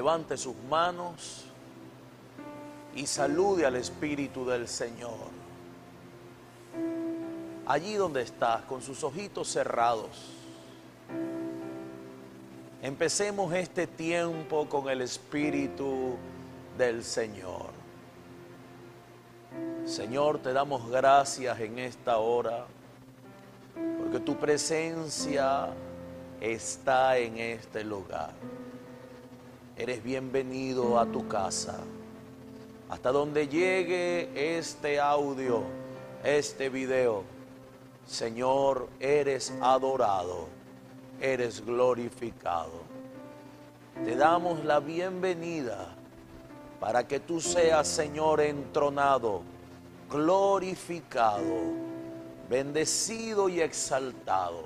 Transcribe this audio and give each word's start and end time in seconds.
levante 0.00 0.38
sus 0.38 0.56
manos 0.70 1.44
y 2.94 3.04
salude 3.04 3.66
al 3.66 3.76
Espíritu 3.76 4.46
del 4.46 4.66
Señor. 4.66 5.28
Allí 7.66 7.96
donde 7.96 8.22
estás, 8.22 8.62
con 8.62 8.80
sus 8.80 9.04
ojitos 9.04 9.48
cerrados. 9.48 10.08
Empecemos 12.80 13.52
este 13.52 13.86
tiempo 13.86 14.66
con 14.70 14.88
el 14.88 15.02
Espíritu 15.02 16.16
del 16.78 17.04
Señor. 17.04 17.68
Señor, 19.84 20.38
te 20.38 20.54
damos 20.54 20.88
gracias 20.88 21.60
en 21.60 21.78
esta 21.78 22.16
hora, 22.16 22.64
porque 23.98 24.18
tu 24.20 24.34
presencia 24.38 25.68
está 26.40 27.18
en 27.18 27.36
este 27.36 27.84
lugar. 27.84 28.32
Eres 29.80 30.04
bienvenido 30.04 30.98
a 30.98 31.06
tu 31.06 31.26
casa. 31.26 31.78
Hasta 32.90 33.10
donde 33.12 33.48
llegue 33.48 34.28
este 34.58 35.00
audio, 35.00 35.62
este 36.22 36.68
video, 36.68 37.24
Señor, 38.06 38.90
eres 39.00 39.54
adorado, 39.62 40.48
eres 41.18 41.64
glorificado. 41.64 42.82
Te 44.04 44.16
damos 44.16 44.62
la 44.66 44.80
bienvenida 44.80 45.94
para 46.78 47.08
que 47.08 47.18
tú 47.18 47.40
seas, 47.40 47.88
Señor, 47.88 48.42
entronado, 48.42 49.40
glorificado, 50.10 51.56
bendecido 52.50 53.48
y 53.48 53.62
exaltado. 53.62 54.60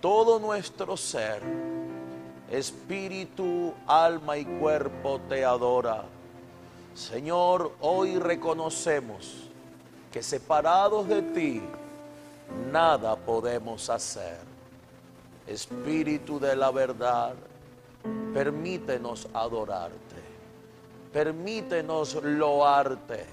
Todo 0.00 0.38
nuestro 0.38 0.96
ser, 0.96 1.42
espíritu, 2.52 3.72
alma 3.86 4.36
y 4.36 4.44
cuerpo 4.44 5.18
te 5.26 5.42
adora. 5.42 6.04
Señor, 6.94 7.72
hoy 7.80 8.18
reconocemos 8.18 9.48
que 10.12 10.22
separados 10.22 11.08
de 11.08 11.22
ti, 11.22 11.62
nada 12.70 13.16
podemos 13.16 13.88
hacer. 13.88 14.36
Espíritu 15.46 16.38
de 16.38 16.54
la 16.54 16.70
verdad, 16.70 17.32
permítenos 18.34 19.26
adorarte, 19.32 20.22
permítenos 21.10 22.22
loarte, 22.22 23.24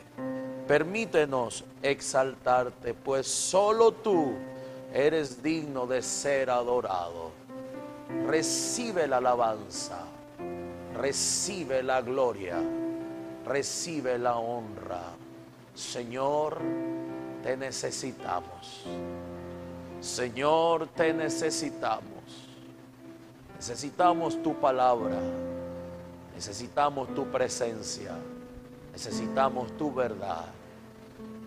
permítenos 0.66 1.66
exaltarte, 1.82 2.94
pues 2.94 3.28
solo 3.28 3.92
tú 3.92 4.32
eres 4.94 5.44
digno 5.44 5.86
de 5.86 6.02
ser 6.02 6.50
adorado. 6.50 7.39
Recibe 8.10 9.08
la 9.08 9.18
alabanza, 9.18 10.00
recibe 10.96 11.84
la 11.84 12.02
gloria, 12.02 12.58
recibe 13.46 14.18
la 14.18 14.38
honra. 14.38 15.04
Señor, 15.76 16.58
te 17.44 17.56
necesitamos. 17.56 18.86
Señor, 20.02 20.88
te 20.88 21.14
necesitamos. 21.14 22.48
Necesitamos 23.56 24.42
tu 24.42 24.56
palabra. 24.56 25.20
Necesitamos 26.34 27.14
tu 27.14 27.26
presencia. 27.26 28.14
Necesitamos 28.92 29.72
tu 29.78 29.94
verdad. 29.94 30.46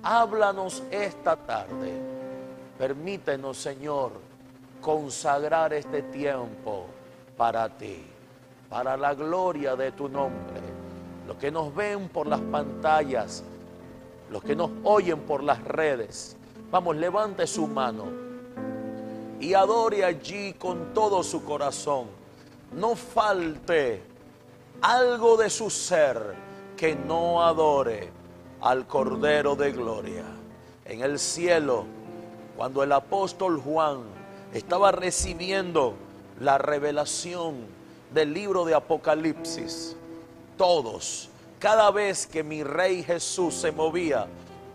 Háblanos 0.03 0.83
esta 0.91 1.37
tarde. 1.37 1.93
Permítenos, 2.79 3.57
Señor, 3.57 4.13
consagrar 4.83 5.73
este 5.73 6.03
tiempo 6.03 6.87
para 7.37 7.71
ti, 7.71 8.05
para 8.69 8.97
la 8.97 9.15
gloria 9.15 9.75
de 9.77 9.93
tu 9.93 10.09
nombre. 10.09 10.61
Los 11.27 11.37
que 11.39 11.51
nos 11.51 11.75
ven 11.75 12.09
por 12.09 12.27
las 12.27 12.41
pantallas, 12.41 13.45
los 14.31 14.43
que 14.43 14.55
nos 14.55 14.71
oyen 14.85 15.21
por 15.21 15.43
las 15.43 15.63
redes, 15.65 16.37
vamos, 16.71 16.97
levante 16.97 17.47
su 17.47 17.67
mano 17.67 18.05
y 19.41 19.55
adore 19.55 20.05
allí 20.05 20.53
con 20.55 20.93
todo 20.93 21.23
su 21.23 21.45
corazón. 21.45 22.07
No 22.73 22.97
falte 22.97 24.03
algo 24.81 25.37
de 25.37 25.49
su 25.49 25.71
ser 25.71 26.35
que 26.77 26.97
no 26.97 27.43
adore 27.43 28.11
al 28.61 28.87
Cordero 28.87 29.55
de 29.55 29.73
Gloria. 29.73 30.25
En 30.85 31.03
el 31.03 31.19
cielo, 31.19 31.85
cuando 32.57 32.83
el 32.83 32.93
apóstol 32.93 33.61
Juan 33.61 34.22
estaba 34.53 34.93
recibiendo 34.93 35.95
la 36.41 36.59
revelación 36.59 37.57
del 38.13 38.35
libro 38.35 38.65
de 38.65 38.75
Apocalipsis, 38.75 39.97
todos 40.57 41.31
cada 41.63 41.93
vez 41.93 42.27
que 42.27 42.43
mi 42.43 42.65
rey 42.65 43.05
Jesús 43.05 43.55
se 43.55 43.71
movía, 43.71 44.27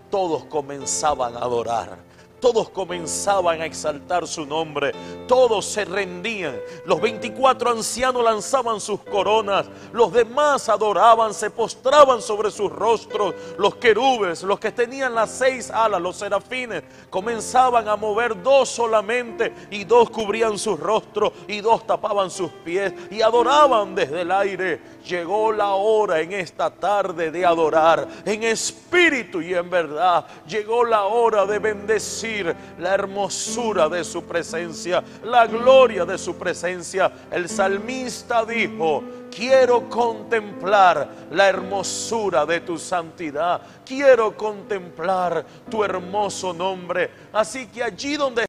todos 0.09 0.45
comenzaban 0.45 1.35
a 1.35 1.39
adorar. 1.39 1.97
Todos 2.39 2.69
comenzaban 2.69 3.61
a 3.61 3.65
exaltar 3.65 4.27
su 4.27 4.45
nombre, 4.45 4.91
todos 5.27 5.65
se 5.65 5.85
rendían. 5.85 6.59
Los 6.85 7.01
24 7.01 7.71
ancianos 7.71 8.23
lanzaban 8.23 8.79
sus 8.79 8.99
coronas, 9.01 9.65
los 9.91 10.13
demás 10.13 10.69
adoraban, 10.69 11.33
se 11.33 11.49
postraban 11.49 12.21
sobre 12.21 12.51
sus 12.51 12.71
rostros. 12.71 13.33
Los 13.57 13.75
querubes, 13.75 14.43
los 14.43 14.59
que 14.59 14.71
tenían 14.71 15.15
las 15.15 15.31
seis 15.31 15.71
alas, 15.71 15.99
los 15.99 16.17
serafines, 16.17 16.83
comenzaban 17.09 17.87
a 17.87 17.95
mover 17.95 18.41
dos 18.43 18.69
solamente 18.69 19.53
y 19.71 19.83
dos 19.83 20.09
cubrían 20.09 20.59
sus 20.59 20.79
rostros 20.79 21.31
y 21.47 21.61
dos 21.61 21.87
tapaban 21.87 22.29
sus 22.29 22.51
pies 22.51 22.93
y 23.09 23.21
adoraban 23.21 23.95
desde 23.95 24.21
el 24.21 24.31
aire. 24.31 24.96
Llegó 25.07 25.53
la 25.53 25.71
hora 25.71 26.19
en 26.19 26.33
esta 26.33 26.69
tarde 26.69 27.31
de 27.31 27.45
adorar 27.45 28.07
en 28.25 28.43
espíritu 28.43 29.41
y 29.41 29.53
en 29.53 29.69
verdad. 29.69 30.25
Llegó 30.45 30.83
la 30.83 31.05
hora 31.05 31.45
de 31.45 31.59
bendecir 31.59 32.53
la 32.77 32.93
hermosura 32.93 33.87
de 33.87 34.03
su 34.03 34.25
presencia, 34.25 35.01
la 35.23 35.47
gloria 35.47 36.03
de 36.03 36.17
su 36.17 36.35
presencia. 36.35 37.11
El 37.31 37.47
salmista 37.47 38.43
dijo, 38.43 39.01
quiero 39.31 39.87
contemplar 39.87 41.07
la 41.31 41.47
hermosura 41.47 42.45
de 42.45 42.59
tu 42.59 42.77
santidad, 42.77 43.61
quiero 43.85 44.35
contemplar 44.35 45.45
tu 45.69 45.85
hermoso 45.85 46.51
nombre. 46.51 47.09
Así 47.31 47.67
que 47.67 47.81
allí 47.81 48.17
donde 48.17 48.45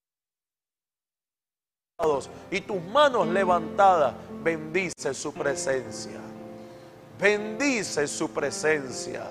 y 2.50 2.60
tus 2.60 2.80
manos 2.80 3.26
levantadas, 3.26 4.14
bendice 4.42 5.12
su 5.12 5.32
presencia. 5.32 6.27
Bendice 7.18 8.06
su 8.06 8.30
presencia. 8.30 9.30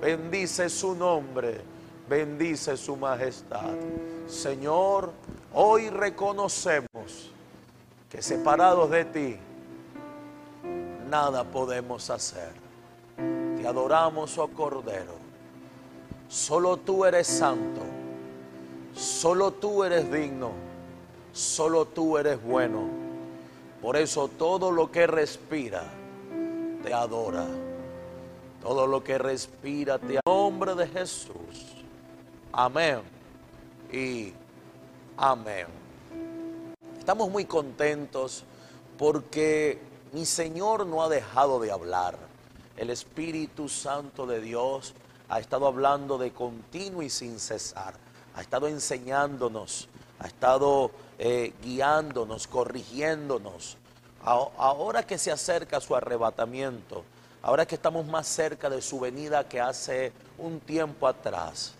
Bendice 0.00 0.68
su 0.68 0.94
nombre 0.94 1.74
bendice 2.08 2.76
su 2.76 2.96
majestad. 2.96 3.74
Señor, 4.28 5.12
hoy 5.52 5.90
reconocemos 5.90 7.30
que 8.10 8.22
separados 8.22 8.90
de 8.90 9.04
ti, 9.04 9.36
nada 11.10 11.44
podemos 11.44 12.10
hacer. 12.10 12.52
Te 13.16 13.66
adoramos, 13.66 14.38
oh 14.38 14.48
Cordero. 14.48 15.14
Solo 16.28 16.76
tú 16.78 17.04
eres 17.04 17.26
santo. 17.26 17.80
Solo 18.94 19.52
tú 19.52 19.84
eres 19.84 20.10
digno. 20.10 20.52
Solo 21.32 21.86
tú 21.86 22.18
eres 22.18 22.42
bueno. 22.42 22.82
Por 23.82 23.96
eso 23.96 24.28
todo 24.28 24.70
lo 24.70 24.90
que 24.90 25.06
respira 25.06 25.84
te 26.84 26.92
adora. 26.92 27.46
Todo 28.60 28.86
lo 28.86 29.02
que 29.02 29.18
respira 29.18 29.98
te 29.98 30.20
nombre 30.26 30.74
de 30.74 30.86
Jesús. 30.86 31.74
Amén 32.52 33.00
y 33.90 34.32
amén. 35.16 35.66
Estamos 36.98 37.30
muy 37.30 37.46
contentos 37.46 38.44
porque 38.98 39.80
mi 40.12 40.26
Señor 40.26 40.86
no 40.86 41.02
ha 41.02 41.08
dejado 41.08 41.58
de 41.58 41.72
hablar. 41.72 42.18
El 42.76 42.90
Espíritu 42.90 43.68
Santo 43.68 44.26
de 44.26 44.40
Dios 44.40 44.94
ha 45.28 45.40
estado 45.40 45.66
hablando 45.66 46.18
de 46.18 46.32
continuo 46.32 47.02
y 47.02 47.08
sin 47.08 47.38
cesar. 47.38 47.94
Ha 48.34 48.42
estado 48.42 48.68
enseñándonos, 48.68 49.88
ha 50.18 50.26
estado 50.26 50.90
eh, 51.18 51.54
guiándonos, 51.62 52.46
corrigiéndonos. 52.46 53.78
Ahora 54.24 55.02
que 55.02 55.18
se 55.18 55.30
acerca 55.30 55.80
su 55.80 55.94
arrebatamiento, 55.94 57.04
ahora 57.42 57.66
que 57.66 57.74
estamos 57.74 58.06
más 58.06 58.26
cerca 58.26 58.70
de 58.70 58.80
su 58.80 58.98
venida 58.98 59.46
que 59.46 59.60
hace 59.60 60.12
un 60.38 60.60
tiempo 60.60 61.06
atrás, 61.06 61.74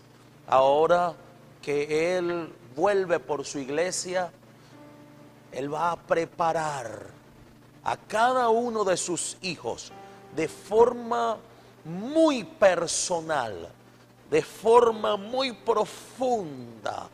ahora 0.47 1.15
que 1.63 2.19
Él 2.19 2.53
vuelve 2.77 3.19
por 3.19 3.47
su 3.47 3.59
iglesia, 3.59 4.31
Él 5.53 5.73
va 5.73 5.93
a 5.93 5.97
preparar 5.97 7.07
a 7.83 7.97
cada 7.97 8.51
uno 8.51 8.85
de 8.85 8.99
sus 8.99 9.39
hijos 9.41 9.91
de 10.37 10.47
forma 10.49 11.39
muy 11.85 12.45
personal, 12.45 13.71
de 14.31 14.43
forma 14.43 15.17
muy 15.17 15.53
profunda, 15.53 17.09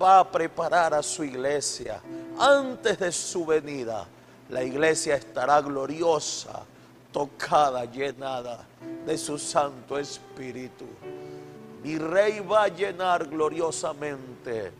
va 0.00 0.20
a 0.20 0.30
preparar 0.30 0.94
a 0.94 1.02
su 1.02 1.24
iglesia. 1.24 2.00
Antes 2.38 2.98
de 3.00 3.10
su 3.10 3.44
venida, 3.44 4.06
la 4.50 4.64
iglesia 4.64 5.14
estará 5.14 5.60
gloriosa, 5.60 6.64
tocada, 7.12 7.84
llenada 7.84 8.66
de 9.06 9.16
su 9.16 9.38
Santo 9.38 9.98
Espíritu. 9.98 10.86
Mi 11.82 11.96
rey 11.96 12.40
va 12.40 12.64
a 12.64 12.68
llenar 12.68 13.28
gloriosamente 13.28 14.72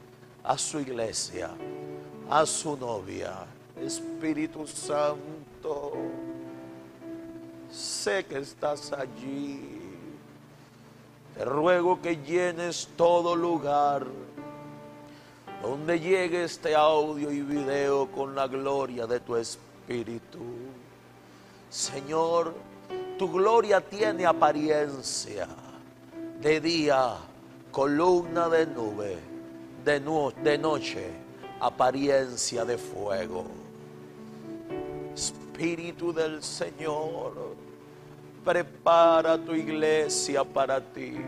a 0.43 0.59
su 0.59 0.81
iglesia, 0.81 1.51
a 2.29 2.45
su 2.47 2.77
novia. 2.77 3.47
Espíritu 3.81 4.67
Santo, 4.67 5.93
sé 7.71 8.25
que 8.25 8.39
estás 8.39 8.93
allí. 8.93 9.81
Te 11.37 11.45
ruego 11.45 12.03
que 12.03 12.17
llenes 12.17 12.89
todo 12.97 13.35
lugar 13.37 14.05
donde 15.63 16.01
llegue 16.01 16.45
este 16.45 16.75
audio 16.75 17.31
y 17.31 17.43
video 17.43 18.07
con 18.11 18.35
la 18.35 18.47
gloria 18.47 19.07
de 19.07 19.21
tu 19.21 19.37
Espíritu. 19.37 20.39
Señor, 21.69 22.55
tu 23.19 23.31
gloria 23.31 23.81
tiene 23.81 24.25
apariencia 24.25 25.47
de 26.41 26.61
día, 26.61 27.17
columna 27.71 28.49
de 28.49 28.67
nube, 28.67 29.19
de, 29.85 30.01
de 30.43 30.59
noche, 30.59 31.07
apariencia 31.61 32.65
de 32.65 32.79
fuego. 32.79 33.45
Espíritu 35.15 36.13
del 36.13 36.43
Señor, 36.43 37.35
prepara 38.45 39.37
tu 39.37 39.55
iglesia 39.55 40.43
para 40.43 40.81
ti. 40.81 41.19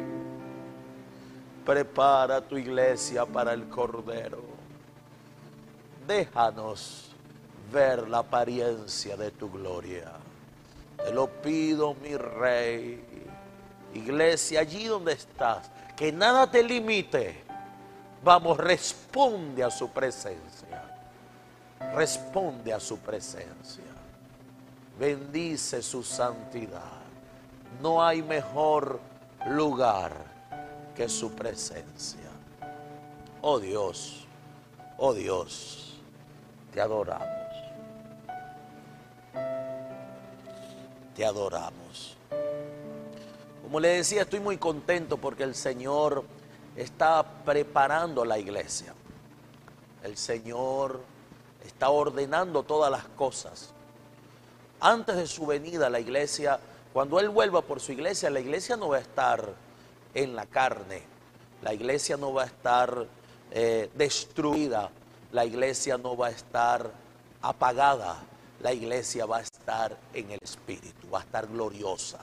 Prepara 1.64 2.41
tu 2.41 2.56
iglesia 2.56 3.25
para 3.25 3.53
el 3.53 3.69
Cordero. 3.69 4.43
Déjanos 6.06 7.11
ver 7.73 8.09
la 8.09 8.19
apariencia 8.19 9.17
de 9.17 9.31
tu 9.31 9.50
gloria. 9.50 10.12
Te 10.97 11.12
lo 11.12 11.29
pido, 11.29 11.94
mi 11.94 12.17
rey. 12.17 13.05
Iglesia, 13.94 14.61
allí 14.61 14.87
donde 14.87 15.12
estás, 15.12 15.70
que 15.97 16.11
nada 16.12 16.50
te 16.50 16.62
limite. 16.62 17.44
Vamos, 18.25 18.56
responde 18.59 19.62
a 19.62 19.70
su 19.70 19.91
presencia. 19.91 20.82
Responde 21.94 22.73
a 22.73 22.81
su 22.81 22.99
presencia. 22.99 23.85
Bendice 24.99 25.82
su 25.82 26.03
santidad. 26.03 27.03
No 27.81 28.05
hay 28.05 28.23
mejor 28.23 29.00
lugar 29.47 30.31
que 30.97 31.09
su 31.09 31.33
presencia. 31.33 32.31
Oh 33.41 33.59
Dios, 33.59 34.27
oh 34.99 35.15
Dios, 35.15 35.94
te 36.73 36.81
adoramos. 36.81 37.27
Te 41.17 41.25
adoramos. 41.25 42.17
Como 43.62 43.81
le 43.81 43.89
decía, 43.89 44.23
estoy 44.23 44.41
muy 44.41 44.59
contento 44.59 45.17
porque 45.17 45.43
el 45.44 45.55
Señor 45.55 46.25
está 46.77 47.25
preparando 47.45 48.25
la 48.25 48.38
iglesia. 48.38 48.95
El 50.03 50.17
Señor 50.17 51.00
está 51.65 51.91
ordenando 51.91 52.62
todas 52.62 52.91
las 52.91 53.05
cosas. 53.05 53.73
Antes 54.81 55.17
de 55.17 55.27
su 55.27 55.47
venida, 55.47 55.88
la 55.88 56.00
iglesia, 56.00 56.59
cuando 56.93 57.21
Él 57.21 57.29
vuelva 57.29 57.62
por 57.62 57.81
su 57.81 57.93
iglesia, 57.93 58.31
la 58.31 58.41
iglesia 58.41 58.77
no 58.77 58.88
va 58.88 58.97
a 58.97 59.00
estar 59.00 59.55
en 60.14 60.35
la 60.35 60.47
carne. 60.47 61.03
La 61.62 61.73
iglesia 61.73 62.17
no 62.17 62.32
va 62.32 62.43
a 62.43 62.47
estar 62.47 63.06
eh, 63.50 63.91
destruida, 63.94 64.91
la 65.32 65.44
iglesia 65.44 65.97
no 65.99 66.17
va 66.17 66.29
a 66.29 66.31
estar 66.31 66.91
apagada, 67.41 68.19
la 68.61 68.73
iglesia 68.73 69.26
va 69.26 69.38
a 69.38 69.43
estar 69.43 69.97
en 70.12 70.31
el 70.31 70.38
Espíritu, 70.43 71.11
va 71.11 71.20
a 71.20 71.23
estar 71.23 71.47
gloriosa, 71.47 72.19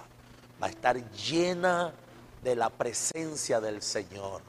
va 0.62 0.68
a 0.68 0.69
estar 0.69 0.97
llena 1.12 1.94
de 2.44 2.56
la 2.56 2.69
presencia 2.69 3.59
del 3.59 3.81
Señor, 3.81 4.41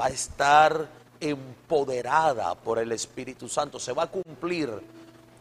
va 0.00 0.06
a 0.06 0.10
estar 0.10 0.88
empoderada 1.20 2.54
por 2.54 2.78
el 2.78 2.92
Espíritu 2.92 3.48
Santo. 3.48 3.78
Se 3.78 3.92
va 3.92 4.04
a 4.04 4.10
cumplir 4.10 4.70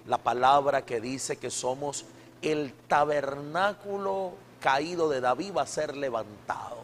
la 0.07 0.17
palabra 0.17 0.85
que 0.85 0.99
dice 0.99 1.37
que 1.37 1.49
somos 1.49 2.05
el 2.41 2.73
tabernáculo 2.87 4.33
caído 4.59 5.09
de 5.09 5.21
David, 5.21 5.53
va 5.57 5.63
a 5.63 5.67
ser 5.67 5.95
levantado. 5.95 6.82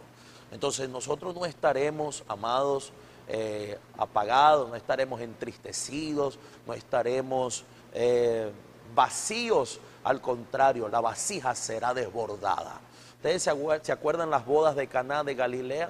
Entonces 0.51 0.89
nosotros 0.89 1.35
no 1.35 1.45
estaremos, 1.45 2.23
amados, 2.27 2.91
eh, 3.27 3.77
apagados, 3.97 4.69
no 4.69 4.75
estaremos 4.75 5.21
entristecidos, 5.21 6.39
no 6.65 6.73
estaremos 6.73 7.63
eh, 7.93 8.51
vacíos. 8.95 9.79
Al 10.03 10.21
contrario, 10.21 10.89
la 10.89 11.01
vasija 11.01 11.53
será 11.53 11.93
desbordada. 11.93 12.79
¿Ustedes 13.17 13.43
se 13.83 13.91
acuerdan 13.91 14.29
las 14.29 14.45
bodas 14.45 14.75
de 14.75 14.87
Caná 14.87 15.23
de 15.23 15.35
Galilea? 15.35 15.89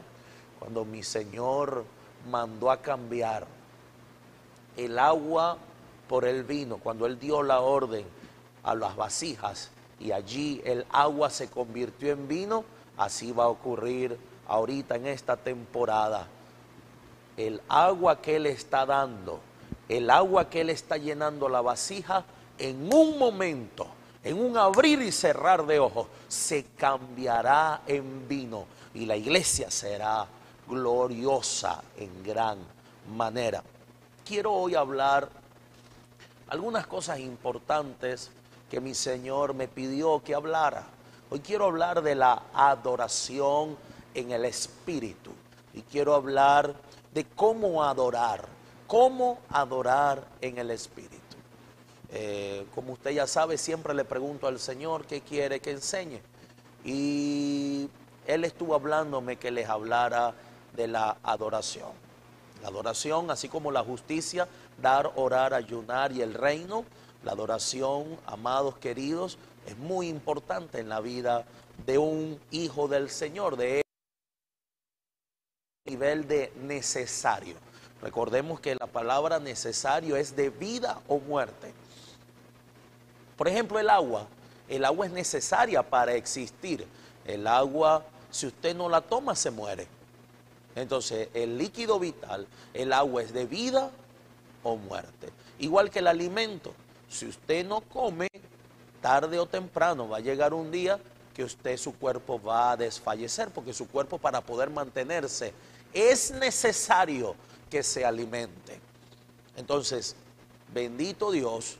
Cuando 0.60 0.84
mi 0.84 1.04
Señor 1.04 1.86
mandó 2.30 2.72
a 2.72 2.82
cambiar 2.82 3.46
el 4.76 5.00
agua 5.00 5.58
por 6.08 6.26
el 6.26 6.44
vino, 6.44 6.78
cuando 6.78 7.06
Él 7.06 7.20
dio 7.20 7.44
la 7.44 7.62
orden 7.62 8.06
a 8.64 8.76
las 8.76 8.96
vasijas 8.96 9.70
y 10.00 10.12
allí 10.12 10.62
el 10.66 10.86
agua 10.92 11.30
se 11.30 11.50
convirtió 11.50 12.12
en 12.12 12.28
vino, 12.28 12.66
así 12.98 13.32
va 13.32 13.46
a 13.46 13.48
ocurrir 13.48 14.18
ahorita 14.50 14.96
en 14.96 15.08
esta 15.08 15.38
temporada, 15.38 16.28
el 17.38 17.62
agua 17.70 18.20
que 18.20 18.36
Él 18.36 18.48
está 18.48 18.86
dando, 18.86 19.40
el 19.88 20.10
agua 20.10 20.50
que 20.50 20.62
Él 20.62 20.72
está 20.72 20.98
llenando 20.98 21.48
la 21.48 21.62
vasija, 21.62 22.26
en 22.58 22.92
un 22.92 23.18
momento, 23.18 23.88
en 24.24 24.42
un 24.42 24.58
abrir 24.58 25.02
y 25.02 25.12
cerrar 25.12 25.66
de 25.66 25.80
ojos, 25.80 26.08
se 26.28 26.66
cambiará 26.76 27.82
en 27.88 28.28
vino 28.28 28.66
y 28.94 29.06
la 29.06 29.16
iglesia 29.16 29.72
será 29.72 30.26
gloriosa 30.68 31.82
en 31.98 32.24
gran 32.24 32.58
manera. 33.16 33.64
Quiero 34.26 34.54
hoy 34.54 34.76
hablar 34.76 35.30
algunas 36.50 36.88
cosas 36.88 37.20
importantes 37.20 38.32
que 38.70 38.82
mi 38.82 38.94
Señor 38.94 39.54
me 39.54 39.68
pidió 39.68 40.22
que 40.24 40.36
hablara. 40.36 40.84
Hoy 41.30 41.40
quiero 41.40 41.66
hablar 41.66 42.02
de 42.02 42.16
la 42.16 42.44
adoración 42.54 43.78
en 44.14 44.32
el 44.32 44.46
Espíritu. 44.46 45.32
Y 45.74 45.82
quiero 45.84 46.16
hablar 46.16 46.76
de 47.14 47.26
cómo 47.26 47.84
adorar, 47.84 48.46
cómo 48.88 49.40
adorar 49.50 50.28
en 50.42 50.58
el 50.58 50.72
Espíritu. 50.72 51.18
Eh, 52.12 52.66
como 52.74 52.94
usted 52.94 53.12
ya 53.12 53.28
sabe, 53.28 53.58
siempre 53.58 53.94
le 53.94 54.04
pregunto 54.04 54.48
al 54.48 54.60
Señor 54.60 55.06
qué 55.06 55.22
quiere 55.22 55.60
que 55.60 55.72
enseñe. 55.72 56.22
Y 56.84 57.90
Él 58.26 58.46
estuvo 58.46 58.74
hablándome 58.74 59.38
que 59.38 59.52
les 59.52 59.70
hablara 59.70 60.34
de 60.76 60.88
la 60.88 61.18
adoración. 61.24 61.92
La 62.62 62.70
adoración, 62.70 63.32
así 63.32 63.48
como 63.48 63.72
la 63.72 63.84
justicia, 63.84 64.48
dar, 64.82 65.12
orar, 65.16 65.54
ayunar 65.54 66.12
y 66.12 66.22
el 66.22 66.34
reino, 66.34 66.84
la 67.24 67.34
adoración, 67.34 68.18
amados 68.26 68.78
queridos, 68.78 69.38
es 69.66 69.78
muy 69.78 70.08
importante 70.08 70.80
en 70.80 70.90
la 70.90 71.00
vida 71.00 71.46
de 71.86 71.98
un 71.98 72.40
hijo 72.52 72.88
del 72.88 73.10
Señor, 73.10 73.56
de 73.56 73.82
nivel 75.90 76.28
de 76.28 76.54
necesario. 76.62 77.56
Recordemos 78.02 78.60
que 78.60 78.76
la 78.76 78.88
palabra 78.88 79.40
necesario 79.40 80.16
es 80.16 80.36
de 80.36 80.50
vida 80.50 81.02
o 81.08 81.20
muerte. 81.20 81.74
Por 83.36 83.48
ejemplo, 83.48 83.80
el 83.80 83.90
agua. 83.90 84.28
El 84.68 84.86
agua 84.86 85.08
es 85.08 85.12
necesaria 85.12 85.82
para 85.82 86.14
existir. 86.14 86.86
El 87.26 87.48
agua, 87.48 88.06
si 88.30 88.48
usted 88.48 88.76
no 88.76 88.88
la 88.88 89.02
toma, 89.02 89.36
se 89.36 89.52
muere. 89.52 89.88
Entonces, 90.76 91.30
el 91.34 91.58
líquido 91.58 92.00
vital, 92.00 92.48
el 92.74 92.94
agua 92.94 93.24
es 93.24 93.34
de 93.34 93.46
vida 93.46 93.90
o 94.64 94.78
muerte. 94.78 95.30
Igual 95.58 95.90
que 95.90 96.00
el 96.00 96.08
alimento. 96.08 96.74
Si 97.10 97.26
usted 97.26 97.66
no 97.66 97.82
come, 97.82 98.28
tarde 99.02 99.40
o 99.40 99.48
temprano 99.48 100.08
va 100.08 100.18
a 100.18 100.22
llegar 100.22 100.54
un 100.54 100.72
día 100.72 101.00
que 101.34 101.44
usted, 101.44 101.78
su 101.78 101.94
cuerpo 101.94 102.42
va 102.42 102.72
a 102.72 102.78
desfallecer, 102.78 103.50
porque 103.50 103.74
su 103.74 103.88
cuerpo 103.88 104.18
para 104.18 104.42
poder 104.42 104.70
mantenerse 104.70 105.54
es 105.94 106.32
necesario 106.32 107.36
que 107.70 107.84
se 107.84 108.06
alimente. 108.06 108.80
Entonces, 109.56 110.16
bendito 110.74 111.32
Dios, 111.32 111.78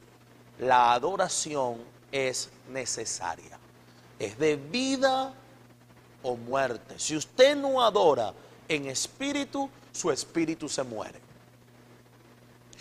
la 0.60 0.94
adoración 0.94 1.78
es 2.12 2.50
necesaria. 2.70 3.58
Es 4.18 4.38
de 4.38 4.56
vida 4.56 5.34
o 6.22 6.36
muerte. 6.36 7.00
Si 7.00 7.16
usted 7.16 7.56
no 7.56 7.82
adora 7.82 8.34
en 8.68 8.88
espíritu, 8.88 9.70
su 9.92 10.12
espíritu 10.12 10.68
se 10.68 10.84
muere. 10.84 11.20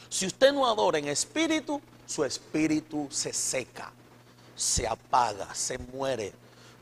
Si 0.08 0.26
usted 0.26 0.52
no 0.52 0.66
adora 0.66 0.98
en 0.98 1.08
espíritu, 1.08 1.80
su 2.06 2.24
espíritu 2.24 3.06
se 3.10 3.32
seca, 3.32 3.92
se 4.56 4.86
apaga, 4.86 5.54
se 5.54 5.78
muere. 5.78 6.32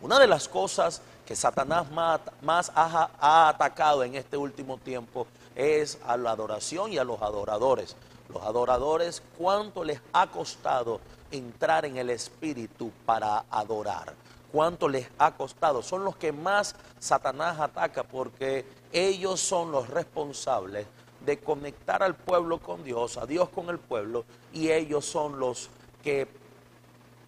Una 0.01 0.19
de 0.19 0.27
las 0.27 0.49
cosas 0.49 1.03
que 1.25 1.35
Satanás 1.35 1.91
más, 1.91 2.73
ha, 2.75 3.49
atacado 3.49 4.05
en 4.05 4.15
este 4.15 4.37
último 4.37 4.79
tiempo 4.79 5.27
es 5.55 5.99
a 6.07 6.17
la 6.17 6.33
adoración 6.33 6.93
y 6.93 6.99
a 6.99 7.05
los 7.05 7.21
adoradores. 7.23 7.97
Los 8.29 8.43
adoradores, 8.43 9.23
¿cuánto 9.39 9.85
les 9.85 10.01
ha 10.13 10.27
costado 10.29 11.01
entrar 11.31 11.85
en 11.85 11.97
el 11.97 12.11
espíritu 12.11 12.91
para 13.05 13.45
adorar. 13.51 14.15
¿Cuánto 14.53 14.89
les 14.89 15.09
ha 15.19 15.33
costado? 15.33 15.83
Son 15.83 16.05
los 16.05 16.17
que 16.17 16.33
más 16.33 16.75
Satanás 16.99 17.61
ataca 17.61 18.05
porque 18.05 18.65
ellos 18.93 19.41
son 19.41 19.71
los 19.71 19.89
responsables 19.89 20.87
de 21.25 21.39
conectar 21.39 22.03
al 22.03 22.15
pueblo 22.15 22.59
con 22.59 22.85
Dios, 22.85 23.17
a 23.17 23.27
Dios 23.27 23.49
con 23.49 23.69
el 23.69 23.79
pueblo, 23.79 24.25
y 24.53 24.71
ellos 24.71 25.05
son 25.05 25.41
los 25.41 25.69
que, 26.03 26.29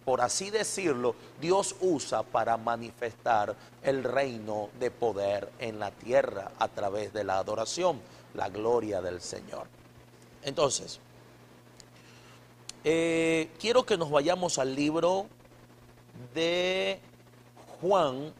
por 0.09 0.21
así 0.21 0.49
decirlo, 0.49 1.13
Dios 1.39 1.75
usa 1.81 2.23
para 2.23 2.57
manifestar 2.57 3.55
el 3.83 4.03
reino 4.03 4.69
de 4.79 4.89
poder 4.89 5.51
en 5.59 5.77
la 5.77 5.91
tierra 5.91 6.51
a 6.57 6.67
través 6.67 7.13
de 7.13 7.23
la 7.23 7.37
adoración, 7.37 8.01
la 8.33 8.49
gloria 8.49 9.01
del 9.01 9.21
Señor. 9.21 9.67
Entonces, 10.41 10.99
eh, 12.83 13.51
quiero 13.59 13.85
que 13.85 13.97
nos 13.97 14.09
vayamos 14.09 14.57
al 14.57 14.73
libro 14.73 15.27
de 16.33 16.99
Juan, 17.79 18.33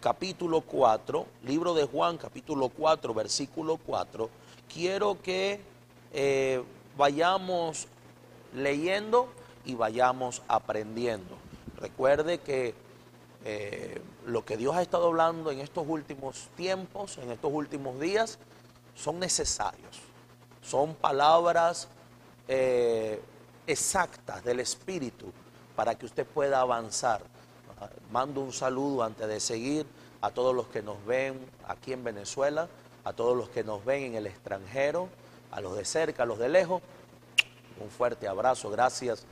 capítulo 0.00 0.62
4, 0.62 1.26
libro 1.44 1.74
de 1.74 1.84
Juan, 1.84 2.16
capítulo 2.16 2.70
4, 2.70 3.12
versículo 3.12 3.76
4. 3.76 4.30
Quiero 4.66 5.20
que 5.20 5.60
eh, 6.14 6.62
vayamos 6.96 7.86
leyendo 8.54 9.28
y 9.64 9.74
vayamos 9.74 10.42
aprendiendo. 10.48 11.36
Recuerde 11.78 12.38
que 12.38 12.74
eh, 13.44 14.00
lo 14.26 14.44
que 14.44 14.56
Dios 14.56 14.76
ha 14.76 14.82
estado 14.82 15.06
hablando 15.06 15.50
en 15.50 15.60
estos 15.60 15.84
últimos 15.88 16.48
tiempos, 16.56 17.18
en 17.18 17.30
estos 17.30 17.52
últimos 17.52 17.98
días, 18.00 18.38
son 18.94 19.18
necesarios. 19.18 20.00
Son 20.62 20.94
palabras 20.94 21.88
exactas 23.66 24.44
del 24.44 24.60
Espíritu 24.60 25.32
para 25.74 25.94
que 25.94 26.06
usted 26.06 26.26
pueda 26.26 26.60
avanzar. 26.60 27.22
Mando 28.10 28.40
un 28.40 28.52
saludo 28.52 29.02
antes 29.02 29.26
de 29.26 29.40
seguir 29.40 29.86
a 30.20 30.30
todos 30.30 30.54
los 30.54 30.68
que 30.68 30.82
nos 30.82 31.04
ven 31.04 31.40
aquí 31.66 31.92
en 31.92 32.04
Venezuela, 32.04 32.68
a 33.04 33.12
todos 33.12 33.36
los 33.36 33.48
que 33.48 33.64
nos 33.64 33.84
ven 33.84 34.04
en 34.04 34.14
el 34.14 34.26
extranjero, 34.26 35.08
a 35.50 35.60
los 35.60 35.76
de 35.76 35.84
cerca, 35.84 36.22
a 36.22 36.26
los 36.26 36.38
de 36.38 36.48
lejos. 36.48 36.82
Un 37.80 37.90
fuerte 37.90 38.28
abrazo, 38.28 38.70
gracias 38.70 39.26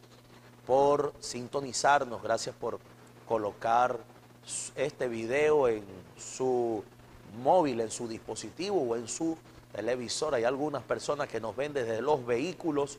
por 0.71 1.13
sintonizarnos, 1.19 2.23
gracias 2.23 2.55
por 2.55 2.79
colocar 3.27 3.99
este 4.77 5.09
video 5.09 5.67
en 5.67 5.83
su 6.17 6.85
móvil, 7.43 7.81
en 7.81 7.91
su 7.91 8.07
dispositivo 8.07 8.81
o 8.81 8.95
en 8.95 9.09
su 9.09 9.37
televisor. 9.73 10.37
Hay 10.37 10.45
algunas 10.45 10.85
personas 10.85 11.27
que 11.27 11.41
nos 11.41 11.57
ven 11.57 11.73
desde 11.73 12.01
los 12.01 12.25
vehículos 12.25 12.99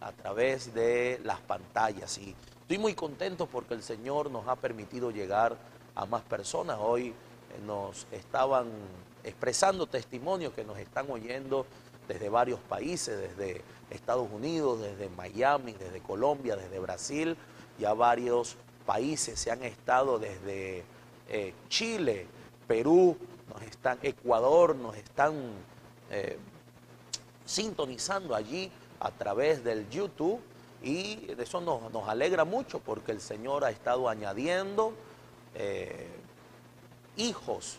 a 0.00 0.12
través 0.12 0.72
de 0.72 1.20
las 1.24 1.40
pantallas. 1.40 2.16
Y 2.18 2.32
estoy 2.60 2.78
muy 2.78 2.94
contento 2.94 3.46
porque 3.46 3.74
el 3.74 3.82
Señor 3.82 4.30
nos 4.30 4.46
ha 4.46 4.54
permitido 4.54 5.10
llegar 5.10 5.56
a 5.96 6.06
más 6.06 6.22
personas. 6.22 6.78
Hoy 6.80 7.08
eh, 7.08 7.14
nos 7.66 8.06
estaban 8.12 8.68
expresando 9.24 9.88
testimonios 9.88 10.52
que 10.52 10.62
nos 10.62 10.78
están 10.78 11.10
oyendo 11.10 11.66
desde 12.10 12.28
varios 12.28 12.58
países, 12.58 13.16
desde 13.20 13.62
Estados 13.88 14.28
Unidos, 14.32 14.80
desde 14.80 15.08
Miami, 15.10 15.74
desde 15.74 16.00
Colombia, 16.00 16.56
desde 16.56 16.80
Brasil, 16.80 17.36
ya 17.78 17.94
varios 17.94 18.56
países 18.84 19.38
se 19.38 19.52
han 19.52 19.62
estado 19.62 20.18
desde 20.18 20.82
eh, 21.28 21.54
Chile, 21.68 22.26
Perú, 22.66 23.16
nos 23.48 23.62
están, 23.62 24.00
Ecuador, 24.02 24.74
nos 24.74 24.96
están 24.96 25.34
eh, 26.10 26.36
sintonizando 27.44 28.34
allí 28.34 28.72
a 28.98 29.12
través 29.12 29.62
del 29.62 29.88
YouTube 29.88 30.40
y 30.82 31.30
eso 31.38 31.60
nos, 31.60 32.08
alegra 32.08 32.44
mucho 32.44 32.80
porque 32.80 33.12
el 33.12 33.20
Señor 33.20 33.64
ha 33.64 33.70
estado 33.70 34.08
añadiendo 34.08 34.94
eh, 35.54 36.08
hijos 37.16 37.78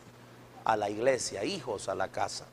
a 0.64 0.78
la 0.78 0.90
iglesia, 0.90 1.44
hijos 1.44 1.90
a 1.90 1.96
la 1.96 2.08
casa. 2.08 2.46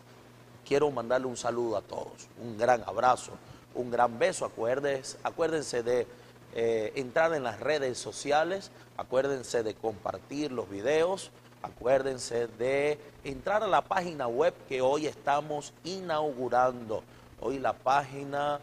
Quiero 0.69 0.91
mandarle 0.91 1.27
un 1.27 1.37
saludo 1.37 1.79
a 1.79 1.81
todos, 1.81 2.29
un 2.43 2.59
gran 2.59 2.85
abrazo, 2.87 3.33
un 3.75 3.91
gran 3.91 4.19
beso. 4.19 4.45
Acuérdense, 4.45 5.17
acuérdense 5.25 5.83
de 5.83 6.07
eh, 6.55 6.93
entrar 6.95 7.33
en 7.35 7.43
las 7.43 7.59
redes 7.59 7.99
sociales, 7.99 8.71
acuérdense 8.99 9.63
de 9.63 9.75
compartir 9.75 10.53
los 10.53 10.69
videos, 10.69 11.31
acuérdense 11.63 12.47
de 12.47 13.01
entrar 13.25 13.63
a 13.63 13.67
la 13.67 13.83
página 13.83 14.29
web 14.29 14.55
que 14.69 14.83
hoy 14.83 15.07
estamos 15.07 15.73
inaugurando 15.85 17.03
Hoy 17.41 17.61
la 17.61 17.73
página 17.73 18.59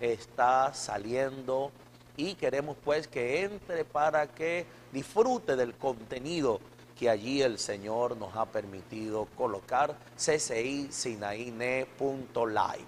está 0.00 0.72
saliendo 0.72 1.72
y 2.16 2.34
queremos 2.34 2.76
pues 2.84 3.08
que 3.08 3.42
entre 3.42 3.84
para 3.84 4.28
que 4.28 4.66
disfrute 4.92 5.56
del 5.56 5.74
contenido 5.74 6.60
que 7.00 7.08
allí 7.08 7.40
el 7.40 7.58
Señor 7.58 8.18
nos 8.18 8.36
ha 8.36 8.44
permitido 8.44 9.26
colocar, 9.34 9.96
ccicinaine.live. 10.18 12.84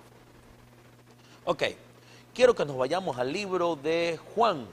Ok, 1.47 1.63
quiero 2.35 2.55
que 2.55 2.67
nos 2.67 2.77
vayamos 2.77 3.17
al 3.17 3.33
libro 3.33 3.75
de 3.75 4.21
Juan, 4.35 4.67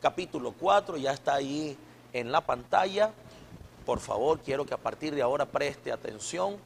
capítulo 0.00 0.54
4, 0.58 0.96
ya 0.96 1.12
está 1.12 1.34
ahí 1.34 1.76
en 2.14 2.32
la 2.32 2.40
pantalla. 2.40 3.12
Por 3.84 4.00
favor, 4.00 4.38
quiero 4.38 4.64
que 4.64 4.72
a 4.72 4.78
partir 4.78 5.14
de 5.14 5.20
ahora 5.20 5.44
preste 5.44 5.92
atención. 5.92 6.56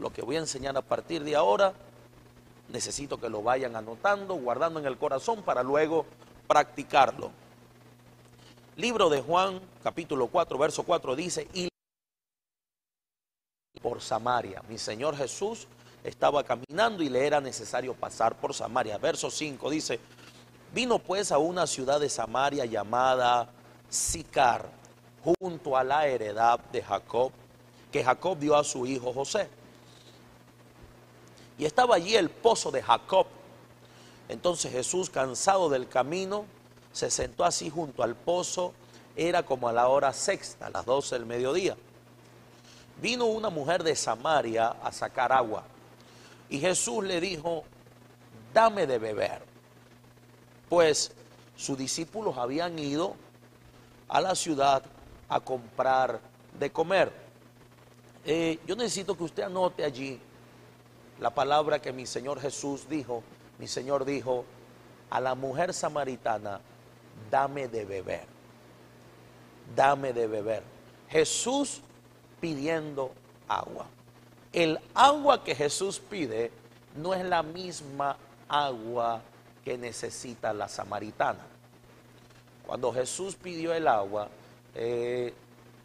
Lo 0.00 0.12
que 0.12 0.22
voy 0.22 0.34
a 0.34 0.40
enseñar 0.40 0.76
a 0.76 0.82
partir 0.82 1.22
de 1.22 1.36
ahora 1.36 1.72
necesito 2.68 3.20
que 3.20 3.28
lo 3.28 3.44
vayan 3.44 3.76
anotando, 3.76 4.34
guardando 4.34 4.80
en 4.80 4.86
el 4.86 4.98
corazón 4.98 5.42
para 5.42 5.62
luego 5.62 6.04
practicarlo. 6.48 7.30
Libro 8.80 9.10
de 9.10 9.20
Juan, 9.20 9.60
capítulo 9.82 10.28
4, 10.28 10.56
verso 10.56 10.84
4 10.84 11.14
dice, 11.14 11.46
y 11.52 11.68
por 13.82 14.00
Samaria. 14.00 14.62
Mi 14.70 14.78
Señor 14.78 15.14
Jesús 15.18 15.66
estaba 16.02 16.42
caminando 16.44 17.02
y 17.02 17.10
le 17.10 17.26
era 17.26 17.42
necesario 17.42 17.92
pasar 17.92 18.36
por 18.36 18.54
Samaria. 18.54 18.96
Verso 18.96 19.30
5 19.30 19.68
dice, 19.68 20.00
vino 20.72 20.98
pues 20.98 21.30
a 21.30 21.36
una 21.36 21.66
ciudad 21.66 22.00
de 22.00 22.08
Samaria 22.08 22.64
llamada 22.64 23.50
Sicar, 23.90 24.70
junto 25.22 25.76
a 25.76 25.84
la 25.84 26.06
heredad 26.06 26.58
de 26.72 26.82
Jacob, 26.82 27.32
que 27.92 28.02
Jacob 28.02 28.38
dio 28.38 28.56
a 28.56 28.64
su 28.64 28.86
hijo 28.86 29.12
José. 29.12 29.50
Y 31.58 31.66
estaba 31.66 31.96
allí 31.96 32.16
el 32.16 32.30
pozo 32.30 32.70
de 32.70 32.82
Jacob. 32.82 33.26
Entonces 34.30 34.72
Jesús, 34.72 35.10
cansado 35.10 35.68
del 35.68 35.86
camino, 35.86 36.46
se 36.92 37.10
sentó 37.10 37.44
así 37.44 37.70
junto 37.70 38.02
al 38.02 38.14
pozo. 38.14 38.72
Era 39.16 39.42
como 39.42 39.68
a 39.68 39.72
la 39.72 39.88
hora 39.88 40.12
sexta, 40.12 40.70
las 40.70 40.84
doce 40.84 41.16
del 41.16 41.26
mediodía. 41.26 41.76
Vino 43.00 43.26
una 43.26 43.50
mujer 43.50 43.82
de 43.82 43.96
Samaria 43.96 44.76
a 44.82 44.92
sacar 44.92 45.32
agua. 45.32 45.64
Y 46.48 46.58
Jesús 46.58 47.04
le 47.04 47.20
dijo, 47.20 47.64
dame 48.52 48.86
de 48.86 48.98
beber. 48.98 49.42
Pues 50.68 51.12
sus 51.56 51.76
discípulos 51.76 52.38
habían 52.38 52.78
ido 52.78 53.14
a 54.08 54.20
la 54.20 54.34
ciudad 54.34 54.82
a 55.28 55.40
comprar 55.40 56.20
de 56.58 56.70
comer. 56.70 57.12
Eh, 58.24 58.58
yo 58.66 58.76
necesito 58.76 59.16
que 59.16 59.24
usted 59.24 59.44
anote 59.44 59.84
allí 59.84 60.20
la 61.20 61.30
palabra 61.30 61.80
que 61.80 61.92
mi 61.92 62.06
Señor 62.06 62.40
Jesús 62.40 62.88
dijo, 62.88 63.22
mi 63.58 63.66
Señor 63.66 64.04
dijo, 64.04 64.44
a 65.10 65.20
la 65.20 65.34
mujer 65.34 65.74
samaritana, 65.74 66.60
dame 67.30 67.68
de 67.68 67.84
beber, 67.84 68.24
dame 69.74 70.12
de 70.12 70.26
beber. 70.26 70.62
Jesús 71.08 71.82
pidiendo 72.40 73.12
agua. 73.48 73.86
El 74.52 74.78
agua 74.94 75.44
que 75.44 75.54
Jesús 75.54 76.00
pide 76.00 76.50
no 76.96 77.14
es 77.14 77.24
la 77.24 77.42
misma 77.42 78.16
agua 78.48 79.22
que 79.64 79.76
necesita 79.78 80.52
la 80.52 80.68
samaritana. 80.68 81.46
Cuando 82.66 82.92
Jesús 82.92 83.36
pidió 83.36 83.74
el 83.74 83.86
agua, 83.86 84.28
eh, 84.74 85.32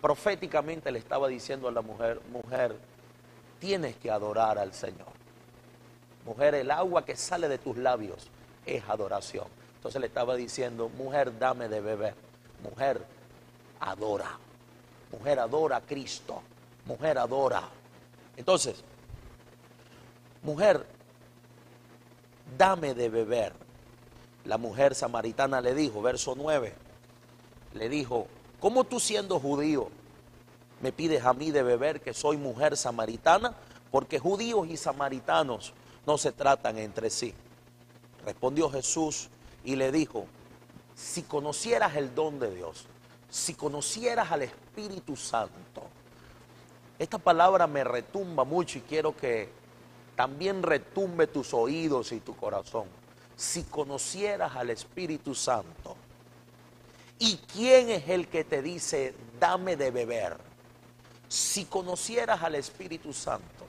proféticamente 0.02 0.92
le 0.92 1.00
estaba 1.00 1.28
diciendo 1.28 1.68
a 1.68 1.72
la 1.72 1.82
mujer, 1.82 2.22
mujer, 2.32 2.76
tienes 3.60 3.96
que 3.98 4.12
adorar 4.12 4.58
al 4.58 4.74
Señor. 4.74 5.08
Mujer, 6.26 6.56
el 6.56 6.72
agua 6.72 7.06
que 7.06 7.16
sale 7.16 7.48
de 7.48 7.58
tus 7.58 7.78
labios 7.78 8.28
es 8.66 8.84
adoración. 8.88 9.48
Entonces 9.86 10.02
le 10.02 10.08
estaba 10.08 10.36
diciendo, 10.36 10.90
mujer, 10.90 11.38
dame 11.38 11.70
de 11.70 11.80
beber. 11.80 12.16
Mujer, 12.64 13.06
adora. 13.80 14.36
Mujer, 15.12 15.40
adora 15.40 15.76
a 15.78 15.82
Cristo. 15.82 16.42
Mujer, 16.86 17.20
adora. 17.20 17.70
Entonces, 18.36 18.84
mujer, 20.42 20.88
dame 22.58 22.96
de 22.96 23.10
beber. 23.10 23.54
La 24.46 24.58
mujer 24.58 24.96
samaritana 24.96 25.62
le 25.62 25.76
dijo, 25.76 26.02
verso 26.02 26.34
9, 26.36 26.74
le 27.76 27.88
dijo, 27.88 28.26
¿cómo 28.60 28.86
tú 28.86 29.00
siendo 29.00 29.40
judío 29.40 29.90
me 30.82 30.92
pides 30.92 31.24
a 31.24 31.34
mí 31.34 31.52
de 31.52 31.62
beber 31.62 32.02
que 32.02 32.16
soy 32.16 32.38
mujer 32.38 32.76
samaritana? 32.76 33.54
Porque 33.92 34.18
judíos 34.18 34.68
y 34.68 34.78
samaritanos 34.78 35.74
no 36.08 36.18
se 36.18 36.32
tratan 36.32 36.80
entre 36.80 37.12
sí. 37.12 37.36
Respondió 38.26 38.68
Jesús 38.72 39.30
y 39.66 39.76
le 39.76 39.92
dijo, 39.92 40.28
si 40.96 41.24
conocieras 41.24 41.96
el 41.96 42.16
don 42.16 42.40
de 42.40 42.54
Dios, 42.56 42.86
si 43.30 43.56
conocieras 43.56 44.32
al 44.32 44.44
Espíritu 44.44 45.16
Santo, 45.18 45.84
esta 46.98 47.18
palabra 47.18 47.68
me 47.68 47.84
retumba 47.84 48.46
mucho 48.46 48.78
y 48.78 48.82
quiero 48.82 49.16
que 49.18 49.50
también 50.16 50.64
retumbe 50.64 51.28
tus 51.28 51.54
oídos 51.54 52.14
y 52.14 52.22
tu 52.22 52.36
corazón. 52.38 52.86
Si 53.36 53.64
conocieras 53.64 54.56
al 54.56 54.70
Espíritu 54.70 55.36
Santo, 55.36 55.98
¿y 57.20 57.36
quién 57.52 57.90
es 57.90 58.08
el 58.08 58.30
que 58.30 58.46
te 58.46 58.62
dice, 58.62 59.14
dame 59.40 59.76
de 59.76 59.92
beber? 59.92 60.38
Si 61.28 61.66
conocieras 61.66 62.42
al 62.44 62.56
Espíritu 62.56 63.12
Santo, 63.12 63.66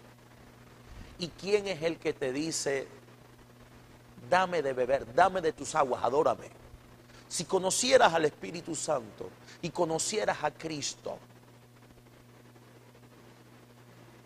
¿y 1.19 1.29
quién 1.29 1.67
es 1.67 1.83
el 1.83 1.99
que 1.99 2.13
te 2.13 2.33
dice, 2.33 2.87
dame 4.29 4.63
de 4.63 4.73
beber, 4.73 5.15
dame 5.15 5.41
de 5.41 5.53
tus 5.53 5.75
aguas, 5.75 6.03
adórame? 6.03 6.51
Si 7.29 7.45
conocieras 7.45 8.15
al 8.15 8.25
Espíritu 8.25 8.75
Santo 8.75 9.31
y 9.63 9.71
conocieras 9.71 10.39
a 10.43 10.51
Cristo, 10.51 11.19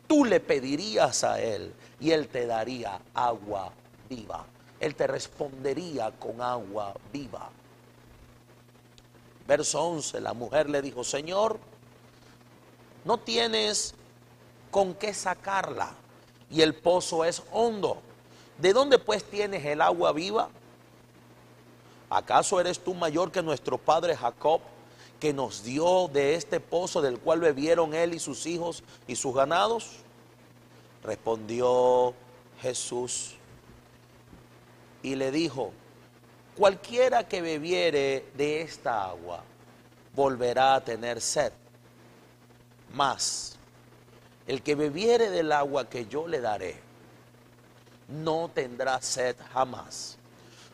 tú 0.06 0.24
le 0.24 0.40
pedirías 0.40 1.24
a 1.24 1.40
Él 1.40 1.72
y 1.98 2.10
Él 2.10 2.28
te 2.28 2.46
daría 2.46 3.00
agua 3.14 3.72
viva. 4.08 4.44
Él 4.78 4.94
te 4.94 5.06
respondería 5.06 6.10
con 6.12 6.40
agua 6.40 6.94
viva. 7.12 7.50
Verso 9.46 9.82
11, 9.82 10.20
la 10.20 10.32
mujer 10.32 10.70
le 10.70 10.80
dijo, 10.80 11.04
Señor, 11.04 11.58
no 13.04 13.18
tienes 13.18 13.94
con 14.70 14.94
qué 14.94 15.12
sacarla 15.12 15.92
y 16.50 16.62
el 16.62 16.74
pozo 16.74 17.24
es 17.24 17.42
hondo. 17.52 18.02
¿De 18.60 18.72
dónde 18.72 18.98
pues 18.98 19.24
tienes 19.24 19.64
el 19.64 19.80
agua 19.80 20.12
viva? 20.12 20.50
¿Acaso 22.10 22.60
eres 22.60 22.78
tú 22.78 22.94
mayor 22.94 23.32
que 23.32 23.42
nuestro 23.42 23.78
padre 23.78 24.16
Jacob, 24.16 24.60
que 25.18 25.32
nos 25.32 25.62
dio 25.62 26.08
de 26.08 26.34
este 26.34 26.60
pozo 26.60 27.00
del 27.00 27.18
cual 27.18 27.40
bebieron 27.40 27.94
él 27.94 28.14
y 28.14 28.18
sus 28.18 28.46
hijos 28.46 28.82
y 29.06 29.16
sus 29.16 29.34
ganados? 29.34 29.96
Respondió 31.02 32.12
Jesús 32.60 33.36
y 35.02 35.14
le 35.14 35.30
dijo, 35.30 35.72
cualquiera 36.56 37.26
que 37.26 37.40
bebiere 37.40 38.26
de 38.34 38.60
esta 38.60 39.04
agua 39.04 39.42
volverá 40.14 40.74
a 40.74 40.84
tener 40.84 41.20
sed. 41.22 41.52
Mas 42.92 43.56
el 44.46 44.62
que 44.62 44.74
bebiere 44.74 45.30
del 45.30 45.52
agua 45.52 45.88
que 45.88 46.06
yo 46.06 46.26
le 46.26 46.40
daré, 46.40 46.89
no 48.10 48.50
tendrá 48.52 49.00
sed 49.00 49.36
jamás, 49.52 50.18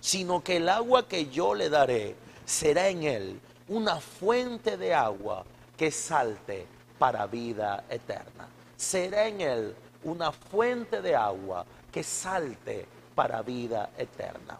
sino 0.01 0.43
que 0.43 0.57
el 0.57 0.69
agua 0.69 1.07
que 1.07 1.27
yo 1.27 1.55
le 1.55 1.69
daré 1.69 2.17
será 2.45 2.89
en 2.89 3.03
él 3.03 3.41
una 3.69 4.01
fuente 4.01 4.77
de 4.77 4.95
agua 4.95 5.45
que 5.77 5.91
salte 5.91 6.67
para 6.99 7.27
vida 7.27 7.85
eterna. 7.91 8.49
Será 8.77 9.27
en 9.27 9.41
él 9.41 9.77
una 10.05 10.33
fuente 10.33 11.03
de 11.03 11.17
agua 11.17 11.67
que 11.93 12.03
salte 12.03 12.87
para 13.15 13.43
vida 13.43 13.91
eterna. 13.97 14.59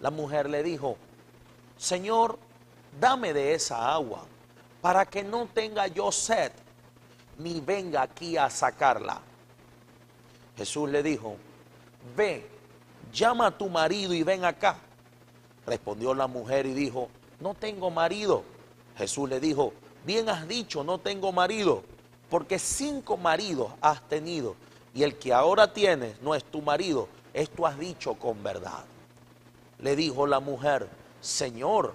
La 0.00 0.10
mujer 0.10 0.48
le 0.48 0.62
dijo, 0.62 0.96
Señor, 1.76 2.38
dame 3.00 3.32
de 3.32 3.54
esa 3.54 3.92
agua 3.92 4.24
para 4.80 5.06
que 5.06 5.22
no 5.22 5.46
tenga 5.46 5.86
yo 5.86 6.12
sed 6.12 6.52
ni 7.38 7.60
venga 7.60 8.02
aquí 8.02 8.36
a 8.36 8.48
sacarla. 8.50 9.20
Jesús 10.56 10.88
le 10.90 11.02
dijo, 11.02 11.36
ve, 12.16 12.46
llama 13.12 13.48
a 13.48 13.58
tu 13.58 13.68
marido 13.68 14.14
y 14.14 14.22
ven 14.22 14.44
acá. 14.44 14.78
Respondió 15.66 16.14
la 16.14 16.26
mujer 16.26 16.66
y 16.66 16.74
dijo, 16.74 17.08
no 17.40 17.54
tengo 17.54 17.90
marido. 17.90 18.44
Jesús 18.96 19.28
le 19.28 19.40
dijo, 19.40 19.72
bien 20.04 20.28
has 20.28 20.46
dicho, 20.46 20.84
no 20.84 20.98
tengo 20.98 21.32
marido 21.32 21.82
porque 22.34 22.58
cinco 22.58 23.16
maridos 23.16 23.72
has 23.80 24.02
tenido 24.08 24.56
y 24.92 25.04
el 25.04 25.16
que 25.16 25.32
ahora 25.32 25.72
tienes 25.72 26.20
no 26.20 26.34
es 26.34 26.42
tu 26.42 26.62
marido, 26.62 27.08
esto 27.32 27.64
has 27.64 27.78
dicho 27.78 28.14
con 28.14 28.42
verdad. 28.42 28.84
Le 29.78 29.94
dijo 29.94 30.26
la 30.26 30.40
mujer, 30.40 30.88
Señor, 31.20 31.94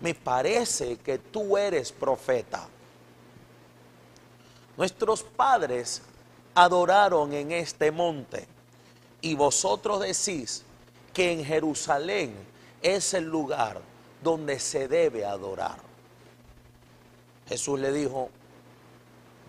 me 0.00 0.14
parece 0.14 0.96
que 0.96 1.18
tú 1.18 1.58
eres 1.58 1.92
profeta. 1.92 2.66
Nuestros 4.76 5.22
padres 5.22 6.00
adoraron 6.54 7.32
en 7.32 7.52
este 7.52 7.90
monte 7.90 8.46
y 9.20 9.34
vosotros 9.34 10.00
decís 10.00 10.64
que 11.12 11.32
en 11.32 11.44
Jerusalén 11.44 12.34
es 12.82 13.14
el 13.14 13.24
lugar 13.24 13.80
donde 14.22 14.58
se 14.58 14.88
debe 14.88 15.24
adorar. 15.24 15.78
Jesús 17.48 17.78
le 17.78 17.92
dijo, 17.92 18.30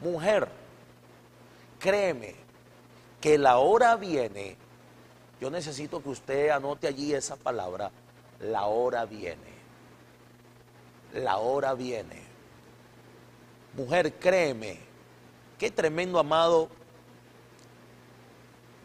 mujer, 0.02 0.48
créeme 1.80 2.36
que 3.22 3.38
la 3.38 3.58
hora 3.58 3.96
viene, 3.96 4.56
yo 5.42 5.50
necesito 5.50 6.02
que 6.02 6.10
usted 6.10 6.50
anote 6.50 6.88
allí 6.88 7.14
esa 7.14 7.36
palabra, 7.36 7.92
la 8.40 8.66
hora 8.66 9.06
viene, 9.06 9.54
la 11.14 11.38
hora 11.38 11.74
viene. 11.74 12.24
Mujer, 13.74 14.14
créeme, 14.14 14.78
qué 15.58 15.72
tremendo 15.72 16.20
amado, 16.20 16.70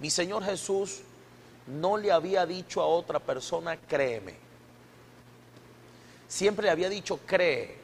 mi 0.00 0.10
Señor 0.10 0.44
Jesús 0.44 1.00
no 1.66 1.96
le 1.96 2.10
había 2.10 2.46
dicho 2.46 2.80
a 2.80 2.86
otra 2.86 3.18
persona, 3.18 3.76
créeme. 3.76 4.34
Siempre 6.26 6.64
le 6.64 6.70
había 6.70 6.88
dicho, 6.88 7.20
cree, 7.26 7.76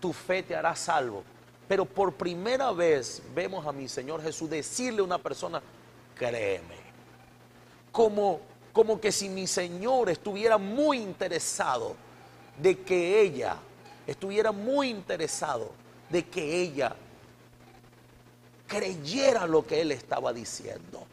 tu 0.00 0.12
fe 0.12 0.42
te 0.42 0.56
hará 0.56 0.74
salvo. 0.74 1.22
Pero 1.68 1.84
por 1.84 2.14
primera 2.14 2.72
vez 2.72 3.22
vemos 3.34 3.66
a 3.66 3.72
mi 3.72 3.88
Señor 3.88 4.22
Jesús 4.22 4.50
decirle 4.50 5.00
a 5.00 5.04
una 5.04 5.18
persona, 5.18 5.62
créeme. 6.16 6.76
Como, 7.92 8.40
como 8.72 9.00
que 9.00 9.12
si 9.12 9.28
mi 9.28 9.46
Señor 9.46 10.08
estuviera 10.08 10.58
muy 10.58 10.98
interesado 10.98 11.94
de 12.56 12.78
que 12.80 13.20
ella, 13.20 13.56
estuviera 14.06 14.52
muy 14.52 14.88
interesado 14.88 15.70
de 16.08 16.24
que 16.24 16.60
ella 16.62 16.96
creyera 18.70 19.48
lo 19.48 19.66
que 19.66 19.80
él 19.80 19.90
estaba 19.90 20.32
diciendo. 20.32 21.04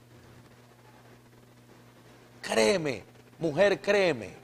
Créeme, 2.39 3.03
mujer, 3.39 3.81
créeme, 3.81 4.35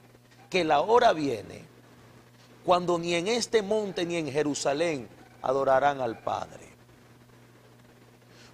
que 0.50 0.64
la 0.64 0.82
hora 0.82 1.14
viene 1.14 1.64
cuando 2.66 2.98
ni 2.98 3.14
en 3.14 3.28
este 3.28 3.62
monte 3.62 4.04
ni 4.06 4.16
en 4.16 4.32
Jerusalén 4.32 5.08
adorarán 5.44 6.02
al 6.02 6.18
Padre. 6.20 6.68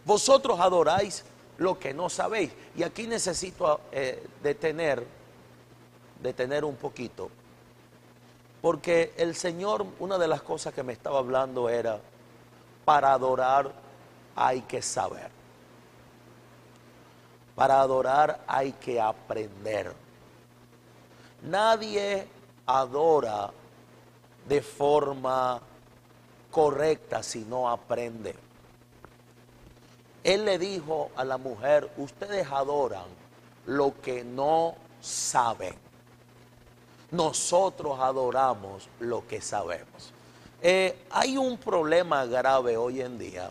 Vosotros 0.04 0.60
adoráis 0.60 1.24
lo 1.58 1.80
que 1.80 1.94
no 1.94 2.10
sabéis. 2.10 2.52
Y 2.76 2.84
aquí 2.84 3.08
necesito 3.08 3.80
eh, 3.94 4.28
detener, 4.44 5.06
detener 6.22 6.66
un 6.66 6.76
poquito. 6.76 7.30
Porque 8.62 9.14
el 9.16 9.36
Señor, 9.36 9.86
una 10.00 10.18
de 10.18 10.28
las 10.28 10.42
cosas 10.42 10.74
que 10.74 10.84
me 10.84 10.92
estaba 10.92 11.20
hablando 11.20 11.70
era, 11.70 12.02
para 12.84 13.14
adorar 13.14 13.89
hay 14.36 14.62
que 14.62 14.82
saber. 14.82 15.30
Para 17.56 17.82
adorar 17.82 18.42
hay 18.48 18.72
que 18.74 19.02
aprender. 19.02 19.94
Nadie 21.44 22.28
adora 22.66 23.52
de 24.48 24.62
forma 24.62 25.60
correcta 26.52 27.22
si 27.22 27.40
no 27.42 27.70
aprende. 27.70 28.36
Él 30.24 30.46
le 30.46 30.58
dijo 30.58 31.12
a 31.16 31.24
la 31.24 31.38
mujer, 31.38 31.90
ustedes 31.98 32.48
adoran 32.52 33.08
lo 33.66 34.00
que 34.02 34.24
no 34.24 34.76
saben. 35.02 35.76
Nosotros 37.12 38.00
adoramos 38.00 38.90
lo 39.00 39.26
que 39.28 39.42
sabemos. 39.42 40.14
Eh, 40.62 41.06
hay 41.12 41.38
un 41.38 41.58
problema 41.58 42.26
grave 42.26 42.78
hoy 42.78 43.02
en 43.02 43.18
día 43.18 43.50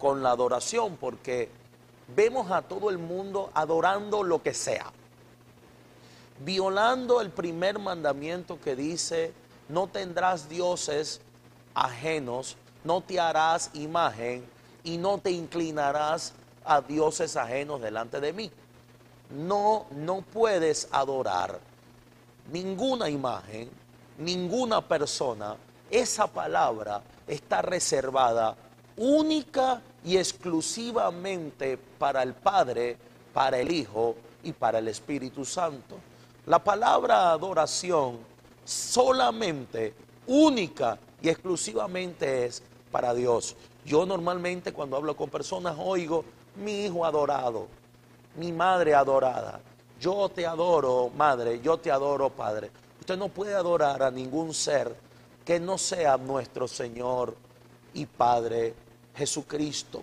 con 0.00 0.22
la 0.24 0.30
adoración 0.30 0.96
porque 0.96 1.48
vemos 2.16 2.50
a 2.50 2.62
todo 2.62 2.90
el 2.90 2.98
mundo 2.98 3.50
adorando 3.54 4.24
lo 4.24 4.42
que 4.42 4.54
sea, 4.54 4.86
violando 6.40 7.20
el 7.20 7.30
primer 7.30 7.78
mandamiento 7.78 8.60
que 8.60 8.74
dice, 8.74 9.32
no 9.68 9.86
tendrás 9.86 10.48
dioses 10.48 11.20
ajenos, 11.74 12.56
no 12.82 13.02
te 13.02 13.20
harás 13.20 13.70
imagen 13.74 14.44
y 14.82 14.96
no 14.96 15.18
te 15.18 15.30
inclinarás 15.30 16.32
a 16.64 16.80
dioses 16.80 17.36
ajenos 17.36 17.80
delante 17.80 18.20
de 18.20 18.32
mí. 18.32 18.50
No, 19.30 19.86
no 19.92 20.22
puedes 20.22 20.88
adorar 20.90 21.60
ninguna 22.50 23.08
imagen, 23.08 23.70
ninguna 24.18 24.80
persona. 24.80 25.56
Esa 25.90 26.26
palabra 26.26 27.02
está 27.26 27.62
reservada 27.62 28.56
única 28.96 29.80
y 30.04 30.16
exclusivamente 30.16 31.78
para 31.98 32.22
el 32.22 32.34
Padre, 32.34 32.96
para 33.32 33.58
el 33.58 33.70
Hijo 33.70 34.16
y 34.42 34.52
para 34.52 34.78
el 34.78 34.88
Espíritu 34.88 35.44
Santo. 35.44 35.96
La 36.46 36.58
palabra 36.58 37.32
adoración 37.32 38.18
solamente, 38.64 39.94
única 40.26 40.98
y 41.20 41.28
exclusivamente 41.28 42.46
es 42.46 42.62
para 42.90 43.12
Dios. 43.14 43.56
Yo 43.84 44.06
normalmente 44.06 44.72
cuando 44.72 44.96
hablo 44.96 45.16
con 45.16 45.28
personas 45.28 45.76
oigo, 45.78 46.24
mi 46.56 46.84
hijo 46.84 47.04
adorado, 47.04 47.68
mi 48.36 48.52
madre 48.52 48.94
adorada, 48.94 49.60
yo 50.00 50.28
te 50.28 50.46
adoro 50.46 51.10
madre, 51.16 51.60
yo 51.60 51.78
te 51.78 51.90
adoro 51.90 52.30
padre. 52.30 52.70
Usted 53.00 53.16
no 53.16 53.28
puede 53.28 53.54
adorar 53.54 54.02
a 54.02 54.10
ningún 54.10 54.54
ser 54.54 54.94
que 55.44 55.58
no 55.60 55.78
sea 55.78 56.16
nuestro 56.16 56.68
Señor 56.68 57.34
y 57.92 58.06
Padre 58.06 58.74
Jesucristo. 59.14 60.02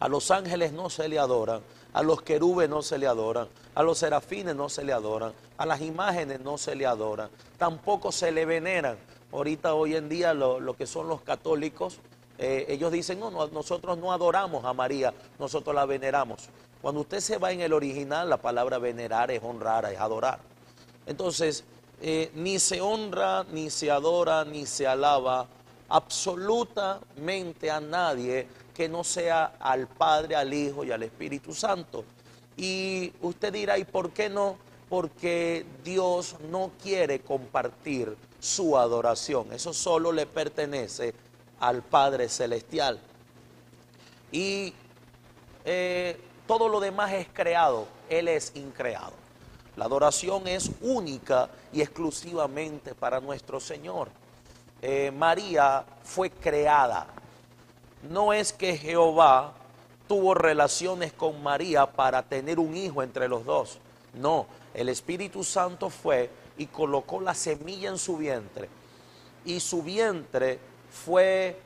A 0.00 0.08
los 0.08 0.30
ángeles 0.30 0.72
no 0.72 0.90
se 0.90 1.08
le 1.08 1.18
adoran, 1.18 1.60
a 1.92 2.02
los 2.02 2.22
querubes 2.22 2.68
no 2.68 2.82
se 2.82 2.98
le 2.98 3.06
adoran, 3.06 3.48
a 3.74 3.82
los 3.82 3.98
serafines 3.98 4.54
no 4.54 4.68
se 4.68 4.84
le 4.84 4.92
adoran, 4.92 5.32
a 5.56 5.66
las 5.66 5.80
imágenes 5.80 6.40
no 6.40 6.56
se 6.56 6.76
le 6.76 6.86
adoran, 6.86 7.30
tampoco 7.56 8.12
se 8.12 8.30
le 8.30 8.44
veneran. 8.44 8.96
Ahorita 9.32 9.74
hoy 9.74 9.96
en 9.96 10.08
día 10.08 10.34
lo, 10.34 10.74
que 10.76 10.86
son 10.86 11.08
los 11.08 11.22
católicos, 11.22 11.98
eh, 12.38 12.66
ellos 12.68 12.92
dicen, 12.92 13.18
no, 13.18 13.30
no, 13.30 13.48
nosotros 13.48 13.98
no 13.98 14.12
adoramos 14.12 14.64
a 14.64 14.72
María, 14.72 15.12
nosotros 15.38 15.74
la 15.74 15.84
veneramos. 15.84 16.48
Cuando 16.80 17.00
usted 17.00 17.18
se 17.18 17.38
va 17.38 17.50
en 17.50 17.60
el 17.60 17.72
original, 17.72 18.30
la 18.30 18.36
palabra 18.36 18.78
venerar 18.78 19.32
es 19.32 19.42
honrar, 19.42 19.84
es 19.86 19.98
adorar. 19.98 20.38
Entonces, 21.06 21.64
eh, 22.00 22.30
ni 22.34 22.60
se 22.60 22.80
honra, 22.80 23.44
ni 23.50 23.70
se 23.70 23.90
adora, 23.90 24.44
ni 24.44 24.66
se 24.66 24.86
alaba 24.86 25.48
absolutamente 25.88 27.70
a 27.70 27.80
nadie 27.80 28.46
que 28.74 28.88
no 28.88 29.02
sea 29.02 29.56
al 29.58 29.88
Padre, 29.88 30.36
al 30.36 30.52
Hijo 30.52 30.84
y 30.84 30.92
al 30.92 31.02
Espíritu 31.02 31.52
Santo. 31.52 32.04
Y 32.56 33.12
usted 33.22 33.52
dirá, 33.52 33.78
¿y 33.78 33.84
por 33.84 34.10
qué 34.10 34.28
no? 34.28 34.56
Porque 34.88 35.66
Dios 35.84 36.36
no 36.50 36.72
quiere 36.82 37.20
compartir 37.20 38.16
su 38.40 38.76
adoración. 38.76 39.52
Eso 39.52 39.72
solo 39.72 40.12
le 40.12 40.26
pertenece 40.26 41.14
al 41.60 41.82
Padre 41.82 42.28
Celestial. 42.28 43.00
Y 44.30 44.72
eh, 45.64 46.20
todo 46.46 46.68
lo 46.68 46.80
demás 46.80 47.12
es 47.12 47.28
creado, 47.32 47.86
Él 48.08 48.28
es 48.28 48.52
increado. 48.54 49.12
La 49.76 49.84
adoración 49.84 50.48
es 50.48 50.70
única 50.80 51.50
y 51.72 51.82
exclusivamente 51.82 52.94
para 52.94 53.20
nuestro 53.20 53.60
Señor. 53.60 54.08
Eh, 54.80 55.10
María 55.10 55.84
fue 56.04 56.30
creada 56.30 57.06
no 58.02 58.32
es 58.32 58.52
que 58.52 58.76
Jehová 58.76 59.52
tuvo 60.06 60.34
relaciones 60.34 61.12
con 61.12 61.42
María 61.42 61.86
para 61.86 62.22
tener 62.22 62.58
un 62.58 62.76
hijo 62.76 63.02
entre 63.02 63.28
los 63.28 63.44
dos. 63.44 63.78
No, 64.14 64.46
el 64.74 64.88
Espíritu 64.88 65.44
Santo 65.44 65.90
fue 65.90 66.30
y 66.56 66.66
colocó 66.66 67.20
la 67.20 67.34
semilla 67.34 67.90
en 67.90 67.98
su 67.98 68.16
vientre. 68.16 68.68
Y 69.44 69.60
su 69.60 69.82
vientre 69.82 70.58
fue 70.90 71.58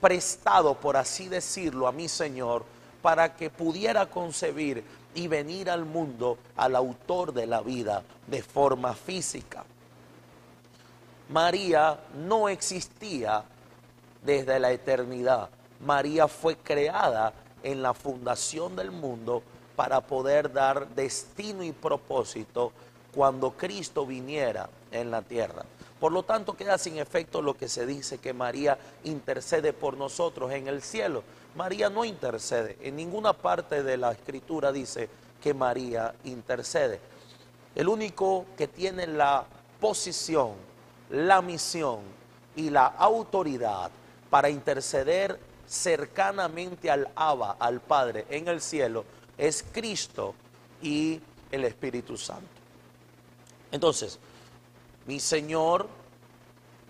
prestado, 0.00 0.74
por 0.74 0.96
así 0.96 1.28
decirlo, 1.28 1.86
a 1.86 1.92
mi 1.92 2.08
Señor, 2.08 2.64
para 3.02 3.34
que 3.34 3.50
pudiera 3.50 4.06
concebir 4.06 4.82
y 5.14 5.28
venir 5.28 5.70
al 5.70 5.84
mundo 5.84 6.38
al 6.56 6.74
autor 6.76 7.32
de 7.32 7.46
la 7.46 7.60
vida 7.60 8.02
de 8.26 8.42
forma 8.42 8.94
física. 8.94 9.64
María 11.34 11.98
no 12.14 12.48
existía 12.48 13.42
desde 14.22 14.60
la 14.60 14.70
eternidad. 14.70 15.50
María 15.80 16.28
fue 16.28 16.56
creada 16.56 17.32
en 17.64 17.82
la 17.82 17.92
fundación 17.92 18.76
del 18.76 18.92
mundo 18.92 19.42
para 19.74 20.00
poder 20.00 20.52
dar 20.52 20.86
destino 20.90 21.64
y 21.64 21.72
propósito 21.72 22.70
cuando 23.12 23.50
Cristo 23.50 24.06
viniera 24.06 24.70
en 24.92 25.10
la 25.10 25.22
tierra. 25.22 25.64
Por 25.98 26.12
lo 26.12 26.22
tanto, 26.22 26.56
queda 26.56 26.78
sin 26.78 26.98
efecto 26.98 27.42
lo 27.42 27.56
que 27.56 27.68
se 27.68 27.84
dice 27.84 28.18
que 28.18 28.32
María 28.32 28.78
intercede 29.02 29.72
por 29.72 29.96
nosotros 29.96 30.52
en 30.52 30.68
el 30.68 30.82
cielo. 30.82 31.24
María 31.56 31.90
no 31.90 32.04
intercede. 32.04 32.78
En 32.80 32.94
ninguna 32.94 33.32
parte 33.32 33.82
de 33.82 33.96
la 33.96 34.12
escritura 34.12 34.70
dice 34.70 35.08
que 35.42 35.52
María 35.52 36.14
intercede. 36.22 37.00
El 37.74 37.88
único 37.88 38.46
que 38.56 38.68
tiene 38.68 39.08
la 39.08 39.44
posición, 39.80 40.52
la 41.10 41.42
misión 41.42 42.00
y 42.56 42.70
la 42.70 42.86
autoridad 42.86 43.90
para 44.30 44.48
interceder 44.48 45.38
cercanamente 45.66 46.90
al 46.90 47.08
Abba, 47.14 47.56
al 47.58 47.80
Padre 47.80 48.26
en 48.30 48.48
el 48.48 48.60
cielo, 48.60 49.04
es 49.38 49.64
Cristo 49.72 50.34
y 50.82 51.20
el 51.50 51.64
Espíritu 51.64 52.16
Santo. 52.16 52.48
Entonces, 53.72 54.18
mi 55.06 55.20
Señor 55.20 55.88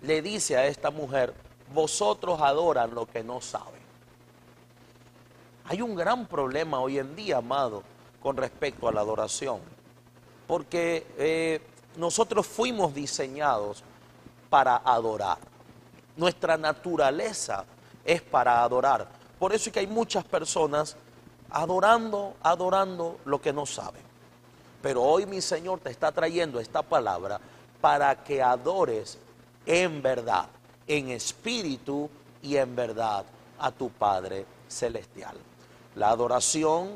le 0.01 0.21
dice 0.21 0.57
a 0.57 0.67
esta 0.67 0.91
mujer, 0.91 1.33
vosotros 1.73 2.39
adoran 2.41 2.93
lo 2.93 3.05
que 3.05 3.23
no 3.23 3.41
saben. 3.41 3.73
Hay 5.65 5.81
un 5.81 5.95
gran 5.95 6.27
problema 6.27 6.79
hoy 6.79 6.99
en 6.99 7.15
día, 7.15 7.37
amado, 7.37 7.83
con 8.21 8.37
respecto 8.37 8.87
a 8.87 8.91
la 8.91 9.01
adoración, 9.01 9.59
porque 10.47 11.07
eh, 11.17 11.61
nosotros 11.97 12.45
fuimos 12.45 12.93
diseñados 12.93 13.83
para 14.49 14.77
adorar. 14.77 15.37
Nuestra 16.15 16.57
naturaleza 16.57 17.65
es 18.03 18.21
para 18.21 18.63
adorar. 18.63 19.07
Por 19.39 19.53
eso 19.53 19.69
es 19.69 19.73
que 19.73 19.79
hay 19.79 19.87
muchas 19.87 20.23
personas 20.23 20.95
adorando, 21.49 22.35
adorando 22.41 23.19
lo 23.25 23.41
que 23.41 23.51
no 23.51 23.65
saben. 23.65 24.01
Pero 24.81 25.03
hoy 25.03 25.25
mi 25.25 25.41
Señor 25.41 25.79
te 25.79 25.89
está 25.89 26.11
trayendo 26.11 26.59
esta 26.59 26.81
palabra 26.81 27.39
para 27.81 28.23
que 28.23 28.41
adores 28.41 29.17
en 29.65 30.01
verdad, 30.01 30.47
en 30.87 31.09
espíritu 31.09 32.09
y 32.41 32.57
en 32.57 32.75
verdad 32.75 33.25
a 33.59 33.71
tu 33.71 33.89
Padre 33.89 34.45
Celestial. 34.67 35.35
La 35.95 36.09
adoración 36.09 36.91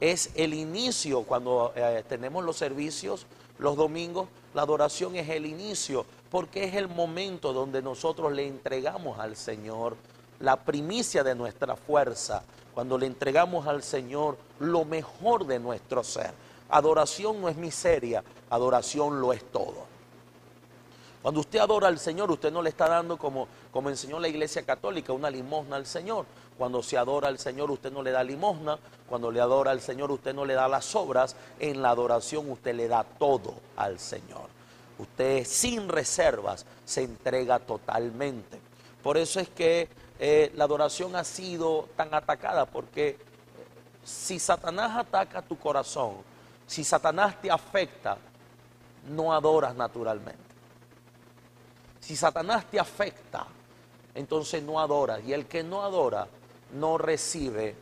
es 0.00 0.30
el 0.34 0.54
inicio 0.54 1.22
cuando 1.22 1.72
eh, 1.74 2.04
tenemos 2.08 2.44
los 2.44 2.56
servicios 2.56 3.26
los 3.62 3.76
domingos. 3.76 4.28
La 4.54 4.62
adoración 4.62 5.16
es 5.16 5.28
el 5.30 5.46
inicio 5.46 6.04
porque 6.32 6.64
es 6.64 6.74
el 6.76 6.88
momento 6.88 7.52
donde 7.52 7.82
nosotros 7.82 8.32
le 8.32 8.48
entregamos 8.48 9.18
al 9.18 9.36
Señor 9.36 9.98
la 10.40 10.56
primicia 10.56 11.22
de 11.22 11.34
nuestra 11.34 11.76
fuerza, 11.76 12.42
cuando 12.72 12.96
le 12.96 13.04
entregamos 13.04 13.66
al 13.66 13.82
Señor 13.82 14.38
lo 14.58 14.86
mejor 14.86 15.46
de 15.46 15.58
nuestro 15.58 16.02
ser. 16.02 16.32
Adoración 16.70 17.42
no 17.42 17.50
es 17.50 17.56
miseria, 17.56 18.24
adoración 18.48 19.20
lo 19.20 19.34
es 19.34 19.44
todo. 19.52 19.84
Cuando 21.20 21.40
usted 21.40 21.58
adora 21.58 21.88
al 21.88 21.98
Señor, 21.98 22.30
usted 22.30 22.50
no 22.50 22.62
le 22.62 22.70
está 22.70 22.88
dando 22.88 23.18
como, 23.18 23.46
como 23.70 23.90
enseñó 23.90 24.18
la 24.18 24.28
iglesia 24.28 24.62
católica, 24.62 25.12
una 25.12 25.28
limosna 25.28 25.76
al 25.76 25.84
Señor. 25.84 26.24
Cuando 26.56 26.82
se 26.82 26.96
adora 26.96 27.28
al 27.28 27.38
Señor, 27.38 27.70
usted 27.70 27.92
no 27.92 28.02
le 28.02 28.10
da 28.10 28.24
limosna. 28.24 28.78
Cuando 29.06 29.30
le 29.30 29.40
adora 29.40 29.70
al 29.70 29.82
Señor, 29.82 30.10
usted 30.10 30.34
no 30.34 30.46
le 30.46 30.54
da 30.54 30.66
las 30.66 30.96
obras. 30.96 31.36
En 31.60 31.82
la 31.82 31.90
adoración, 31.90 32.50
usted 32.50 32.74
le 32.74 32.88
da 32.88 33.04
todo 33.04 33.54
al 33.76 33.98
Señor. 33.98 34.61
Usted 34.98 35.44
sin 35.44 35.88
reservas 35.88 36.66
se 36.84 37.02
entrega 37.02 37.58
totalmente. 37.58 38.60
Por 39.02 39.16
eso 39.16 39.40
es 39.40 39.48
que 39.48 39.88
eh, 40.18 40.52
la 40.54 40.64
adoración 40.64 41.16
ha 41.16 41.24
sido 41.24 41.88
tan 41.96 42.14
atacada 42.14 42.66
porque 42.66 43.18
si 44.04 44.38
Satanás 44.38 44.96
ataca 44.96 45.42
tu 45.42 45.58
corazón, 45.58 46.16
si 46.66 46.84
Satanás 46.84 47.40
te 47.40 47.50
afecta, 47.50 48.16
no 49.08 49.32
adoras 49.32 49.74
naturalmente. 49.74 50.40
Si 52.00 52.16
Satanás 52.16 52.64
te 52.70 52.78
afecta, 52.78 53.46
entonces 54.14 54.62
no 54.62 54.80
adoras. 54.80 55.20
Y 55.24 55.32
el 55.32 55.46
que 55.46 55.62
no 55.62 55.82
adora 55.82 56.28
no 56.74 56.98
recibe 56.98 57.74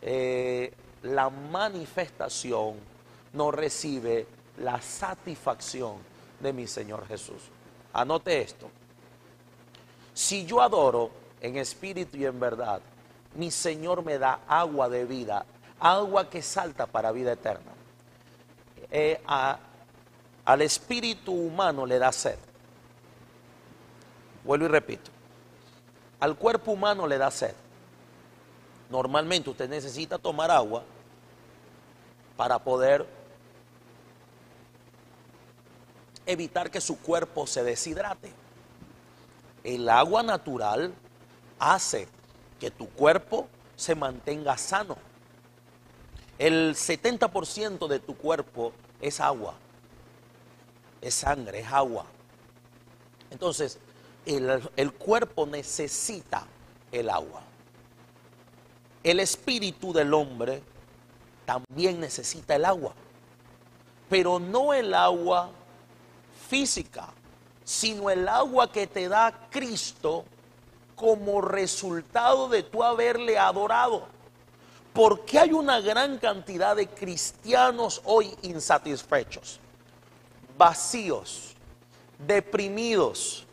eh, 0.00 0.72
la 1.02 1.30
manifestación, 1.30 2.76
no 3.32 3.50
recibe 3.50 4.26
la 4.58 4.80
satisfacción 4.80 6.11
de 6.42 6.52
mi 6.52 6.66
Señor 6.66 7.06
Jesús. 7.06 7.42
Anote 7.92 8.40
esto. 8.40 8.68
Si 10.12 10.44
yo 10.44 10.60
adoro, 10.60 11.10
en 11.40 11.56
espíritu 11.56 12.16
y 12.16 12.26
en 12.26 12.38
verdad, 12.38 12.80
mi 13.34 13.50
Señor 13.50 14.04
me 14.04 14.18
da 14.18 14.40
agua 14.46 14.88
de 14.88 15.04
vida, 15.04 15.44
agua 15.80 16.28
que 16.28 16.42
salta 16.42 16.86
para 16.86 17.12
vida 17.12 17.32
eterna. 17.32 17.72
Eh, 18.90 19.20
al 20.44 20.62
espíritu 20.62 21.32
humano 21.32 21.86
le 21.86 21.98
da 21.98 22.12
sed. 22.12 22.38
Vuelvo 24.44 24.66
y 24.66 24.68
repito. 24.68 25.10
Al 26.20 26.36
cuerpo 26.36 26.72
humano 26.72 27.06
le 27.06 27.18
da 27.18 27.30
sed. 27.30 27.54
Normalmente 28.90 29.50
usted 29.50 29.68
necesita 29.68 30.18
tomar 30.18 30.50
agua 30.50 30.84
para 32.36 32.58
poder 32.58 33.06
evitar 36.26 36.70
que 36.70 36.80
su 36.80 36.98
cuerpo 36.98 37.46
se 37.46 37.62
deshidrate. 37.62 38.32
El 39.64 39.88
agua 39.88 40.22
natural 40.22 40.92
hace 41.58 42.08
que 42.58 42.70
tu 42.70 42.88
cuerpo 42.88 43.48
se 43.76 43.94
mantenga 43.94 44.56
sano. 44.56 44.96
El 46.38 46.74
70% 46.74 47.86
de 47.86 47.98
tu 48.00 48.16
cuerpo 48.16 48.72
es 49.00 49.20
agua, 49.20 49.54
es 51.00 51.14
sangre, 51.14 51.60
es 51.60 51.72
agua. 51.72 52.06
Entonces, 53.30 53.78
el, 54.26 54.68
el 54.76 54.92
cuerpo 54.92 55.46
necesita 55.46 56.46
el 56.90 57.10
agua. 57.10 57.42
El 59.02 59.20
espíritu 59.20 59.92
del 59.92 60.14
hombre 60.14 60.62
también 61.44 62.00
necesita 62.00 62.54
el 62.54 62.64
agua, 62.64 62.94
pero 64.08 64.38
no 64.38 64.72
el 64.72 64.94
agua 64.94 65.50
física, 66.52 67.08
sino 67.64 68.10
el 68.10 68.28
agua 68.28 68.70
que 68.70 68.86
te 68.86 69.08
da 69.08 69.48
Cristo 69.48 70.26
como 70.94 71.40
resultado 71.40 72.46
de 72.50 72.62
tu 72.62 72.84
haberle 72.84 73.38
adorado. 73.38 74.06
Porque 74.92 75.38
hay 75.38 75.54
una 75.54 75.80
gran 75.80 76.18
cantidad 76.18 76.76
de 76.76 76.88
cristianos 76.88 78.02
hoy 78.04 78.36
insatisfechos, 78.42 79.60
vacíos, 80.58 81.54
deprimidos, 82.18 83.46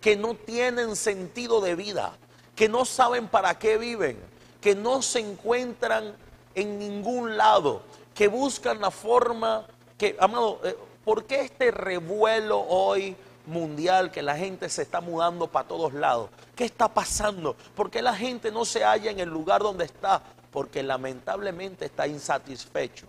que 0.00 0.16
no 0.16 0.34
tienen 0.34 0.96
sentido 0.96 1.60
de 1.60 1.74
vida, 1.74 2.14
que 2.54 2.70
no 2.70 2.86
saben 2.86 3.28
para 3.28 3.58
qué 3.58 3.76
viven, 3.76 4.18
que 4.62 4.74
no 4.74 5.02
se 5.02 5.20
encuentran 5.20 6.16
en 6.54 6.78
ningún 6.78 7.36
lado, 7.36 7.82
que 8.14 8.28
buscan 8.28 8.80
la 8.80 8.90
forma 8.90 9.66
que, 9.98 10.16
amado, 10.18 10.58
eh, 10.64 10.74
¿por 11.06 11.24
qué 11.24 11.42
este 11.42 11.70
revuelo 11.70 12.58
hoy 12.58 13.16
mundial 13.46 14.10
que 14.10 14.22
la 14.22 14.36
gente 14.36 14.68
se 14.68 14.82
está 14.82 15.00
mudando 15.00 15.46
para 15.46 15.68
todos 15.68 15.94
lados? 15.94 16.30
¿Qué 16.56 16.64
está 16.64 16.92
pasando? 16.92 17.54
¿Por 17.76 17.92
qué 17.92 18.02
la 18.02 18.12
gente 18.12 18.50
no 18.50 18.64
se 18.64 18.82
halla 18.82 19.12
en 19.12 19.20
el 19.20 19.28
lugar 19.28 19.62
donde 19.62 19.84
está? 19.84 20.20
Porque 20.50 20.82
lamentablemente 20.82 21.84
está 21.84 22.08
insatisfecho. 22.08 23.06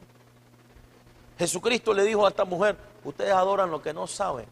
Jesucristo 1.40 1.92
le 1.92 2.04
dijo 2.04 2.24
a 2.28 2.30
esta 2.30 2.46
mujer, 2.46 2.78
ustedes 3.04 3.32
adoran 3.32 3.72
lo 3.72 3.82
que 3.82 3.94
no 3.94 4.06
saben. 4.06 4.46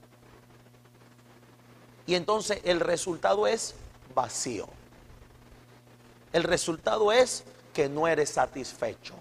Y 2.07 2.15
entonces 2.15 2.61
el 2.63 2.79
resultado 2.79 3.45
es 3.45 3.75
vacío. 4.15 4.67
El 6.33 6.41
resultado 6.41 7.11
es 7.11 7.43
que 7.75 7.89
no 7.89 8.07
eres 8.07 8.31
satisfecho. 8.31 9.13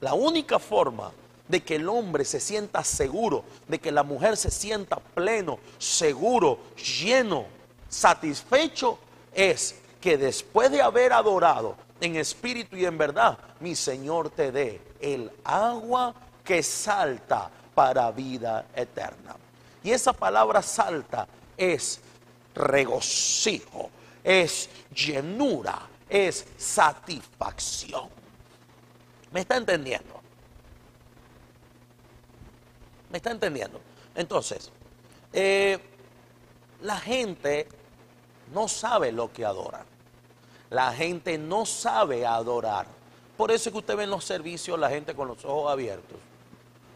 La 0.00 0.14
única 0.14 0.58
forma 0.58 1.12
de 1.52 1.62
que 1.62 1.76
el 1.76 1.86
hombre 1.86 2.24
se 2.24 2.40
sienta 2.40 2.82
seguro, 2.82 3.44
de 3.68 3.78
que 3.78 3.92
la 3.92 4.02
mujer 4.02 4.38
se 4.38 4.50
sienta 4.50 4.96
pleno, 4.96 5.58
seguro, 5.76 6.60
lleno, 6.74 7.44
satisfecho, 7.90 8.98
es 9.34 9.74
que 10.00 10.16
después 10.16 10.70
de 10.70 10.80
haber 10.80 11.12
adorado 11.12 11.76
en 12.00 12.16
espíritu 12.16 12.74
y 12.74 12.86
en 12.86 12.96
verdad, 12.96 13.36
mi 13.60 13.76
Señor 13.76 14.30
te 14.30 14.50
dé 14.50 14.80
el 14.98 15.30
agua 15.44 16.14
que 16.42 16.62
salta 16.62 17.50
para 17.74 18.10
vida 18.12 18.68
eterna. 18.74 19.36
Y 19.84 19.90
esa 19.90 20.14
palabra 20.14 20.62
salta 20.62 21.28
es 21.54 22.00
regocijo, 22.54 23.90
es 24.24 24.70
llenura, 24.94 25.82
es 26.08 26.46
satisfacción. 26.56 28.08
¿Me 29.30 29.40
está 29.40 29.58
entendiendo? 29.58 30.21
¿Me 33.12 33.18
está 33.18 33.30
entendiendo? 33.30 33.78
Entonces, 34.14 34.72
eh, 35.34 35.78
la 36.80 36.98
gente 36.98 37.68
no 38.54 38.66
sabe 38.68 39.12
lo 39.12 39.30
que 39.30 39.44
adora. 39.44 39.84
La 40.70 40.94
gente 40.94 41.36
no 41.36 41.66
sabe 41.66 42.24
adorar. 42.24 42.86
Por 43.36 43.50
eso 43.50 43.68
es 43.68 43.72
que 43.72 43.78
usted 43.78 43.96
ve 43.96 44.04
en 44.04 44.10
los 44.10 44.24
servicios 44.24 44.78
la 44.78 44.88
gente 44.88 45.14
con 45.14 45.28
los 45.28 45.44
ojos 45.44 45.70
abiertos. 45.70 46.16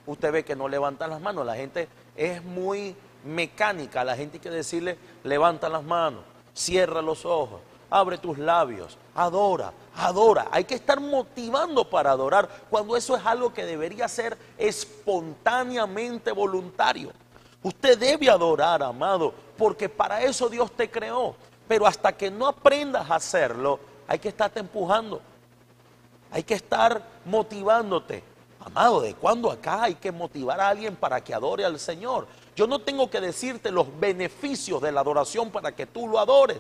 Usted 0.07 0.33
ve 0.33 0.45
que 0.45 0.57
no 0.57 0.69
levantan 0.69 1.11
las 1.11 1.21
manos. 1.21 1.45
La 1.45 1.57
gente 1.57 1.87
es 2.17 2.43
muy 2.43 2.97
mecánica. 3.27 4.03
La 4.03 4.17
gente 4.17 4.39
hay 4.39 4.41
que 4.41 4.51
decirle, 4.51 4.97
levanta 5.23 5.69
las 5.69 5.85
manos, 5.85 6.23
cierra 6.55 7.03
los 7.03 7.27
ojos, 7.27 7.61
abre 7.91 8.19
tus 8.19 8.39
labios, 8.39 8.97
adora, 9.15 9.73
adora. 9.97 10.49
Hay 10.51 10.65
que 10.65 10.75
estar 10.75 11.01
motivando 11.01 11.89
para 11.89 12.11
adorar 12.11 12.49
cuando 12.71 12.97
eso 12.97 13.17
es 13.17 13.25
algo 13.25 13.53
que 13.53 13.65
debería 13.65 14.09
ser 14.09 14.37
espontáneamente 14.59 16.33
voluntario. 16.33 17.13
Usted 17.63 17.99
debe 17.99 18.31
adorar, 18.31 18.83
amado, 18.83 19.35
porque 19.57 19.89
para 19.89 20.23
eso 20.23 20.49
Dios 20.49 20.71
te 20.73 20.91
creó. 20.91 21.35
Pero 21.67 21.87
hasta 21.87 22.13
que 22.13 22.31
no 22.31 22.47
aprendas 22.47 23.11
a 23.11 23.17
hacerlo, 23.17 23.81
hay 24.07 24.19
que 24.19 24.29
estarte 24.29 24.61
empujando. 24.61 25.21
Hay 26.31 26.43
que 26.43 26.55
estar 26.55 27.03
motivándote. 27.25 28.23
Amado, 28.61 29.01
¿de 29.01 29.15
cuándo 29.15 29.51
acá 29.51 29.85
hay 29.85 29.95
que 29.95 30.11
motivar 30.11 30.61
a 30.61 30.69
alguien 30.69 30.97
para 30.97 31.23
que 31.23 31.35
adore 31.35 31.65
al 31.65 31.79
Señor? 31.79 32.27
Yo 32.57 32.67
no 32.67 32.81
tengo 32.81 33.09
que 33.09 33.21
decirte 33.21 33.71
los 33.71 33.87
beneficios 34.01 34.81
de 34.81 34.91
la 34.91 35.01
adoración 35.01 35.51
para 35.51 35.73
que 35.73 35.87
tú 35.87 36.09
lo 36.09 36.19
adores. 36.19 36.59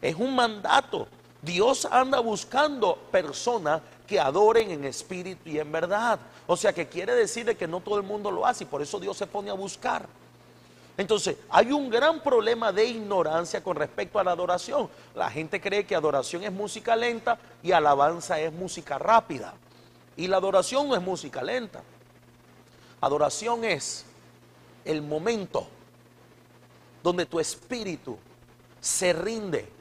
Es 0.00 0.14
un 0.16 0.34
mandato. 0.34 1.08
Dios 1.42 1.86
anda 1.90 2.20
buscando 2.20 2.96
personas 3.10 3.80
que 4.06 4.18
adoren 4.18 4.70
en 4.70 4.84
espíritu 4.84 5.48
y 5.50 5.58
en 5.58 5.70
verdad. 5.70 6.18
O 6.46 6.56
sea 6.56 6.72
que 6.72 6.88
quiere 6.88 7.14
decir 7.14 7.56
que 7.56 7.68
no 7.68 7.80
todo 7.80 7.96
el 7.96 8.02
mundo 8.02 8.30
lo 8.30 8.46
hace 8.46 8.64
y 8.64 8.66
por 8.66 8.82
eso 8.82 8.98
Dios 8.98 9.16
se 9.16 9.26
pone 9.26 9.50
a 9.50 9.54
buscar. 9.54 10.06
Entonces, 10.96 11.36
hay 11.50 11.70
un 11.70 11.90
gran 11.90 12.20
problema 12.20 12.72
de 12.72 12.86
ignorancia 12.86 13.62
con 13.62 13.76
respecto 13.76 14.18
a 14.18 14.24
la 14.24 14.32
adoración. 14.32 14.88
La 15.14 15.30
gente 15.30 15.60
cree 15.60 15.86
que 15.86 15.94
adoración 15.94 16.42
es 16.42 16.50
música 16.50 16.96
lenta 16.96 17.38
y 17.62 17.70
alabanza 17.70 18.40
es 18.40 18.52
música 18.52 18.98
rápida. 18.98 19.54
Y 20.16 20.26
la 20.26 20.38
adoración 20.38 20.88
no 20.88 20.96
es 20.96 21.02
música 21.02 21.40
lenta. 21.40 21.82
Adoración 23.00 23.64
es 23.64 24.04
el 24.84 25.02
momento 25.02 25.68
donde 27.02 27.26
tu 27.26 27.38
espíritu 27.38 28.18
se 28.80 29.12
rinde 29.12 29.77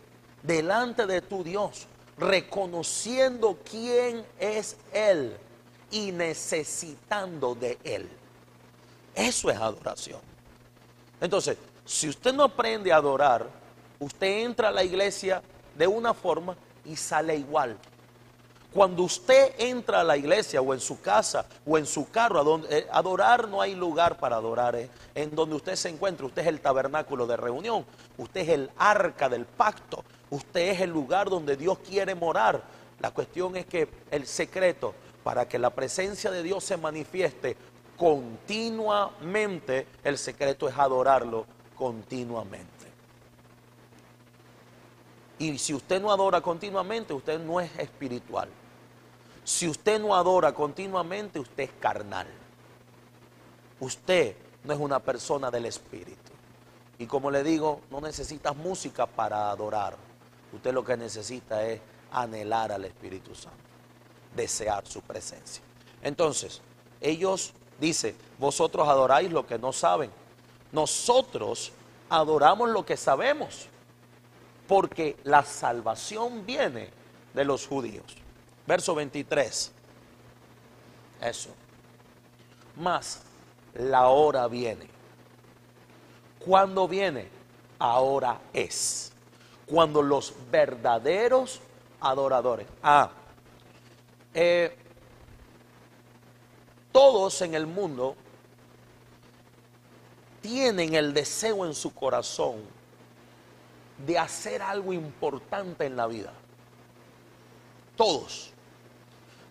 delante 0.48 1.06
de 1.06 1.22
tu 1.22 1.44
Dios, 1.44 1.86
reconociendo 2.18 3.60
quién 3.70 4.26
es 4.40 4.78
Él 4.94 5.36
y 5.92 6.12
necesitando 6.12 7.54
de 7.54 7.78
Él. 7.84 8.10
Eso 9.14 9.52
es 9.52 9.58
adoración. 9.58 10.22
Entonces, 11.20 11.58
si 11.86 12.08
usted 12.08 12.34
no 12.34 12.44
aprende 12.44 12.92
a 12.92 12.96
adorar, 12.96 13.48
usted 14.00 14.46
entra 14.46 14.70
a 14.70 14.72
la 14.72 14.84
iglesia 14.84 15.42
de 15.76 15.86
una 15.86 16.14
forma 16.14 16.56
y 16.86 16.96
sale 16.96 17.36
igual. 17.36 17.78
Cuando 18.78 19.02
usted 19.02 19.56
entra 19.58 20.02
a 20.02 20.04
la 20.04 20.16
iglesia 20.18 20.62
o 20.62 20.72
en 20.72 20.80
su 20.80 21.02
casa 21.02 21.48
o 21.66 21.80
en 21.80 21.88
su 21.88 22.12
carro, 22.12 22.40
a 22.40 22.62
eh, 22.70 22.86
adorar 22.92 23.48
no 23.48 23.60
hay 23.60 23.74
lugar 23.74 24.20
para 24.20 24.36
adorar. 24.36 24.76
Eh. 24.76 24.88
En 25.16 25.34
donde 25.34 25.56
usted 25.56 25.76
se 25.76 25.90
encuentra, 25.90 26.28
usted 26.28 26.44
es 26.44 26.48
el 26.48 26.62
tabernáculo 26.62 27.26
de 27.26 27.38
reunión, 27.38 27.84
usted 28.20 28.42
es 28.42 28.50
el 28.50 28.70
arca 28.78 29.30
del 29.30 29.48
pacto, 29.48 30.04
Usted 30.30 30.74
es 30.74 30.82
el 30.82 30.92
lugar 30.92 31.28
donde 31.28 31.58
Dios 31.58 31.80
quiere 31.80 32.13
morar. 32.13 32.62
La 33.00 33.10
cuestión 33.10 33.56
es 33.56 33.66
que 33.66 33.90
el 34.12 34.28
secreto 34.28 34.94
para 35.24 35.48
que 35.50 35.58
la 35.58 35.72
presencia 35.72 36.30
de 36.30 36.44
Dios 36.44 36.63
se 36.63 36.78
manifieste 36.78 37.58
continuamente, 37.98 39.88
el 40.04 40.20
secreto 40.20 40.70
es 40.70 40.78
adorarlo 40.78 41.48
continuamente. 41.76 42.70
Y 45.40 45.58
si 45.58 45.74
usted 45.74 46.00
no 46.00 46.12
adora 46.12 46.42
continuamente, 46.42 47.12
usted 47.12 47.40
no 47.40 47.60
es 47.60 47.76
espiritual. 47.80 48.50
Si 49.48 49.66
usted 49.66 50.02
no 50.02 50.14
adora 50.14 50.54
continuamente, 50.54 51.40
usted 51.40 51.64
es 51.64 51.72
carnal. 51.80 52.28
Usted 53.80 54.36
no 54.66 54.74
es 54.74 54.80
una 54.80 55.00
persona 55.00 55.50
del 55.50 55.68
espíritu. 55.68 56.34
Y 57.00 57.06
como 57.06 57.32
le 57.32 57.44
digo, 57.44 57.80
no 57.90 58.02
necesitas 58.02 58.58
música 58.58 59.06
para 59.06 59.50
adorar. 59.50 59.96
Usted 60.52 60.74
lo 60.74 60.84
que 60.84 60.98
necesita 60.98 61.66
es 61.66 61.80
anhelar 62.12 62.74
al 62.74 62.84
Espíritu 62.84 63.34
Santo, 63.34 63.58
desear 64.36 64.86
su 64.86 65.00
presencia. 65.00 65.64
Entonces, 66.02 66.62
ellos 67.00 67.54
dicen, 67.80 68.18
vosotros 68.38 68.86
adoráis 68.86 69.32
lo 69.32 69.48
que 69.48 69.58
no 69.58 69.72
saben. 69.72 70.12
Nosotros 70.74 71.72
adoramos 72.10 72.70
lo 72.70 72.86
que 72.86 72.98
sabemos, 72.98 73.68
porque 74.68 75.16
la 75.24 75.46
salvación 75.46 76.46
viene 76.46 76.90
de 77.34 77.46
los 77.46 77.66
judíos. 77.66 78.27
Verso 78.68 78.94
23. 78.94 79.72
Eso. 81.22 81.50
Más 82.76 83.22
la 83.74 84.08
hora 84.10 84.48
viene. 84.48 84.88
¿Cuándo 86.40 86.88
viene? 86.88 87.30
Ahora 87.80 88.40
es 88.54 89.12
cuando 89.66 90.02
los 90.02 90.34
verdaderos 90.52 91.62
adoradores. 92.00 92.68
Ah, 92.82 93.12
eh, 94.34 94.76
todos 96.92 97.42
en 97.42 97.54
el 97.54 97.68
mundo 97.68 98.16
tienen 100.42 100.96
el 100.96 101.14
deseo 101.14 101.66
en 101.66 101.74
su 101.74 101.94
corazón 101.94 102.62
de 104.06 104.18
hacer 104.18 104.62
algo 104.62 104.94
importante 104.94 105.86
en 105.86 105.96
la 105.96 106.08
vida. 106.08 106.32
Todos. 107.96 108.54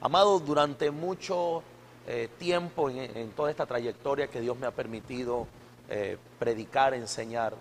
Amado, 0.01 0.39
durante 0.41 0.91
mucho 0.91 1.63
eh, 2.07 2.29
tiempo 2.39 2.91
en, 2.91 3.31
toda 3.31 3.51
esta 3.51 3.67
trayectoria 3.67 4.29
que 4.29 4.41
Dios 4.41 4.57
me 4.59 4.67
ha 4.67 4.71
permitido 4.71 5.47
eh, 5.89 6.19
predicar, 6.39 6.93
enseñar, 6.93 7.55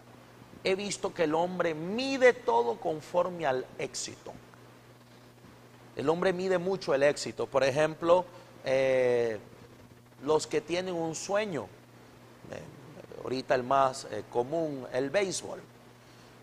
he 0.64 0.76
visto 0.76 1.14
que 1.14 1.24
el 1.24 1.34
hombre 1.34 1.74
mide 1.74 2.34
todo 2.34 2.76
conforme 2.76 3.46
al 3.46 3.66
éxito. 3.80 4.34
El 5.96 6.10
hombre 6.10 6.34
mide 6.34 6.58
mucho 6.58 6.94
el 6.94 7.04
éxito. 7.04 7.48
Por 7.48 7.64
ejemplo, 7.64 8.26
eh, 8.66 9.40
los 10.24 10.46
que 10.46 10.60
tienen 10.60 10.94
un 10.94 11.16
sueño, 11.16 11.68
ahorita 13.24 13.56
el 13.56 13.64
más 13.64 14.08
común, 14.32 14.86
el 14.94 15.10
béisbol. 15.10 15.60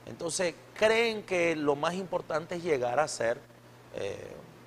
Entonces 0.07 0.55
creen 0.75 1.23
que 1.23 1.55
lo 1.55 1.77
más 1.77 1.95
importante 1.95 2.57
es 2.57 2.65
llegar 2.65 2.99
a 2.99 3.07
ser 3.07 3.39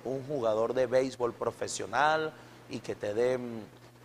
un 0.06 0.24
jugador 0.26 0.74
de 0.74 0.86
béisbol 0.86 1.32
profesional 1.34 2.32
y 2.70 2.80
que 2.80 2.94
te 2.94 3.14
den 3.14 3.62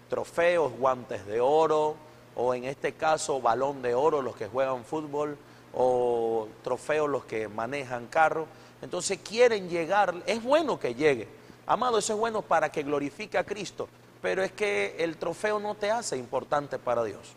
trofeos, 0.10 0.74
guantes 0.74 1.26
de 1.26 1.40
oro, 1.40 1.96
o 2.36 2.54
en 2.54 2.66
este 2.66 2.94
caso 2.94 3.42
balón 3.42 3.82
de 3.82 3.94
oro 3.94 4.22
los 4.22 4.36
que 4.36 4.48
juegan 4.48 4.84
fútbol, 4.84 5.38
o 5.74 6.48
trofeos 6.64 7.10
los 7.10 7.26
que 7.26 7.48
manejan 7.48 8.08
carro. 8.08 8.48
Entonces 8.82 9.20
quieren 9.24 9.70
llegar, 9.70 10.14
es 10.26 10.44
bueno 10.44 10.80
que 10.80 10.96
llegue. 10.96 11.28
Amado, 11.66 11.98
eso 11.98 12.14
es 12.14 12.20
bueno 12.20 12.42
para 12.42 12.70
que 12.72 12.84
glorifique 12.84 13.38
a 13.38 13.46
Cristo, 13.46 13.88
pero 14.22 14.44
es 14.44 14.52
que 14.52 14.96
el 15.00 15.18
trofeo 15.18 15.60
no 15.60 15.76
te 15.76 15.92
hace 15.92 16.18
importante 16.18 16.80
para 16.80 17.04
Dios. 17.04 17.34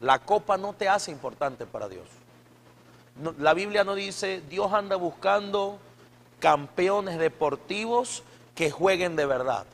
La 0.00 0.18
copa 0.18 0.56
no 0.56 0.72
te 0.72 0.88
hace 0.88 1.10
importante 1.10 1.66
para 1.66 1.88
Dios. 1.88 2.06
la 3.38 3.52
Biblia 3.52 3.84
no 3.84 3.94
dice, 3.94 4.42
Dios 4.48 4.72
anda 4.72 4.96
buscando 4.96 5.78
campeones 6.40 7.18
deportivos 7.18 8.24
que 8.54 8.70
jueguen 8.70 9.14
de 9.14 9.26
verdad. 9.26 9.66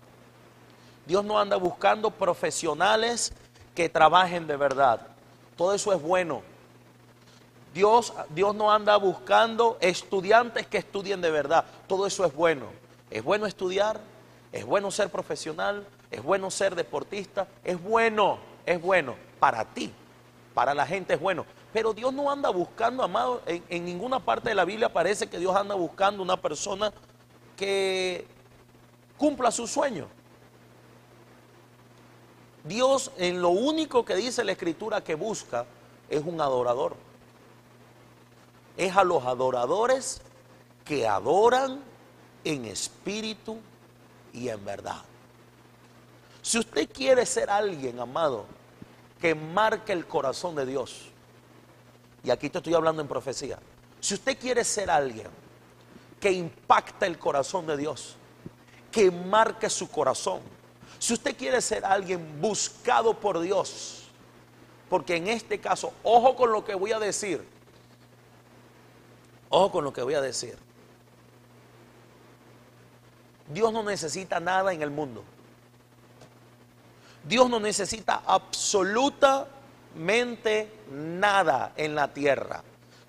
Dios 1.07 1.25
no 1.25 1.39
anda 1.39 1.57
buscando 1.57 2.11
profesionales 2.11 3.33
que 3.75 3.89
trabajen 3.89 4.47
de 4.47 4.57
verdad. 4.57 5.01
Todo 5.57 5.73
eso 5.73 5.93
es 5.93 6.03
bueno. 6.03 6.43
Dios, 7.73 8.13
Dios 8.31 8.55
no 8.55 8.73
anda 8.73 8.97
buscando 8.97 9.79
estudiantes 9.81 10.67
que 10.67 10.79
estudien 10.79 11.21
de 11.21 11.31
verdad. 11.31 11.65
Todo 11.87 12.07
eso 12.07 12.25
es 12.25 12.35
bueno. 12.35 12.67
Es 13.11 13.23
bueno 13.23 13.47
estudiar, 13.47 14.01
es 14.51 14.65
bueno 14.65 14.91
ser 14.91 15.11
profesional, 15.11 15.87
es 16.11 16.23
bueno 16.23 16.51
ser 16.51 16.75
deportista, 16.75 17.47
es 17.63 17.81
bueno, 17.81 18.39
es 18.65 18.81
bueno 18.81 19.15
para 19.39 19.65
ti, 19.65 19.93
para 20.55 20.75
la 20.75 20.87
gente 20.87 21.15
es 21.15 21.21
bueno. 21.21 21.47
Pero 21.77 21.93
Dios 21.93 22.11
no 22.15 22.31
anda 22.31 22.49
buscando, 22.49 23.03
amado, 23.03 23.43
en, 23.45 23.85
ninguna 23.85 24.19
parte 24.19 24.49
de 24.49 24.55
la 24.55 24.65
Biblia 24.65 24.91
parece 24.91 25.27
que 25.27 25.39
Dios 25.39 25.55
anda 25.55 25.75
buscando 25.75 26.23
una 26.23 26.41
persona 26.41 26.91
que 27.55 28.27
cumpla 29.19 29.51
su 29.51 29.67
sueño. 29.67 30.07
Dios 32.65 33.13
en 33.19 33.43
lo 33.43 33.51
único 33.51 34.07
que 34.07 34.17
dice 34.17 34.43
la 34.43 34.53
escritura 34.53 35.05
que 35.05 35.17
busca 35.17 35.67
es 36.09 36.25
un 36.25 36.41
adorador. 36.41 36.97
Es 38.79 38.97
a 38.97 39.05
los 39.05 39.27
adoradores 39.27 40.23
que 40.83 41.07
adoran 41.07 41.83
en 42.45 42.65
espíritu 42.65 43.59
y 44.33 44.49
en 44.49 44.65
verdad. 44.65 45.03
Si 46.41 46.59
usted 46.59 46.89
quiere 46.91 47.27
ser 47.27 47.51
alguien, 47.51 48.01
amado, 48.01 48.47
que 49.21 49.35
marque 49.35 49.93
el 49.93 50.07
corazón 50.07 50.55
de 50.55 50.65
Dios, 50.65 51.13
y 52.27 52.31
aquí 52.33 52.51
te 52.51 52.59
estoy 52.59 52.75
hablando 52.75 53.01
en 53.01 53.07
profecía, 53.07 53.57
si 54.01 54.15
usted 54.15 54.37
quiere 54.37 54.65
ser 54.65 54.91
alguien 54.91 55.29
que 56.19 56.33
impacta 56.33 57.07
el 57.07 57.21
corazón 57.21 57.69
de 57.69 57.77
Dios, 57.77 58.17
que 58.91 59.13
marque 59.13 59.71
su 59.71 59.89
corazón, 59.89 60.41
si 60.99 61.15
usted 61.15 61.37
quiere 61.37 61.63
ser 61.63 61.85
alguien 61.85 62.41
buscado 62.41 63.15
por 63.15 63.39
Dios, 63.39 64.09
porque 64.91 65.15
en 65.15 65.29
este 65.29 65.61
caso, 65.61 65.93
ojo 66.03 66.35
con 66.35 66.51
lo 66.51 66.65
que 66.65 66.75
voy 66.75 66.91
a 66.91 66.99
decir, 66.99 67.47
ojo 69.49 69.71
con 69.71 69.85
lo 69.85 69.93
que 69.93 70.03
voy 70.03 70.15
a 70.15 70.21
decir. 70.21 70.59
Dios 73.49 73.73
no 73.73 73.85
necesita 73.85 74.41
nada 74.41 74.73
en 74.73 74.83
el 74.83 74.91
mundo. 74.91 75.23
Dios 77.23 77.49
no 77.49 77.61
necesita 77.61 78.23
absoluta 78.27 79.47
nada 80.91 81.73
en 81.77 81.95
la 81.95 82.13
tierra. 82.13 82.63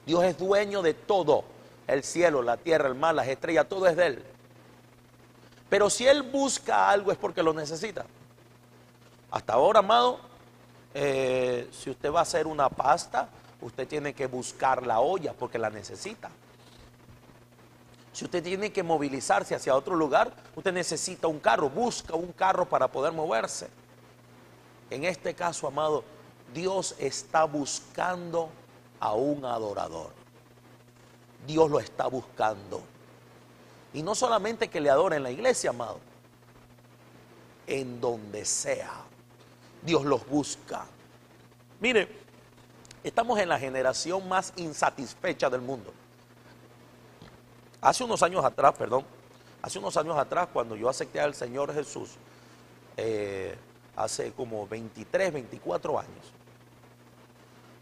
Dios 0.06 0.24
es 0.24 0.38
dueño 0.38 0.82
de 0.82 0.94
todo. 0.94 1.44
El 1.86 2.04
cielo, 2.04 2.42
la 2.42 2.58
tierra, 2.58 2.88
el 2.88 2.96
mar, 2.96 3.16
las 3.16 3.28
estrellas, 3.28 3.68
todo 3.68 3.88
es 3.88 3.96
de 3.96 4.08
Él. 4.08 4.24
Pero 5.70 5.90
si 5.90 6.08
Él 6.08 6.24
busca 6.24 6.90
algo 6.90 7.12
es 7.12 7.18
porque 7.18 7.44
lo 7.44 7.54
necesita. 7.54 8.06
Hasta 9.32 9.54
ahora, 9.54 9.80
amado, 9.80 10.20
eh, 10.94 11.70
si 11.72 11.90
usted 11.90 12.12
va 12.12 12.20
a 12.20 12.24
hacer 12.24 12.48
una 12.48 12.70
pasta, 12.70 13.30
usted 13.62 13.88
tiene 13.88 14.14
que 14.14 14.28
buscar 14.28 14.86
la 14.86 15.00
olla 15.00 15.34
porque 15.34 15.58
la 15.58 15.70
necesita. 15.70 16.30
Si 18.14 18.26
usted 18.26 18.42
tiene 18.42 18.72
que 18.72 18.82
movilizarse 18.82 19.54
hacia 19.54 19.76
otro 19.76 19.96
lugar, 19.96 20.34
usted 20.56 20.74
necesita 20.74 21.28
un 21.28 21.40
carro, 21.40 21.70
busca 21.70 22.16
un 22.16 22.32
carro 22.32 22.66
para 22.66 22.88
poder 22.88 23.14
moverse. 23.14 23.68
En 24.90 25.04
este 25.04 25.36
caso, 25.36 25.68
amado, 25.68 26.04
Dios 26.54 26.96
está 27.00 27.44
buscando 27.46 28.50
a 29.00 29.14
un 29.14 29.46
adorador. 29.46 30.12
Dios 31.46 31.70
lo 31.70 31.80
está 31.80 32.08
buscando. 32.08 32.82
Y 33.94 34.02
no 34.04 34.16
solamente 34.16 34.70
que 34.70 34.82
le 34.82 34.90
adoren 34.90 35.18
en 35.18 35.24
la 35.24 35.32
iglesia, 35.32 35.70
amado. 35.70 36.00
En 37.66 38.00
donde 38.02 38.46
sea. 38.46 38.92
Dios 39.82 40.06
los 40.06 40.28
busca. 40.28 40.86
Mire, 41.80 42.10
estamos 43.04 43.40
en 43.40 43.50
la 43.50 43.60
generación 43.60 44.28
más 44.28 44.54
insatisfecha 44.58 45.50
del 45.50 45.62
mundo. 45.62 45.94
Hace 47.82 48.04
unos 48.04 48.24
años 48.24 48.44
atrás, 48.44 48.74
perdón, 48.78 49.06
hace 49.62 49.80
unos 49.80 49.96
años 49.98 50.18
atrás, 50.18 50.50
cuando 50.52 50.76
yo 50.76 50.90
acepté 50.90 51.20
al 51.20 51.36
Señor 51.36 51.74
Jesús, 51.74 52.16
eh, 52.98 53.56
hace 53.96 54.32
como 54.32 54.68
23, 54.68 55.32
24 55.32 56.00
años, 56.00 56.34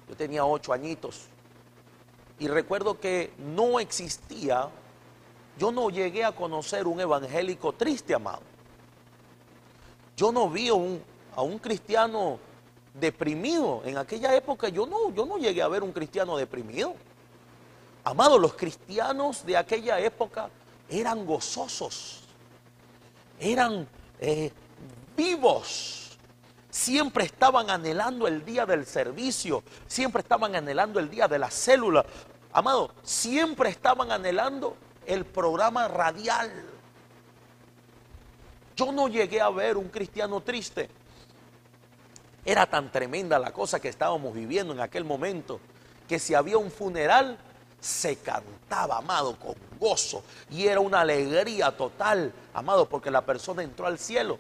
yo 0.08 0.16
tenía 0.16 0.46
ocho 0.46 0.74
añitos. 0.74 1.28
Y 2.40 2.48
recuerdo 2.48 3.00
que 3.00 3.34
no 3.38 3.80
existía, 3.80 4.70
yo 5.58 5.72
no 5.72 5.90
llegué 5.90 6.26
a 6.26 6.34
conocer 6.34 6.86
un 6.86 7.00
evangélico 7.00 7.74
triste, 7.74 8.14
amado. 8.14 8.42
Yo 10.18 10.32
no 10.32 10.50
vi 10.50 10.70
a 10.70 10.74
un, 10.74 11.02
a 11.36 11.42
un 11.42 11.60
cristiano 11.60 12.40
deprimido. 12.94 13.82
En 13.86 13.98
aquella 13.98 14.36
época 14.36 14.70
yo 14.70 14.86
no, 14.86 15.14
yo 15.14 15.26
no 15.26 15.38
llegué 15.38 15.62
a 15.62 15.68
ver 15.68 15.84
un 15.84 15.92
cristiano 15.92 16.38
deprimido. 16.38 16.96
Amado, 18.04 18.38
los 18.38 18.54
cristianos 18.54 19.46
de 19.46 19.58
aquella 19.58 20.00
época 20.00 20.50
eran 20.90 21.26
gozosos, 21.26 22.22
eran 23.40 23.88
eh, 24.20 24.52
vivos 25.18 26.05
siempre 26.76 27.24
estaban 27.24 27.70
anhelando 27.70 28.28
el 28.28 28.44
día 28.44 28.66
del 28.66 28.86
servicio, 28.86 29.64
siempre 29.88 30.20
estaban 30.22 30.56
anhelando 30.56 31.00
el 31.00 31.10
día 31.10 31.26
de 31.26 31.40
la 31.40 31.50
célula. 31.50 32.06
Amado, 32.52 32.92
siempre 33.02 33.70
estaban 33.70 34.12
anhelando 34.12 34.76
el 35.06 35.24
programa 35.24 35.88
radial. 35.88 36.52
Yo 38.76 38.92
no 38.92 39.08
llegué 39.08 39.40
a 39.40 39.50
ver 39.50 39.78
un 39.78 39.88
cristiano 39.88 40.42
triste. 40.42 40.90
Era 42.44 42.66
tan 42.66 42.92
tremenda 42.92 43.40
la 43.40 43.54
cosa 43.54 43.80
que 43.80 43.88
estábamos 43.88 44.34
viviendo 44.34 44.74
en 44.74 44.82
aquel 44.82 45.06
momento, 45.06 45.62
que 46.10 46.20
si 46.20 46.34
había 46.34 46.58
un 46.58 46.70
funeral, 46.70 47.38
se 47.80 48.18
cantaba, 48.18 48.98
amado, 48.98 49.40
con 49.40 49.56
gozo. 49.80 50.24
Y 50.50 50.68
era 50.68 50.82
una 50.82 51.00
alegría 51.02 51.72
total, 51.72 52.34
amado, 52.54 52.90
porque 52.90 53.10
la 53.10 53.22
persona 53.22 53.64
entró 53.64 53.88
al 53.88 53.98
cielo. 53.98 54.38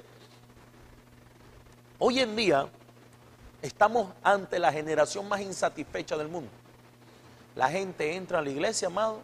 Hoy 1.97 2.19
en 2.19 2.35
día 2.35 2.67
estamos 3.61 4.09
ante 4.21 4.59
la 4.59 4.71
generación 4.71 5.29
más 5.29 5.39
insatisfecha 5.39 6.17
del 6.17 6.27
mundo. 6.27 6.51
La 7.55 7.69
gente 7.69 8.15
entra 8.15 8.39
a 8.39 8.41
la 8.41 8.49
iglesia, 8.49 8.87
amado, 8.87 9.21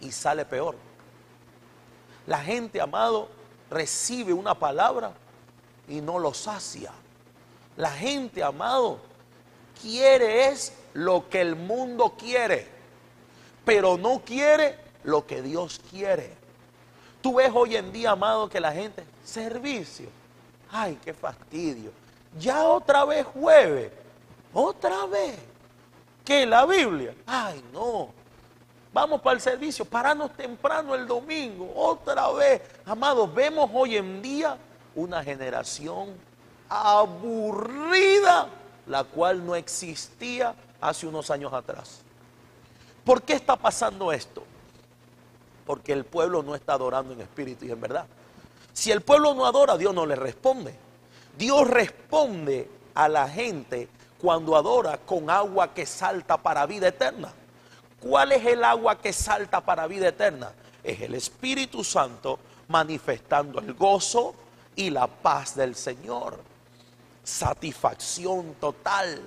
y 0.00 0.12
sale 0.12 0.44
peor. 0.44 0.76
La 2.28 2.38
gente, 2.38 2.80
amado, 2.80 3.28
recibe 3.68 4.32
una 4.32 4.54
palabra 4.54 5.12
y 5.88 6.00
no 6.00 6.20
lo 6.20 6.32
sacia. 6.32 6.92
La 7.76 7.90
gente, 7.90 8.44
amado, 8.44 9.00
quiere 9.82 10.46
es 10.46 10.72
lo 10.94 11.28
que 11.28 11.40
el 11.40 11.56
mundo 11.56 12.14
quiere, 12.16 12.68
pero 13.64 13.98
no 13.98 14.22
quiere 14.24 14.78
lo 15.02 15.26
que 15.26 15.42
Dios 15.42 15.80
quiere. 15.90 16.36
Tú 17.20 17.34
ves 17.34 17.50
hoy 17.52 17.74
en 17.74 17.90
día, 17.92 18.12
amado, 18.12 18.48
que 18.48 18.60
la 18.60 18.70
gente, 18.72 19.04
servicio, 19.24 20.19
Ay, 20.70 20.98
qué 21.04 21.12
fastidio. 21.12 21.92
Ya 22.38 22.64
otra 22.64 23.04
vez 23.04 23.26
jueves. 23.26 23.90
Otra 24.52 25.06
vez. 25.06 25.38
¿Qué? 26.24 26.46
La 26.46 26.66
Biblia. 26.66 27.14
Ay, 27.26 27.62
no. 27.72 28.20
Vamos 28.92 29.20
para 29.20 29.34
el 29.34 29.40
servicio, 29.40 29.84
paranos 29.84 30.32
temprano 30.36 30.96
el 30.96 31.06
domingo, 31.06 31.72
otra 31.76 32.30
vez. 32.32 32.60
Amados, 32.84 33.32
vemos 33.32 33.70
hoy 33.72 33.96
en 33.96 34.20
día 34.20 34.58
una 34.96 35.22
generación 35.22 36.08
aburrida, 36.68 38.48
la 38.86 39.04
cual 39.04 39.46
no 39.46 39.54
existía 39.54 40.56
hace 40.80 41.06
unos 41.06 41.30
años 41.30 41.52
atrás. 41.52 42.02
¿Por 43.04 43.22
qué 43.22 43.34
está 43.34 43.54
pasando 43.54 44.12
esto? 44.12 44.42
Porque 45.66 45.92
el 45.92 46.04
pueblo 46.04 46.42
no 46.42 46.56
está 46.56 46.72
adorando 46.72 47.12
en 47.12 47.20
espíritu 47.20 47.66
y 47.66 47.70
en 47.70 47.80
verdad. 47.80 48.06
Si 48.72 48.90
el 48.90 49.00
pueblo 49.00 49.34
no 49.34 49.46
adora, 49.46 49.76
Dios 49.76 49.94
no 49.94 50.06
le 50.06 50.16
responde. 50.16 50.74
Dios 51.36 51.68
responde 51.68 52.70
a 52.94 53.08
la 53.08 53.28
gente 53.28 53.88
cuando 54.20 54.56
adora 54.56 54.98
con 54.98 55.30
agua 55.30 55.72
que 55.72 55.86
salta 55.86 56.36
para 56.36 56.66
vida 56.66 56.88
eterna. 56.88 57.32
¿Cuál 58.00 58.32
es 58.32 58.44
el 58.46 58.64
agua 58.64 58.98
que 58.98 59.12
salta 59.12 59.60
para 59.60 59.86
vida 59.86 60.08
eterna? 60.08 60.52
Es 60.82 61.00
el 61.00 61.14
Espíritu 61.14 61.84
Santo 61.84 62.38
manifestando 62.68 63.58
el 63.58 63.74
gozo 63.74 64.34
y 64.76 64.90
la 64.90 65.06
paz 65.06 65.54
del 65.54 65.74
Señor. 65.74 66.38
Satisfacción 67.22 68.54
total. 68.54 69.20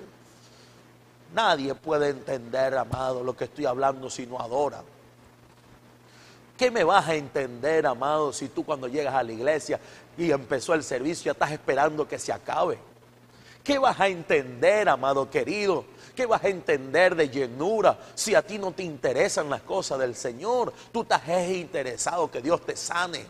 Nadie 1.32 1.74
puede 1.74 2.10
entender, 2.10 2.76
amado, 2.76 3.22
lo 3.22 3.36
que 3.36 3.44
estoy 3.44 3.66
hablando 3.66 4.08
si 4.10 4.26
no 4.26 4.40
adora. 4.40 4.82
¿Qué 6.56 6.70
me 6.70 6.84
vas 6.84 7.08
a 7.08 7.14
entender, 7.16 7.86
amado, 7.86 8.32
si 8.32 8.48
tú 8.48 8.64
cuando 8.64 8.86
llegas 8.86 9.14
a 9.14 9.22
la 9.22 9.32
iglesia 9.32 9.80
y 10.16 10.30
empezó 10.30 10.74
el 10.74 10.84
servicio 10.84 11.24
ya 11.24 11.32
estás 11.32 11.50
esperando 11.50 12.06
que 12.06 12.18
se 12.18 12.32
acabe? 12.32 12.78
¿Qué 13.64 13.78
vas 13.78 13.98
a 13.98 14.08
entender, 14.08 14.88
amado 14.88 15.28
querido? 15.28 15.84
¿Qué 16.14 16.26
vas 16.26 16.44
a 16.44 16.48
entender 16.48 17.16
de 17.16 17.28
llenura 17.28 17.98
si 18.14 18.34
a 18.34 18.42
ti 18.42 18.58
no 18.58 18.70
te 18.70 18.84
interesan 18.84 19.50
las 19.50 19.62
cosas 19.62 19.98
del 19.98 20.14
Señor? 20.14 20.72
Tú 20.92 21.02
estás 21.02 21.26
interesado 21.48 22.30
que 22.30 22.40
Dios 22.40 22.64
te 22.64 22.76
sane. 22.76 23.26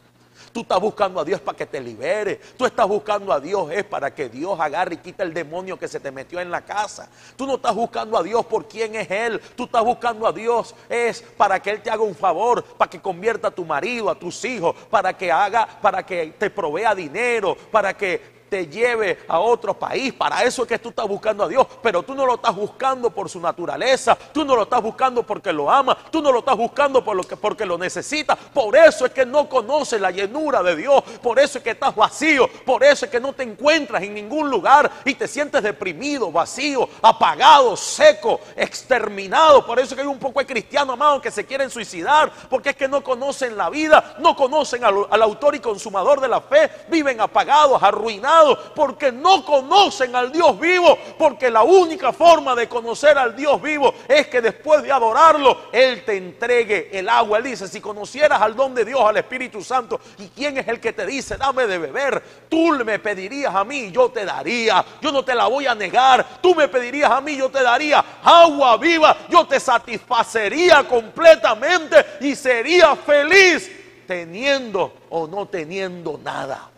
Tú 0.54 0.60
estás 0.60 0.78
buscando 0.78 1.18
a 1.18 1.24
Dios 1.24 1.40
para 1.40 1.58
que 1.58 1.66
te 1.66 1.80
libere. 1.80 2.36
Tú 2.56 2.64
estás 2.64 2.86
buscando 2.86 3.32
a 3.32 3.40
Dios 3.40 3.72
es 3.72 3.82
para 3.82 4.14
que 4.14 4.28
Dios 4.28 4.56
agarre 4.60 4.94
y 4.94 4.98
quite 4.98 5.24
el 5.24 5.34
demonio 5.34 5.76
que 5.76 5.88
se 5.88 5.98
te 5.98 6.12
metió 6.12 6.38
en 6.38 6.48
la 6.48 6.60
casa. 6.60 7.08
Tú 7.34 7.44
no 7.44 7.56
estás 7.56 7.74
buscando 7.74 8.16
a 8.16 8.22
Dios 8.22 8.46
por 8.46 8.68
quién 8.68 8.94
es 8.94 9.10
Él. 9.10 9.40
Tú 9.56 9.64
estás 9.64 9.82
buscando 9.82 10.28
a 10.28 10.32
Dios 10.32 10.76
es 10.88 11.22
para 11.22 11.58
que 11.60 11.70
Él 11.70 11.82
te 11.82 11.90
haga 11.90 12.04
un 12.04 12.14
favor, 12.14 12.62
para 12.62 12.88
que 12.88 13.00
convierta 13.00 13.48
a 13.48 13.50
tu 13.50 13.64
marido, 13.64 14.08
a 14.08 14.14
tus 14.14 14.44
hijos, 14.44 14.76
para 14.90 15.18
que 15.18 15.32
haga, 15.32 15.66
para 15.82 16.06
que 16.06 16.36
te 16.38 16.48
provea 16.50 16.94
dinero, 16.94 17.56
para 17.72 17.96
que 17.96 18.33
te 18.48 18.66
lleve 18.66 19.18
a 19.28 19.40
otro 19.40 19.74
país. 19.74 20.12
Para 20.12 20.42
eso 20.44 20.62
es 20.62 20.68
que 20.68 20.78
tú 20.78 20.90
estás 20.90 21.06
buscando 21.06 21.44
a 21.44 21.48
Dios. 21.48 21.66
Pero 21.82 22.02
tú 22.02 22.14
no 22.14 22.26
lo 22.26 22.36
estás 22.36 22.54
buscando 22.54 23.10
por 23.10 23.28
su 23.28 23.40
naturaleza. 23.40 24.16
Tú 24.32 24.44
no 24.44 24.54
lo 24.54 24.62
estás 24.62 24.82
buscando 24.82 25.22
porque 25.22 25.52
lo 25.52 25.70
ama. 25.70 25.96
Tú 26.10 26.22
no 26.22 26.30
lo 26.30 26.40
estás 26.40 26.56
buscando 26.56 27.04
por 27.04 27.16
lo 27.16 27.24
que, 27.24 27.36
porque 27.36 27.66
lo 27.66 27.78
necesita. 27.78 28.36
Por 28.36 28.76
eso 28.76 29.06
es 29.06 29.12
que 29.12 29.26
no 29.26 29.48
conoces 29.48 30.00
la 30.00 30.10
llenura 30.10 30.62
de 30.62 30.76
Dios. 30.76 31.02
Por 31.22 31.38
eso 31.38 31.58
es 31.58 31.64
que 31.64 31.70
estás 31.70 31.94
vacío. 31.94 32.48
Por 32.64 32.84
eso 32.84 33.06
es 33.06 33.10
que 33.10 33.20
no 33.20 33.32
te 33.32 33.42
encuentras 33.42 34.02
en 34.02 34.14
ningún 34.14 34.50
lugar 34.50 34.90
y 35.04 35.14
te 35.14 35.26
sientes 35.26 35.62
deprimido, 35.62 36.30
vacío, 36.30 36.88
apagado, 37.02 37.76
seco, 37.76 38.40
exterminado. 38.56 39.66
Por 39.66 39.78
eso 39.78 39.88
es 39.90 39.94
que 39.94 40.02
hay 40.02 40.06
un 40.06 40.18
poco 40.18 40.40
de 40.40 40.46
cristianos, 40.46 40.94
amados, 40.94 41.22
que 41.22 41.30
se 41.30 41.44
quieren 41.44 41.70
suicidar. 41.70 42.30
Porque 42.48 42.70
es 42.70 42.76
que 42.76 42.88
no 42.88 43.02
conocen 43.02 43.56
la 43.56 43.70
vida, 43.70 44.16
no 44.20 44.36
conocen 44.36 44.84
al, 44.84 45.06
al 45.10 45.22
autor 45.22 45.54
y 45.54 45.60
consumador 45.60 46.20
de 46.20 46.28
la 46.28 46.40
fe. 46.40 46.70
Viven 46.88 47.20
apagados, 47.20 47.82
arruinados 47.82 48.43
porque 48.74 49.12
no 49.12 49.44
conocen 49.44 50.14
al 50.14 50.32
Dios 50.32 50.58
vivo, 50.58 50.98
porque 51.18 51.50
la 51.50 51.62
única 51.62 52.12
forma 52.12 52.54
de 52.54 52.68
conocer 52.68 53.16
al 53.18 53.34
Dios 53.34 53.60
vivo 53.60 53.94
es 54.08 54.26
que 54.28 54.40
después 54.40 54.82
de 54.82 54.92
adorarlo, 54.92 55.68
Él 55.72 56.04
te 56.04 56.16
entregue 56.16 56.90
el 56.92 57.08
agua. 57.08 57.38
Él 57.38 57.44
dice, 57.44 57.68
si 57.68 57.80
conocieras 57.80 58.40
al 58.40 58.56
don 58.56 58.74
de 58.74 58.84
Dios, 58.84 59.00
al 59.00 59.16
Espíritu 59.16 59.62
Santo, 59.62 60.00
¿y 60.18 60.28
quién 60.28 60.58
es 60.58 60.68
el 60.68 60.80
que 60.80 60.92
te 60.92 61.06
dice, 61.06 61.36
dame 61.36 61.66
de 61.66 61.78
beber? 61.78 62.22
Tú 62.48 62.72
me 62.84 62.98
pedirías 62.98 63.54
a 63.54 63.64
mí, 63.64 63.90
yo 63.90 64.10
te 64.10 64.24
daría, 64.24 64.84
yo 65.00 65.12
no 65.12 65.24
te 65.24 65.34
la 65.34 65.46
voy 65.46 65.66
a 65.66 65.74
negar, 65.74 66.40
tú 66.40 66.54
me 66.54 66.68
pedirías 66.68 67.10
a 67.10 67.20
mí, 67.20 67.36
yo 67.36 67.48
te 67.50 67.62
daría 67.62 68.04
agua 68.22 68.76
viva, 68.76 69.16
yo 69.28 69.46
te 69.46 69.60
satisfacería 69.60 70.86
completamente 70.86 71.96
y 72.20 72.34
sería 72.34 72.96
feliz 72.96 73.70
teniendo 74.06 74.92
o 75.10 75.26
no 75.26 75.46
teniendo 75.46 76.18
nada. 76.22 76.73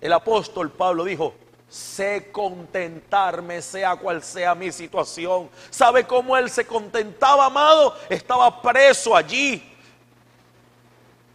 El 0.00 0.12
apóstol 0.12 0.70
Pablo 0.70 1.04
dijo, 1.04 1.34
sé 1.68 2.30
contentarme 2.32 3.60
sea 3.60 3.96
cual 3.96 4.22
sea 4.22 4.54
mi 4.54 4.72
situación. 4.72 5.50
¿Sabe 5.70 6.06
cómo 6.06 6.36
él 6.36 6.48
se 6.50 6.66
contentaba, 6.66 7.46
amado? 7.46 7.96
Estaba 8.08 8.62
preso 8.62 9.14
allí. 9.16 9.76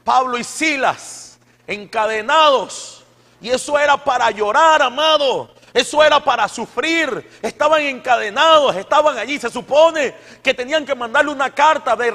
Pablo 0.03 0.37
y 0.37 0.43
Silas 0.43 1.37
encadenados. 1.67 3.03
Y 3.41 3.49
eso 3.49 3.77
era 3.77 3.97
para 3.97 4.31
llorar, 4.31 4.81
amado. 4.81 5.52
Eso 5.73 6.03
era 6.03 6.19
para 6.19 6.47
sufrir. 6.47 7.39
Estaban 7.41 7.81
encadenados, 7.81 8.75
estaban 8.75 9.17
allí. 9.17 9.39
Se 9.39 9.49
supone 9.49 10.13
que 10.43 10.53
tenían 10.53 10.85
que 10.85 10.93
mandarle 10.93 11.31
una 11.31 11.49
carta 11.49 11.95
de, 11.95 12.11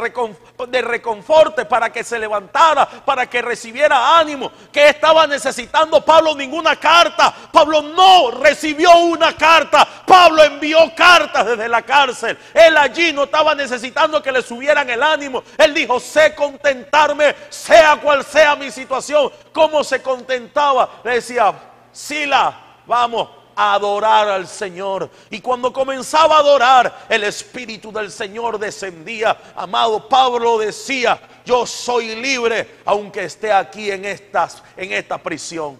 reconforte 0.82 1.64
para 1.64 1.90
que 1.90 2.04
se 2.04 2.20
levantara, 2.20 2.86
para 2.86 3.28
que 3.28 3.42
recibiera 3.42 4.16
ánimo. 4.16 4.52
Que 4.70 4.88
estaba 4.88 5.26
necesitando 5.26 6.04
Pablo 6.04 6.36
ninguna 6.36 6.76
carta. 6.76 7.34
Pablo 7.50 7.82
no 7.82 8.30
recibió 8.30 8.96
una 8.98 9.36
carta. 9.36 9.86
Pablo 10.06 10.44
envió 10.44 10.94
cartas 10.94 11.44
desde 11.44 11.68
la 11.68 11.82
cárcel. 11.82 12.38
Él 12.54 12.76
allí 12.76 13.12
no 13.12 13.24
estaba 13.24 13.56
necesitando 13.56 14.22
que 14.22 14.30
le 14.30 14.42
subieran 14.42 14.88
el 14.88 15.02
ánimo. 15.02 15.42
Él 15.56 15.74
dijo, 15.74 15.98
sé 15.98 16.32
contentarme, 16.36 17.34
sea 17.48 17.96
cual 17.96 18.24
sea 18.24 18.54
mi 18.54 18.70
situación. 18.70 19.32
¿Cómo 19.52 19.82
se 19.82 20.00
contentaba? 20.00 21.00
Le 21.02 21.14
decía, 21.14 21.52
Sila, 21.90 22.56
vamos, 22.86 23.28
adorar 23.58 24.28
al 24.28 24.46
Señor. 24.46 25.10
Y 25.30 25.40
cuando 25.40 25.72
comenzaba 25.72 26.36
a 26.36 26.40
adorar, 26.40 27.06
el 27.08 27.24
Espíritu 27.24 27.90
del 27.90 28.10
Señor 28.12 28.58
descendía. 28.58 29.36
Amado 29.56 30.08
Pablo 30.08 30.58
decía, 30.58 31.20
yo 31.44 31.66
soy 31.66 32.14
libre 32.14 32.78
aunque 32.84 33.24
esté 33.24 33.52
aquí 33.52 33.90
en, 33.90 34.04
en 34.04 34.92
esta 34.92 35.18
prisión. 35.18 35.76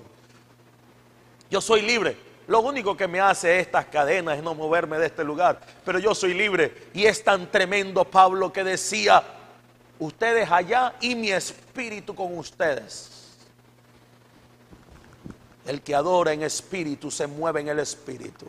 Yo 1.51 1.61
soy 1.61 1.83
libre. 1.83 2.17
Lo 2.49 2.61
único 2.61 2.97
que 2.97 3.07
me 3.07 3.21
hace 3.21 3.61
estas 3.61 3.85
cadenas 3.87 4.39
es 4.39 4.43
no 4.43 4.55
moverme 4.55 4.99
de 4.99 5.07
este 5.07 5.23
lugar. 5.23 5.61
Pero 5.85 5.99
yo 5.99 6.15
soy 6.15 6.35
libre. 6.35 6.89
Y 6.95 7.05
es 7.05 7.23
tan 7.23 7.51
tremendo 7.51 8.05
Pablo 8.05 8.53
que 8.53 8.65
decía, 8.65 9.23
ustedes 9.99 10.51
allá 10.51 10.95
y 11.01 11.15
mi 11.15 11.31
espíritu 11.31 12.15
con 12.15 12.37
ustedes. 12.37 13.18
El 15.69 15.83
que 15.83 15.95
adora 15.95 16.33
en 16.33 16.43
espíritu 16.43 17.11
se 17.11 17.27
mueve 17.27 17.61
en 17.61 17.69
el 17.69 17.79
espíritu. 17.79 18.47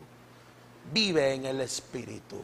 Vive 0.93 1.33
en 1.33 1.45
el 1.45 1.59
espíritu. 1.59 2.41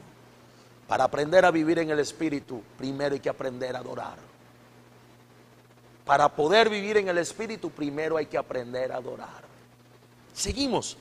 Para 0.86 1.06
aprender 1.06 1.46
a 1.46 1.52
vivir 1.52 1.80
en 1.80 1.92
el 1.92 2.00
espíritu, 2.00 2.62
primero 2.78 3.14
hay 3.14 3.22
que 3.22 3.30
aprender 3.30 3.74
a 3.74 3.80
adorar. 3.80 4.18
Para 6.04 6.28
poder 6.28 6.70
vivir 6.70 6.98
en 6.98 7.08
el 7.08 7.18
espíritu, 7.20 7.70
primero 7.72 8.18
hay 8.18 8.26
que 8.26 8.38
aprender 8.38 8.92
a 8.92 8.98
adorar. 8.98 9.46
Seguimos. 10.34 10.98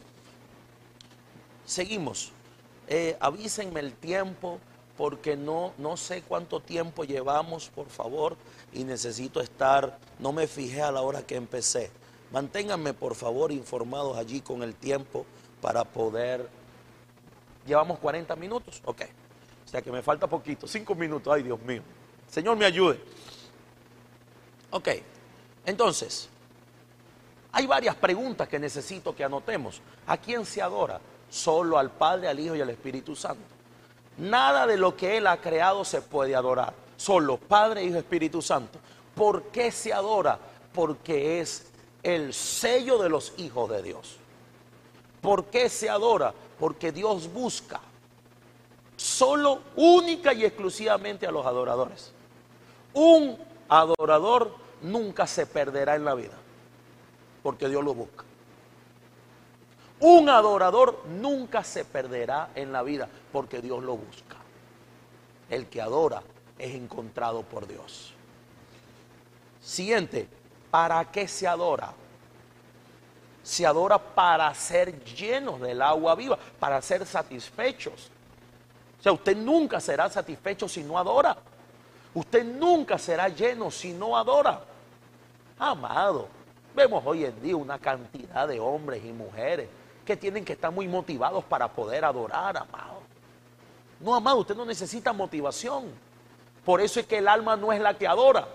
Seguimos. 1.67 2.31
Eh, 2.87 3.17
avísenme 3.19 3.81
el 3.81 3.95
tiempo 3.95 4.61
porque 4.97 5.37
no, 5.37 5.73
no 5.79 5.97
sé 5.97 6.23
cuánto 6.23 6.61
tiempo 6.61 7.03
llevamos, 7.03 7.71
por 7.71 7.89
favor, 7.89 8.37
y 8.73 8.85
necesito 8.85 9.41
estar, 9.41 9.99
no 10.21 10.33
me 10.33 10.47
fijé 10.47 10.81
a 10.81 10.93
la 10.93 11.01
hora 11.01 11.23
que 11.23 11.35
empecé. 11.35 11.91
Manténganme 12.35 12.95
por 12.95 13.15
favor 13.15 13.53
informados 13.53 14.17
allí 14.17 14.41
con 14.41 14.65
el 14.65 14.75
tiempo 14.75 15.25
para 15.61 15.85
poder... 15.85 16.49
Llevamos 17.65 18.01
40 18.01 18.35
minutos, 18.35 18.83
ok. 18.85 19.03
O 19.65 19.69
sea 19.69 19.81
que 19.81 19.93
me 19.93 20.03
falta 20.03 20.27
poquito, 20.27 20.67
5 20.67 20.97
minutos, 20.97 21.33
ay 21.33 21.45
Dios 21.45 21.61
mío. 21.63 21.81
Señor 22.29 22.57
me 22.57 22.65
ayude. 22.65 22.99
Ok, 24.71 24.89
entonces, 25.65 26.29
hay 27.53 27.69
varias 27.69 27.95
preguntas 27.95 28.49
que 28.49 28.59
necesito 28.59 29.15
que 29.15 29.23
anotemos. 29.23 29.81
¿A 30.09 30.17
quién 30.17 30.45
se 30.45 30.61
adora? 30.61 31.01
Solo 31.31 31.79
al 31.79 31.93
Padre, 31.93 32.27
al 32.27 32.41
Hijo 32.41 32.57
y 32.57 32.61
al 32.61 32.71
Espíritu 32.71 33.15
Santo. 33.15 33.45
Nada 34.19 34.67
de 34.67 34.77
lo 34.77 34.97
que 34.97 35.19
Él 35.19 35.29
ha 35.29 35.41
creado 35.41 35.85
se 35.85 36.03
puede 36.03 36.35
adorar. 36.35 36.75
Solo 36.97 37.37
Padre, 37.37 37.85
Hijo 37.85 37.99
Espíritu 37.99 38.43
Santo. 38.43 38.81
¿Por 39.15 39.45
qué 39.45 39.71
se 39.71 39.93
adora? 39.93 40.37
Porque 40.73 41.41
es 41.41 41.71
el 42.05 42.33
sello 42.33 42.99
de 42.99 43.09
los 43.09 43.33
hijos 43.39 43.69
de 43.71 43.83
Dios. 43.83 44.17
¿Por 45.21 45.47
qué 45.47 45.69
se 45.69 45.91
adora? 45.91 46.33
Porque 46.61 46.93
Dios 46.93 47.33
busca 47.33 47.81
solo, 48.97 49.61
única 49.77 50.33
y 50.33 50.45
exclusivamente 50.45 51.27
a 51.27 51.31
los 51.31 51.45
adoradores. 51.45 52.13
Un 52.93 53.37
adorador 53.69 54.55
nunca 54.83 55.27
se 55.27 55.47
perderá 55.47 55.97
en 55.97 56.05
la 56.05 56.15
vida, 56.15 56.35
porque 57.43 57.69
Dios 57.69 57.83
lo 57.83 57.95
busca. 57.95 58.25
Un 60.01 60.29
adorador 60.29 61.03
nunca 61.07 61.65
se 61.65 61.85
perderá 61.85 62.51
en 62.55 62.73
la 62.73 62.83
vida, 62.83 63.09
porque 63.33 63.61
Dios 63.61 63.83
lo 63.83 63.97
busca. 63.97 64.37
El 65.49 65.67
que 65.67 65.81
adora 65.81 66.23
es 66.59 66.75
encontrado 66.75 67.43
por 67.43 67.67
Dios. 67.67 68.13
Siguiente, 69.61 70.29
¿para 70.75 71.05
qué 71.05 71.29
se 71.29 71.47
adora? 71.47 71.93
Se 73.45 73.65
adora 73.65 73.97
para 73.97 74.53
ser 74.55 75.05
llenos 75.05 75.61
del 75.61 75.81
agua 75.81 76.17
viva, 76.17 76.37
para 76.59 76.83
ser 76.83 77.07
satisfechos. 77.07 78.11
O 78.99 79.03
sea, 79.05 79.13
usted 79.13 79.37
nunca 79.37 79.79
será 79.79 80.11
satisfecho 80.11 80.69
si 80.69 80.83
no 80.83 80.99
adora. 80.99 81.37
Usted 82.13 82.45
nunca 82.45 82.99
será 82.99 83.29
lleno 83.29 83.71
si 83.71 83.93
no 83.93 84.17
adora. 84.17 84.65
Amado, 85.61 86.27
vemos 86.75 87.05
hoy 87.07 87.25
en 87.25 87.41
día 87.41 87.55
una 87.55 87.79
cantidad 87.79 88.49
de 88.49 88.59
hombres 88.59 89.05
y 89.05 89.13
mujeres 89.13 89.69
que 90.05 90.17
tienen 90.17 90.45
que 90.45 90.55
estar 90.55 90.73
muy 90.73 90.89
motivados 90.89 91.45
para 91.45 91.69
poder 91.69 92.05
adorar, 92.05 92.57
amado. 92.57 93.01
No, 94.01 94.13
amado, 94.13 94.39
usted 94.39 94.57
no 94.57 94.65
necesita 94.65 95.13
motivación. 95.13 95.85
Por 96.65 96.81
eso 96.81 96.99
es 96.99 97.07
que 97.07 97.19
el 97.19 97.29
alma 97.29 97.55
no 97.55 97.73
es 97.73 97.81
la 97.81 97.97
que 97.97 98.09
adora. 98.09 98.49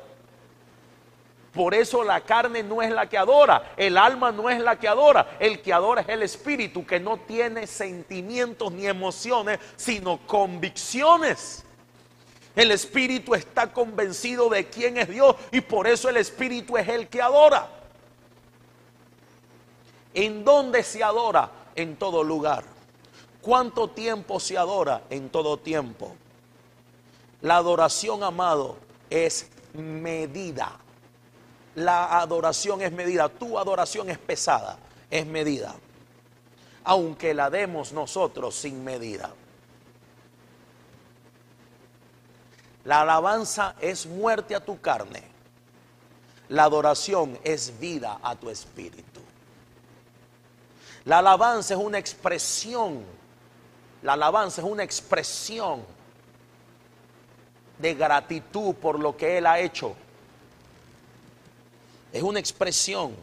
Por 1.53 1.73
eso 1.73 2.03
la 2.03 2.21
carne 2.21 2.61
no 2.61 2.81
es 2.81 2.91
la 2.91 3.09
que 3.09 3.17
adora, 3.17 3.73
el 3.75 3.97
alma 3.97 4.31
no 4.31 4.49
es 4.49 4.59
la 4.59 4.77
que 4.77 4.87
adora, 4.87 5.37
el 5.39 5.61
que 5.61 5.73
adora 5.73 6.01
es 6.01 6.09
el 6.09 6.21
espíritu 6.21 6.85
que 6.85 6.99
no 6.99 7.17
tiene 7.17 7.65
sentimientos 7.65 8.71
ni 8.71 8.85
emociones, 8.85 9.59
sino 9.75 10.19
convicciones. 10.27 11.65
El 12.55 12.71
espíritu 12.71 13.33
está 13.33 13.71
convencido 13.71 14.49
de 14.49 14.67
quién 14.67 14.97
es 14.97 15.07
Dios 15.09 15.35
y 15.51 15.61
por 15.61 15.87
eso 15.87 16.09
el 16.09 16.17
espíritu 16.17 16.77
es 16.77 16.87
el 16.87 17.07
que 17.07 17.21
adora. 17.21 17.67
¿En 20.13 20.43
dónde 20.43 20.83
se 20.83 21.03
adora? 21.03 21.49
En 21.75 21.95
todo 21.95 22.23
lugar. 22.23 22.63
¿Cuánto 23.41 23.89
tiempo 23.89 24.39
se 24.39 24.57
adora? 24.57 25.03
En 25.09 25.29
todo 25.29 25.57
tiempo. 25.57 26.15
La 27.41 27.57
adoración, 27.57 28.23
amado, 28.23 28.77
es 29.09 29.49
medida. 29.73 30.77
La 31.79 32.19
adoración 32.19 32.81
es 32.81 32.91
medida. 32.91 33.29
Tu 33.29 33.57
adoración 33.57 34.09
es 34.09 34.17
pesada, 34.17 34.77
es 35.09 35.25
medida. 35.25 35.73
Aunque 36.83 37.33
la 37.33 37.49
demos 37.49 37.93
nosotros 37.93 38.53
sin 38.53 38.83
medida. 38.83 39.31
La 42.83 43.01
alabanza 43.01 43.75
es 43.79 44.05
muerte 44.05 44.55
a 44.55 44.59
tu 44.59 44.81
carne. 44.81 45.23
La 46.49 46.65
adoración 46.65 47.39
es 47.45 47.79
vida 47.79 48.19
a 48.21 48.35
tu 48.35 48.49
espíritu. 48.49 49.21
La 51.05 51.19
alabanza 51.19 51.75
es 51.75 51.79
una 51.79 51.97
expresión. 51.97 53.05
La 54.01 54.13
alabanza 54.13 54.59
es 54.61 54.67
una 54.67 54.83
expresión 54.83 55.85
de 57.77 57.93
gratitud 57.93 58.75
por 58.75 58.99
lo 58.99 59.15
que 59.15 59.37
Él 59.37 59.45
ha 59.45 59.59
hecho. 59.59 59.95
Es 62.11 62.23
una 62.23 62.39
expresión. 62.39 63.15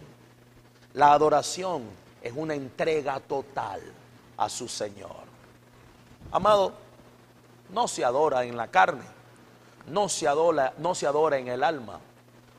La 0.95 1.12
adoración 1.12 1.84
es 2.22 2.32
una 2.34 2.55
entrega 2.55 3.20
total 3.20 3.80
a 4.37 4.49
su 4.49 4.68
Señor. 4.68 5.26
Amado, 6.30 6.72
no 7.70 7.89
se 7.89 8.05
adora 8.05 8.45
en 8.45 8.57
la 8.57 8.68
carne, 8.68 9.05
no 9.89 10.09
se 10.09 10.26
adora, 10.26 10.74
no 10.78 10.95
se 10.95 11.07
adora 11.07 11.39
en 11.39 11.49
el 11.49 11.62
alma, 11.62 12.01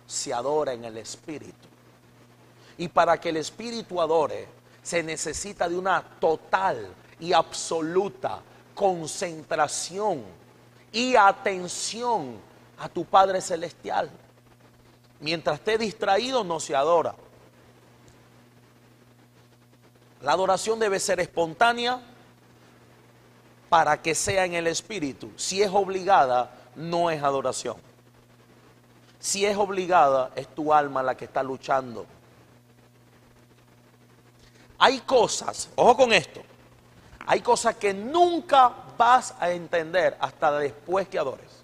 se 0.05 0.33
adora 0.33 0.73
en 0.73 0.85
el 0.85 0.97
espíritu. 0.97 1.67
Y 2.77 2.87
para 2.89 3.19
que 3.19 3.29
el 3.29 3.37
espíritu 3.37 4.01
adore, 4.01 4.47
se 4.83 5.03
necesita 5.03 5.67
de 5.67 5.77
una 5.77 6.01
total 6.19 6.87
y 7.19 7.33
absoluta 7.33 8.41
concentración 8.73 10.23
y 10.91 11.15
atención 11.15 12.37
a 12.77 12.87
tu 12.87 13.03
Padre 13.03 13.41
Celestial. 13.41 14.09
Mientras 15.19 15.59
esté 15.59 15.77
distraído 15.77 16.43
no 16.43 16.59
se 16.59 16.75
adora. 16.75 17.15
La 20.21 20.31
adoración 20.31 20.79
debe 20.79 20.99
ser 20.99 21.19
espontánea 21.19 22.01
para 23.69 24.01
que 24.01 24.15
sea 24.15 24.45
en 24.45 24.53
el 24.53 24.67
Espíritu. 24.67 25.31
Si 25.35 25.61
es 25.61 25.69
obligada, 25.71 26.51
no 26.75 27.09
es 27.09 27.21
adoración. 27.21 27.77
Si 29.19 29.45
es 29.45 29.57
obligada, 29.57 30.31
es 30.35 30.47
tu 30.47 30.73
alma 30.73 31.03
la 31.03 31.15
que 31.15 31.25
está 31.25 31.43
luchando. 31.43 32.05
Hay 34.79 34.99
cosas, 34.99 35.69
ojo 35.75 35.97
con 35.97 36.13
esto, 36.13 36.41
hay 37.25 37.41
cosas 37.41 37.75
que 37.75 37.93
nunca 37.93 38.71
vas 38.97 39.33
a 39.39 39.51
entender 39.51 40.15
hasta 40.19 40.51
después 40.59 41.07
que 41.07 41.17
adores. 41.17 41.56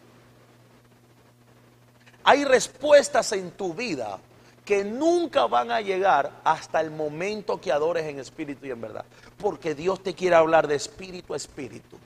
Hay 2.23 2.45
respuestas 2.45 3.31
en 3.33 3.51
tu 3.51 3.73
vida 3.73 4.19
que 4.65 4.83
nunca 4.83 5.45
van 5.47 5.71
a 5.71 5.81
llegar 5.81 6.31
hasta 6.43 6.79
el 6.79 6.91
momento 6.91 7.59
que 7.59 7.71
adores 7.71 8.05
en 8.05 8.19
espíritu 8.19 8.65
y 8.65 8.71
en 8.71 8.81
verdad. 8.81 9.05
Porque 9.37 9.75
Dios 9.75 10.01
te 10.01 10.13
quiere 10.13 10.35
hablar 10.35 10.67
de 10.67 10.75
espíritu 10.75 11.33
a 11.33 11.37
espíritu. 11.37 11.97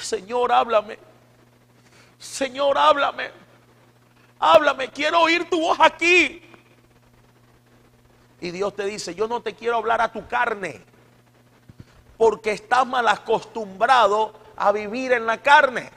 Señor, 0.00 0.52
háblame. 0.52 0.98
Señor, 2.18 2.78
háblame. 2.78 3.30
Háblame, 4.38 4.88
quiero 4.88 5.20
oír 5.20 5.48
tu 5.48 5.60
voz 5.60 5.78
aquí. 5.80 6.42
Y 8.40 8.50
Dios 8.50 8.74
te 8.74 8.84
dice, 8.86 9.14
yo 9.14 9.28
no 9.28 9.40
te 9.40 9.54
quiero 9.54 9.76
hablar 9.76 10.00
a 10.00 10.10
tu 10.10 10.26
carne, 10.26 10.80
porque 12.16 12.50
estás 12.50 12.84
mal 12.84 13.06
acostumbrado 13.06 14.32
a 14.56 14.72
vivir 14.72 15.12
en 15.12 15.26
la 15.26 15.40
carne. 15.40 15.90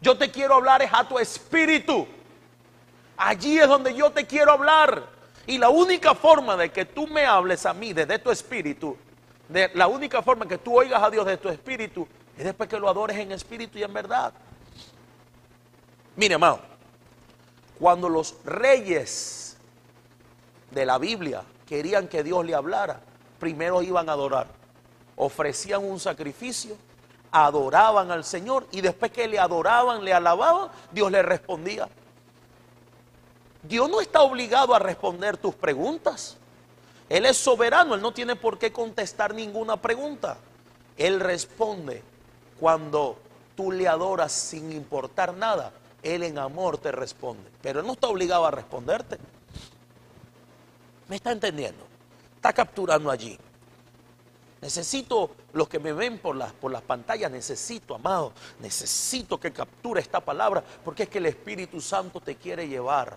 Yo 0.00 0.16
te 0.16 0.30
quiero 0.30 0.54
hablar 0.54 0.82
es 0.82 0.90
a 0.92 1.06
tu 1.06 1.18
espíritu. 1.18 2.06
Allí 3.16 3.58
es 3.58 3.68
donde 3.68 3.94
yo 3.94 4.10
te 4.10 4.26
quiero 4.26 4.52
hablar. 4.52 5.04
Y 5.46 5.58
la 5.58 5.68
única 5.68 6.14
forma 6.14 6.56
de 6.56 6.70
que 6.70 6.84
tú 6.84 7.06
me 7.06 7.24
hables 7.26 7.66
a 7.66 7.74
mí 7.74 7.92
desde 7.92 8.18
tu 8.18 8.30
espíritu, 8.30 8.96
de, 9.48 9.70
la 9.74 9.88
única 9.88 10.22
forma 10.22 10.46
que 10.46 10.58
tú 10.58 10.78
oigas 10.78 11.02
a 11.02 11.10
Dios 11.10 11.26
de 11.26 11.36
tu 11.36 11.48
espíritu, 11.48 12.06
es 12.36 12.44
después 12.44 12.68
que 12.68 12.78
lo 12.78 12.88
adores 12.88 13.16
en 13.18 13.32
espíritu 13.32 13.78
y 13.78 13.82
en 13.82 13.92
verdad. 13.92 14.32
Mire, 16.16 16.34
amado, 16.34 16.60
cuando 17.78 18.08
los 18.08 18.36
reyes 18.44 19.56
de 20.70 20.86
la 20.86 20.98
Biblia 20.98 21.42
querían 21.66 22.08
que 22.08 22.22
Dios 22.22 22.44
le 22.44 22.54
hablara, 22.54 23.00
primero 23.38 23.82
iban 23.82 24.08
a 24.08 24.12
adorar. 24.12 24.46
Ofrecían 25.16 25.84
un 25.84 25.98
sacrificio, 26.00 26.76
adoraban 27.32 28.10
al 28.10 28.24
Señor 28.24 28.66
y 28.72 28.80
después 28.80 29.12
que 29.12 29.28
le 29.28 29.38
adoraban, 29.38 30.04
le 30.04 30.12
alababan, 30.12 30.68
Dios 30.92 31.10
le 31.10 31.22
respondía. 31.22 31.88
Dios 33.62 33.90
no 33.90 34.00
está 34.00 34.22
obligado 34.22 34.74
a 34.74 34.78
responder 34.78 35.36
tus 35.36 35.54
preguntas. 35.54 36.36
Él 37.08 37.26
es 37.26 37.36
soberano, 37.36 37.94
Él 37.94 38.02
no 38.02 38.12
tiene 38.12 38.36
por 38.36 38.58
qué 38.58 38.72
contestar 38.72 39.34
ninguna 39.34 39.76
pregunta. 39.76 40.38
Él 40.96 41.20
responde 41.20 42.02
cuando 42.58 43.18
tú 43.56 43.72
le 43.72 43.88
adoras 43.88 44.32
sin 44.32 44.72
importar 44.72 45.34
nada. 45.34 45.72
Él 46.02 46.22
en 46.22 46.38
amor 46.38 46.78
te 46.78 46.92
responde, 46.92 47.50
pero 47.60 47.80
Él 47.80 47.86
no 47.86 47.92
está 47.92 48.08
obligado 48.08 48.46
a 48.46 48.50
responderte. 48.50 49.18
¿Me 51.08 51.16
está 51.16 51.32
entendiendo? 51.32 51.84
Está 52.36 52.52
capturando 52.52 53.10
allí. 53.10 53.38
Necesito, 54.60 55.30
los 55.54 55.68
que 55.68 55.78
me 55.78 55.92
ven 55.92 56.18
por 56.18 56.36
las, 56.36 56.52
por 56.52 56.70
las 56.70 56.82
pantallas, 56.82 57.30
necesito, 57.30 57.94
amado, 57.94 58.32
necesito 58.60 59.40
que 59.40 59.52
capture 59.52 60.00
esta 60.00 60.20
palabra, 60.20 60.62
porque 60.84 61.04
es 61.04 61.08
que 61.08 61.18
el 61.18 61.26
Espíritu 61.26 61.80
Santo 61.80 62.20
te 62.20 62.36
quiere 62.36 62.68
llevar 62.68 63.16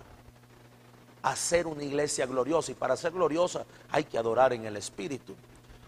a 1.21 1.35
ser 1.35 1.67
una 1.67 1.83
iglesia 1.83 2.25
gloriosa. 2.25 2.71
Y 2.71 2.75
para 2.75 2.95
ser 2.95 3.11
gloriosa 3.11 3.65
hay 3.91 4.03
que 4.05 4.17
adorar 4.17 4.53
en 4.53 4.65
el 4.65 4.77
Espíritu. 4.77 5.35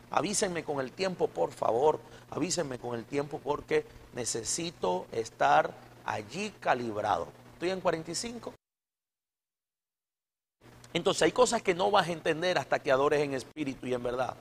Avísenme 0.10 0.64
con 0.64 0.80
el 0.80 0.92
tiempo, 0.92 1.28
por 1.28 1.52
favor. 1.52 2.00
Avísenme 2.32 2.80
con 2.80 2.98
el 2.98 3.06
tiempo 3.06 3.40
porque 3.44 3.86
necesito 4.14 5.06
estar 5.12 5.74
allí 6.06 6.52
calibrado. 6.60 7.28
Estoy 7.54 7.70
en 7.70 7.82
45. 7.82 8.54
Entonces 10.94 11.24
hay 11.24 11.32
cosas 11.34 11.62
que 11.62 11.74
no 11.74 11.92
vas 11.92 12.08
a 12.08 12.14
entender 12.14 12.58
hasta 12.58 12.80
que 12.80 12.92
adores 12.92 13.22
en 13.22 13.34
espíritu 13.34 13.88
y 13.88 13.94
en 13.94 14.04
verdad. 14.04 14.36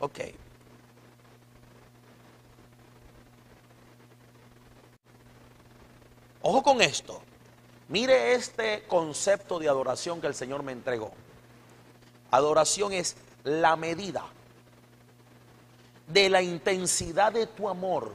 Ok. 0.00 0.20
Ojo 6.42 6.62
con 6.62 6.80
esto. 6.80 7.20
Mire 7.88 8.34
este 8.34 8.84
concepto 8.86 9.58
de 9.58 9.68
adoración 9.68 10.20
que 10.20 10.26
el 10.26 10.34
Señor 10.34 10.62
me 10.62 10.72
entregó. 10.72 11.12
Adoración 12.30 12.92
es 12.92 13.16
la 13.44 13.76
medida 13.76 14.24
de 16.06 16.28
la 16.28 16.42
intensidad 16.42 17.32
de 17.32 17.46
tu 17.46 17.68
amor 17.68 18.14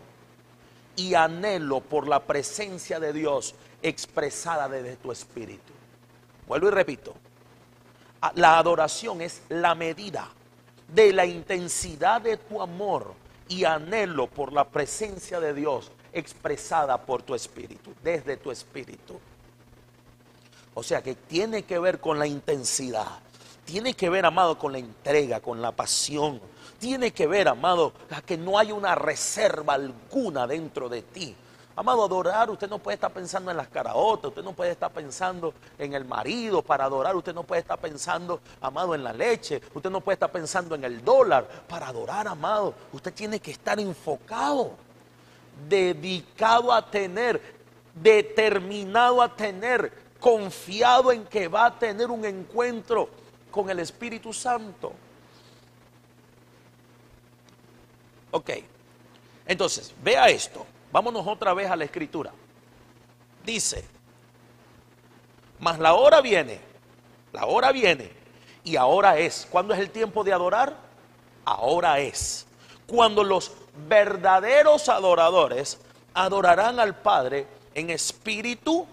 y 0.96 1.16
anhelo 1.16 1.82
por 1.82 2.08
la 2.08 2.20
presencia 2.22 3.00
de 3.00 3.14
Dios 3.14 3.56
expresada 3.82 4.70
desde 4.70 4.96
tu 4.96 5.12
espíritu. 5.12 5.74
Vuelvo 6.48 6.68
y 6.68 6.72
repito. 6.72 7.16
La 8.36 8.58
adoración 8.58 9.22
es 9.22 9.42
la 9.50 9.76
medida 9.76 10.30
de 10.94 11.14
la 11.14 11.26
intensidad 11.26 12.22
de 12.22 12.38
tu 12.38 12.62
amor 12.62 13.14
y 13.48 13.66
anhelo 13.66 14.28
por 14.28 14.54
la 14.54 14.68
presencia 14.68 15.39
de 15.39 15.54
Dios 15.54 15.91
expresada 16.12 16.98
por 17.06 17.24
tu 17.24 17.34
espíritu, 17.34 17.94
desde 18.04 18.38
tu 18.38 18.52
espíritu. 18.52 19.20
O 20.76 20.84
sea 20.84 21.02
que 21.02 21.16
tiene 21.16 21.64
que 21.64 21.80
ver 21.80 22.00
con 22.00 22.18
la 22.20 22.28
intensidad, 22.28 23.08
tiene 23.66 23.94
que 23.94 24.10
ver, 24.10 24.26
amado, 24.26 24.58
con 24.58 24.72
la 24.72 24.80
entrega, 24.80 25.39
con 25.39 25.62
la 25.62 25.72
pasión. 25.72 26.41
Tiene 26.80 27.12
que 27.12 27.28
ver, 27.28 27.48
amado, 27.48 27.94
a 28.10 28.22
que 28.22 28.38
no 28.38 28.60
hay 28.60 28.72
una 28.72 28.94
reserva 28.94 29.76
alguna 29.76 30.46
dentro 30.48 30.89
de 30.89 31.02
ti. 31.02 31.36
Amado, 31.76 32.04
adorar, 32.04 32.52
usted 32.52 32.70
no 32.70 32.78
puede 32.78 32.96
estar 32.96 33.12
pensando 33.12 33.50
en 33.50 33.58
las 33.58 33.68
caraotas, 33.68 34.30
usted 34.30 34.44
no 34.44 34.54
puede 34.54 34.72
estar 34.72 34.92
pensando 34.92 35.56
en 35.80 35.94
el 35.94 36.06
marido 36.06 36.62
para 36.62 36.86
adorar, 36.86 37.16
usted 37.16 37.34
no 37.34 37.44
puede 37.44 37.62
estar 37.62 37.80
pensando, 37.80 38.42
amado, 38.62 38.94
en 38.94 39.04
la 39.04 39.12
leche, 39.12 39.60
usted 39.74 39.90
no 39.90 40.00
puede 40.00 40.14
estar 40.14 40.32
pensando 40.32 40.76
en 40.76 40.84
el 40.84 41.04
dólar 41.04 41.48
para 41.68 41.88
adorar, 41.88 42.28
amado. 42.28 42.76
Usted 42.92 43.12
tiene 43.12 43.40
que 43.40 43.52
estar 43.52 43.80
enfocado, 43.80 44.74
dedicado 45.68 46.72
a 46.72 46.86
tener, 46.86 47.42
determinado 47.96 49.20
a 49.20 49.36
tener, 49.36 49.92
confiado 50.20 51.12
en 51.12 51.26
que 51.26 51.48
va 51.48 51.66
a 51.66 51.80
tener 51.80 52.12
un 52.12 52.24
encuentro 52.24 53.10
con 53.50 53.70
el 53.72 53.80
Espíritu 53.80 54.32
Santo. 54.32 54.94
Ok, 58.30 58.52
entonces, 59.48 59.92
vea 60.04 60.30
esto. 60.30 60.66
Vámonos 60.94 61.26
otra 61.26 61.56
vez 61.56 61.72
a 61.72 61.76
la 61.76 61.86
escritura. 61.86 62.32
Dice, 63.44 63.84
mas 65.58 65.80
la 65.80 65.96
hora 65.96 66.22
viene, 66.22 66.62
la 67.32 67.48
hora 67.48 67.72
viene 67.72 68.12
y 68.64 68.76
ahora 68.76 69.18
es. 69.18 69.48
¿Cuándo 69.50 69.74
es 69.74 69.80
el 69.80 69.89
tiempo 69.89 70.24
de 70.24 70.34
adorar? 70.34 70.78
Ahora 71.46 72.00
es. 72.00 72.46
Cuando 72.86 73.24
los 73.24 73.54
verdaderos 73.89 74.88
adoradores 74.88 75.80
adorarán 76.14 76.80
al 76.80 76.96
Padre 76.96 77.48
en 77.74 77.89
espíritu 77.89 78.86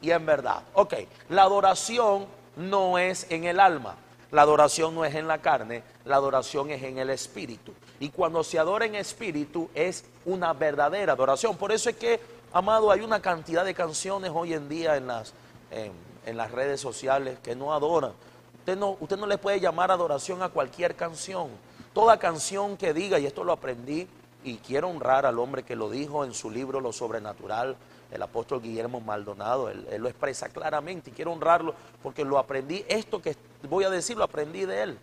y 0.00 0.10
en 0.10 0.24
verdad. 0.24 0.62
Ok, 0.72 0.94
la 1.28 1.42
adoración 1.42 2.28
no 2.56 2.96
es 2.96 3.26
en 3.30 3.44
el 3.44 3.60
alma, 3.60 3.96
la 4.32 4.42
adoración 4.42 4.94
no 4.94 5.04
es 5.04 5.14
en 5.14 5.28
la 5.28 5.38
carne, 5.38 5.82
la 6.06 6.16
adoración 6.16 6.70
es 6.70 6.82
en 6.82 6.96
el 6.98 7.10
espíritu. 7.10 7.72
Y 8.00 8.08
cuando 8.08 8.42
se 8.42 8.58
adora 8.58 8.86
en 8.86 8.94
espíritu 8.94 9.68
es 9.74 10.04
una 10.24 10.54
verdadera 10.54 11.12
adoración. 11.12 11.56
Por 11.56 11.70
eso 11.70 11.90
es 11.90 11.96
que, 11.96 12.18
amado, 12.50 12.90
hay 12.90 13.02
una 13.02 13.20
cantidad 13.20 13.62
de 13.62 13.74
canciones 13.74 14.32
hoy 14.34 14.54
en 14.54 14.70
día 14.70 14.96
en 14.96 15.06
las, 15.06 15.34
en, 15.70 16.36
las 16.36 16.50
redes 16.50 16.80
sociales 16.80 17.38
que 17.42 17.54
no 17.54 17.74
adoran. 17.74 18.12
Usted 18.60 18.78
no, 18.78 18.96
usted 19.00 19.18
no 19.18 19.26
le 19.26 19.36
puede 19.36 19.60
llamar 19.60 19.90
adoración 19.90 20.42
a 20.42 20.48
cualquier 20.48 20.96
canción. 20.96 21.48
Toda 21.92 22.18
canción 22.18 22.78
que 22.78 22.94
diga, 22.94 23.18
y 23.18 23.26
esto 23.26 23.44
lo 23.44 23.52
aprendí, 23.52 24.08
y 24.44 24.56
quiero 24.56 24.88
honrar 24.88 25.26
al 25.26 25.38
hombre 25.38 25.62
que 25.62 25.76
lo 25.76 25.90
dijo 25.90 26.24
en 26.24 26.32
su 26.32 26.50
libro 26.50 26.80
Lo 26.80 26.92
Sobrenatural, 26.92 27.76
el 28.12 28.22
apóstol 28.22 28.60
Guillermo 28.60 29.00
Maldonado, 29.00 29.70
él, 29.70 29.86
lo 29.98 30.08
expresa 30.08 30.48
claramente 30.48 31.10
y 31.10 31.12
quiero 31.12 31.32
honrarlo 31.32 31.74
porque 32.02 32.24
lo 32.24 32.38
aprendí, 32.38 32.84
esto 32.88 33.22
que 33.22 33.36
voy 33.68 33.84
a 33.84 33.90
decir 33.90 34.16
lo 34.16 34.24
aprendí 34.24 34.64
de 34.66 34.82
él. 34.82 34.98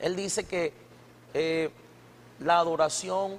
Él 0.00 0.16
dice 0.16 0.44
que 0.44 0.72
eh, 1.34 1.70
la 2.40 2.58
adoración 2.58 3.38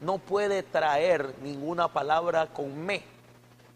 no 0.00 0.18
puede 0.18 0.62
traer 0.62 1.34
ninguna 1.42 1.88
palabra 1.88 2.46
con 2.46 2.76
me, 2.84 3.02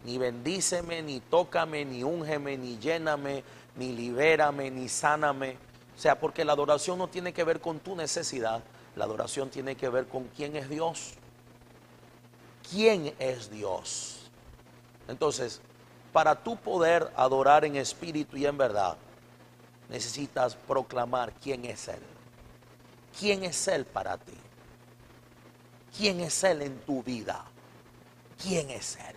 ni 0.05 0.19
bendíceme, 0.19 1.03
ni 1.03 1.21
tócame, 1.21 1.85
ni 1.85 2.03
úngeme, 2.03 2.57
ni 2.57 2.79
lléname, 2.79 3.45
ni 3.77 3.93
libérame, 3.93 4.71
ni 4.71 4.89
sáname. 4.89 5.57
O 5.97 5.99
sea, 5.99 6.19
porque 6.19 6.45
la 6.45 6.53
adoración 6.53 6.99
no 6.99 7.09
tiene 7.09 7.33
que 7.33 7.45
ver 7.45 7.61
con 7.61 7.79
tu 7.79 7.95
necesidad, 7.95 8.63
la 8.97 9.05
adoración 9.05 9.49
tiene 9.51 9.77
que 9.77 9.89
ver 9.89 10.07
con 10.07 10.25
quién 10.37 10.57
es 10.57 10.69
Dios. 10.69 11.15
¿Quién 12.71 13.15
es 13.19 13.51
Dios? 13.51 14.31
Entonces, 15.09 15.61
para 16.13 16.43
tú 16.43 16.57
poder 16.57 17.13
adorar 17.17 17.65
en 17.65 17.77
espíritu 17.77 18.37
y 18.37 18.47
en 18.47 18.59
verdad, 18.59 18.97
necesitas 19.89 20.57
proclamar 20.57 21.33
quién 21.35 21.65
es 21.65 21.89
Él. 21.89 22.03
¿Quién 23.19 23.45
es 23.45 23.69
Él 23.69 23.85
para 23.85 24.19
ti? 24.19 24.37
¿Quién 25.97 26.21
es 26.21 26.43
Él 26.45 26.63
en 26.63 26.79
tu 26.81 27.03
vida? 27.03 27.45
¿Quién 28.43 28.71
es 28.71 28.97
Él? 28.97 29.17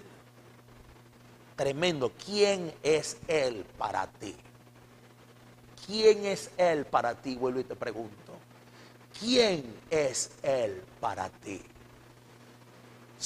Tremendo. 1.56 2.12
¿Quién 2.26 2.74
es 2.84 3.18
Él 3.28 3.66
para 3.78 4.08
ti? 4.08 4.36
¿Quién 5.86 6.26
es 6.26 6.52
Él 6.58 6.86
para 6.86 7.16
ti? 7.16 7.36
Vuelvo 7.36 7.60
y 7.60 7.64
te 7.66 7.76
pregunto. 7.76 8.34
¿Quién 9.20 9.76
es 9.90 10.32
Él 10.44 10.84
para 11.02 11.30
ti? 11.30 11.62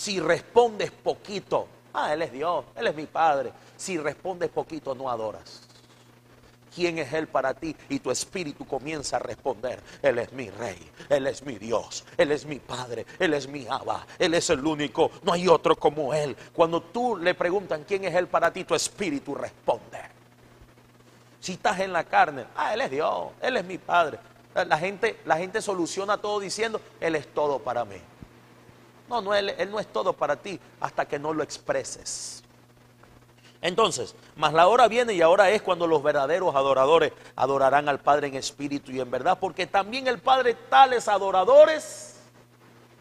Si 0.03 0.19
respondes 0.19 0.91
poquito, 0.91 1.65
ah, 1.93 2.13
Él 2.13 2.23
es 2.23 2.33
Dios, 2.33 2.65
Él 2.75 2.87
es 2.87 2.93
mi 2.93 3.05
Padre. 3.05 3.53
Si 3.77 3.97
respondes 3.97 4.49
poquito, 4.49 4.93
no 4.93 5.09
adoras 5.09 5.61
quién 6.75 6.97
es 6.97 7.13
Él 7.13 7.27
para 7.27 7.53
ti 7.53 7.73
y 7.87 7.99
tu 7.99 8.11
espíritu 8.11 8.65
comienza 8.65 9.15
a 9.15 9.19
responder, 9.19 9.79
Él 10.01 10.19
es 10.19 10.33
mi 10.33 10.49
rey, 10.49 10.91
Él 11.07 11.27
es 11.27 11.41
mi 11.43 11.57
Dios, 11.57 12.03
Él 12.17 12.33
es 12.33 12.45
mi 12.45 12.59
Padre, 12.59 13.05
Él 13.17 13.33
es 13.33 13.47
mi 13.47 13.65
Abba, 13.65 14.05
Él 14.19 14.33
es 14.33 14.49
el 14.49 14.65
único, 14.65 15.09
no 15.21 15.31
hay 15.31 15.47
otro 15.47 15.77
como 15.77 16.13
Él. 16.13 16.35
Cuando 16.51 16.81
tú 16.81 17.15
le 17.15 17.33
preguntan 17.33 17.85
quién 17.87 18.03
es 18.03 18.13
Él 18.13 18.27
para 18.27 18.51
ti, 18.51 18.65
tu 18.65 18.75
espíritu 18.75 19.35
responde. 19.35 19.99
Si 21.39 21.53
estás 21.53 21.79
en 21.79 21.93
la 21.93 22.03
carne, 22.03 22.43
ah, 22.57 22.73
Él 22.73 22.81
es 22.81 22.91
Dios, 22.91 23.29
Él 23.41 23.55
es 23.55 23.63
mi 23.63 23.77
Padre. 23.77 24.19
La 24.53 24.77
gente, 24.77 25.21
la 25.23 25.37
gente 25.37 25.61
soluciona 25.61 26.17
todo 26.17 26.41
diciendo, 26.41 26.81
Él 26.99 27.15
es 27.15 27.25
todo 27.33 27.59
para 27.59 27.85
mí. 27.85 28.01
No, 29.09 29.21
no 29.21 29.33
él 29.33 29.53
no 29.69 29.79
es 29.79 29.87
todo 29.87 30.13
para 30.13 30.35
ti 30.35 30.59
hasta 30.79 31.05
que 31.05 31.19
no 31.19 31.33
lo 31.33 31.43
expreses. 31.43 32.43
Entonces, 33.63 34.13
mas 34.35 34.51
la 34.51 34.67
hora 34.67 34.89
viene 34.89 35.13
y 35.13 35.21
ahora 35.21 35.49
es 35.49 35.61
cuando 35.61 35.87
los 35.87 36.03
verdaderos 36.03 36.53
adoradores 36.53 37.13
adorarán 37.33 37.87
al 37.87 38.01
Padre 38.01 38.27
en 38.27 38.35
espíritu 38.35 38.91
y 38.91 38.99
en 38.99 39.09
verdad, 39.09 39.37
porque 39.39 39.65
también 39.65 40.05
el 40.09 40.19
Padre 40.19 40.53
tales 40.69 41.07
adoradores 41.07 42.17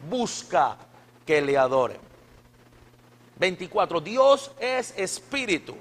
busca 0.09 0.77
que 1.27 1.43
le 1.43 1.59
adoren. 1.59 1.99
24. 3.41 4.01
Dios 4.01 4.53
es 4.61 4.95
espíritu 4.97 5.75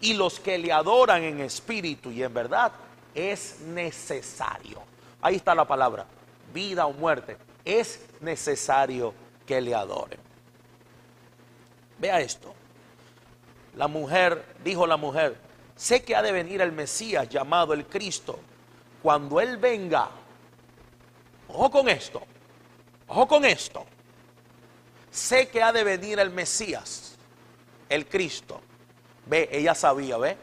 y 0.00 0.14
los 0.14 0.40
que 0.40 0.58
le 0.58 0.72
adoran 0.72 1.22
en 1.22 1.40
espíritu 1.40 2.10
y 2.10 2.24
en 2.24 2.34
verdad 2.34 2.72
es 3.14 3.60
necesario. 3.60 4.82
Ahí 5.22 5.36
está 5.36 5.54
la 5.54 5.64
palabra, 5.64 6.06
vida 6.52 6.86
o 6.86 6.92
muerte. 6.92 7.36
Es 7.64 8.04
necesario 8.20 9.14
que 9.46 9.60
le 9.60 9.74
adoren. 9.74 10.20
Vea 11.98 12.20
esto. 12.20 12.54
La 13.76 13.88
mujer, 13.88 14.54
dijo 14.62 14.86
la 14.86 14.96
mujer, 14.96 15.36
sé 15.76 16.02
que 16.04 16.14
ha 16.14 16.22
de 16.22 16.32
venir 16.32 16.60
el 16.60 16.72
Mesías 16.72 17.28
llamado 17.28 17.72
el 17.72 17.86
Cristo. 17.86 18.38
Cuando 19.02 19.40
Él 19.40 19.56
venga, 19.58 20.08
ojo 21.48 21.70
con 21.70 21.88
esto, 21.88 22.22
ojo 23.08 23.26
con 23.26 23.44
esto, 23.44 23.84
sé 25.10 25.48
que 25.48 25.62
ha 25.62 25.72
de 25.72 25.84
venir 25.84 26.18
el 26.18 26.30
Mesías, 26.30 27.16
el 27.88 28.06
Cristo. 28.06 28.60
Ve, 29.26 29.48
ella 29.52 29.74
sabía, 29.74 30.16
ve. 30.18 30.36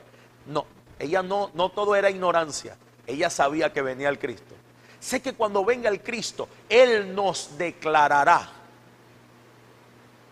No, 0.48 0.66
ella 1.00 1.24
no, 1.24 1.52
no 1.54 1.70
todo 1.70 1.96
era 1.96 2.10
ignorancia. 2.10 2.78
Ella 3.08 3.30
sabía 3.30 3.74
que 3.74 3.82
venía 3.82 4.10
el 4.10 4.20
Cristo. 4.20 4.56
Sé 5.00 5.22
que 5.22 5.34
cuando 5.34 5.66
venga 5.66 5.90
el 5.90 6.02
Cristo, 6.02 6.48
Él 6.70 7.16
nos 7.16 7.58
declarará. 7.58 8.61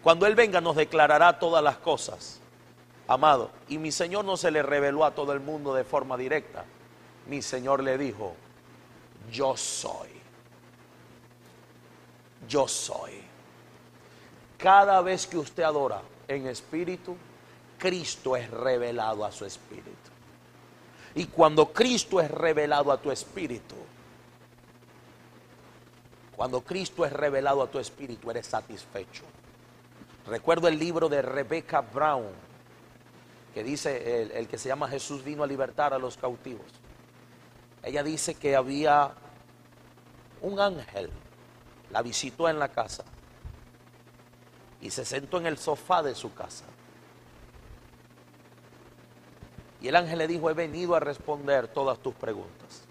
Cuando 0.09 0.25
Él 0.25 0.33
venga, 0.33 0.59
nos 0.59 0.75
declarará 0.75 1.37
todas 1.37 1.63
las 1.63 1.77
cosas. 1.77 2.39
Amado, 3.07 3.51
y 3.67 3.77
mi 3.77 3.91
Señor 3.91 4.25
no 4.25 4.37
se 4.37 4.49
le 4.49 4.63
reveló 4.63 5.05
a 5.05 5.13
todo 5.13 5.33
el 5.33 5.39
mundo 5.39 5.71
de 5.75 5.83
forma 5.83 6.17
directa. 6.17 6.65
Mi 7.27 7.43
Señor 7.43 7.83
le 7.83 7.95
dijo, 7.95 8.33
yo 9.31 9.55
soy. 9.55 10.09
Yo 12.47 12.67
soy. 12.67 13.21
Cada 14.57 14.99
vez 15.03 15.27
que 15.27 15.37
usted 15.37 15.61
adora 15.61 16.01
en 16.27 16.47
espíritu, 16.47 17.15
Cristo 17.77 18.35
es 18.35 18.49
revelado 18.49 19.23
a 19.23 19.31
su 19.31 19.45
espíritu. 19.45 20.09
Y 21.13 21.25
cuando 21.25 21.71
Cristo 21.71 22.19
es 22.19 22.31
revelado 22.31 22.91
a 22.91 22.99
tu 22.99 23.11
espíritu, 23.11 23.75
cuando 26.35 26.61
Cristo 26.61 27.05
es 27.05 27.13
revelado 27.13 27.61
a 27.61 27.67
tu 27.67 27.77
espíritu, 27.77 28.31
eres 28.31 28.47
satisfecho. 28.47 29.23
Recuerdo 30.29 30.67
el 30.67 30.77
libro 30.77 31.09
de 31.09 31.23
Rebecca 31.23 31.81
Brown, 31.81 32.29
que 33.51 33.63
dice 33.63 34.37
el, 34.37 34.47
que 34.47 34.59
se 34.59 34.69
llama 34.69 34.87
Jesús 34.87 35.23
vino 35.23 35.43
a 35.43 35.47
libertar 35.47 35.91
a 35.91 35.97
los 35.97 36.17
cautivos. 36.17 36.67
Ella 37.81 38.03
dice 38.03 38.35
que 38.35 38.55
había 38.55 39.11
un 40.41 40.59
ángel, 40.59 41.09
la 41.89 42.03
visitó 42.03 42.47
en 42.47 42.59
la 42.59 42.67
casa 42.67 43.03
y 44.81 44.91
se 44.91 45.03
sentó 45.03 45.39
en 45.39 45.47
el 45.47 45.57
sofá 45.57 46.03
de 46.03 46.13
su 46.13 46.31
casa. 46.35 46.65
Y 49.81 49.87
el 49.87 49.95
ángel 49.95 50.19
le 50.19 50.27
dijo, 50.27 50.51
he 50.51 50.53
venido 50.53 50.93
a 50.93 50.99
responder 50.99 51.69
todas 51.69 51.97
tus 51.97 52.13
preguntas. 52.13 52.83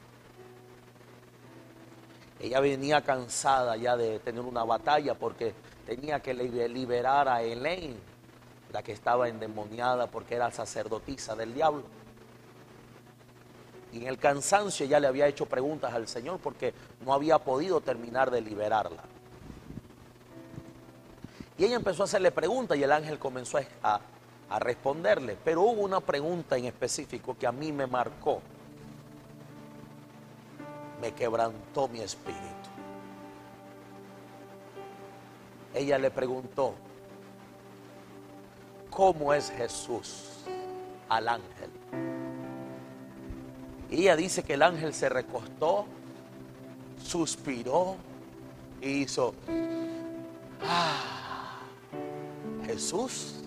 Ella 2.40 2.58
venía 2.58 3.00
cansada 3.02 3.76
ya 3.76 3.96
de 3.96 4.18
tener 4.18 4.40
una 4.40 4.64
batalla 4.64 5.14
porque 5.14 5.54
tenía 5.88 6.20
que 6.20 6.34
liberar 6.34 7.30
a 7.30 7.40
Elaine, 7.40 7.96
la 8.74 8.82
que 8.82 8.92
estaba 8.92 9.26
endemoniada 9.26 10.06
porque 10.06 10.34
era 10.34 10.50
sacerdotisa 10.50 11.34
del 11.34 11.54
diablo. 11.54 11.84
Y 13.94 14.02
en 14.02 14.06
el 14.06 14.18
cansancio 14.18 14.84
ya 14.84 15.00
le 15.00 15.06
había 15.06 15.26
hecho 15.26 15.46
preguntas 15.46 15.94
al 15.94 16.06
Señor 16.06 16.40
porque 16.40 16.74
no 17.06 17.14
había 17.14 17.38
podido 17.38 17.80
terminar 17.80 18.30
de 18.30 18.42
liberarla. 18.42 19.02
Y 21.56 21.64
ella 21.64 21.76
empezó 21.76 22.02
a 22.02 22.04
hacerle 22.04 22.32
preguntas 22.32 22.76
y 22.76 22.82
el 22.82 22.92
ángel 22.92 23.18
comenzó 23.18 23.58
a, 23.82 24.00
a 24.50 24.58
responderle. 24.58 25.38
Pero 25.42 25.62
hubo 25.62 25.80
una 25.80 26.00
pregunta 26.00 26.58
en 26.58 26.66
específico 26.66 27.34
que 27.38 27.46
a 27.46 27.52
mí 27.52 27.72
me 27.72 27.86
marcó. 27.86 28.42
Me 31.00 31.12
quebrantó 31.12 31.88
mi 31.88 32.00
espíritu. 32.00 32.57
Ella 35.78 35.96
le 35.96 36.10
preguntó, 36.10 36.74
¿cómo 38.90 39.32
es 39.32 39.52
Jesús 39.52 40.44
al 41.08 41.28
ángel? 41.28 41.70
Y 43.88 44.00
ella 44.00 44.16
dice 44.16 44.42
que 44.42 44.54
el 44.54 44.62
ángel 44.62 44.92
se 44.92 45.08
recostó, 45.08 45.86
suspiró 47.00 47.94
y 48.80 49.02
hizo, 49.02 49.34
ah, 50.64 51.60
Jesús, 52.66 53.44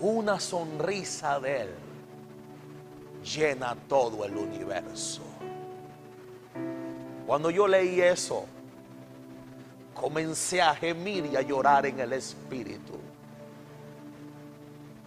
una 0.00 0.40
sonrisa 0.40 1.38
de 1.38 1.60
él 1.60 1.74
llena 3.22 3.76
todo 3.86 4.24
el 4.24 4.38
universo. 4.38 5.20
Cuando 7.26 7.50
yo 7.50 7.68
leí 7.68 8.00
eso, 8.00 8.46
comencé 9.94 10.60
a 10.60 10.74
gemir 10.74 11.26
y 11.26 11.36
a 11.36 11.42
llorar 11.42 11.86
en 11.86 12.00
el 12.00 12.12
espíritu. 12.12 12.98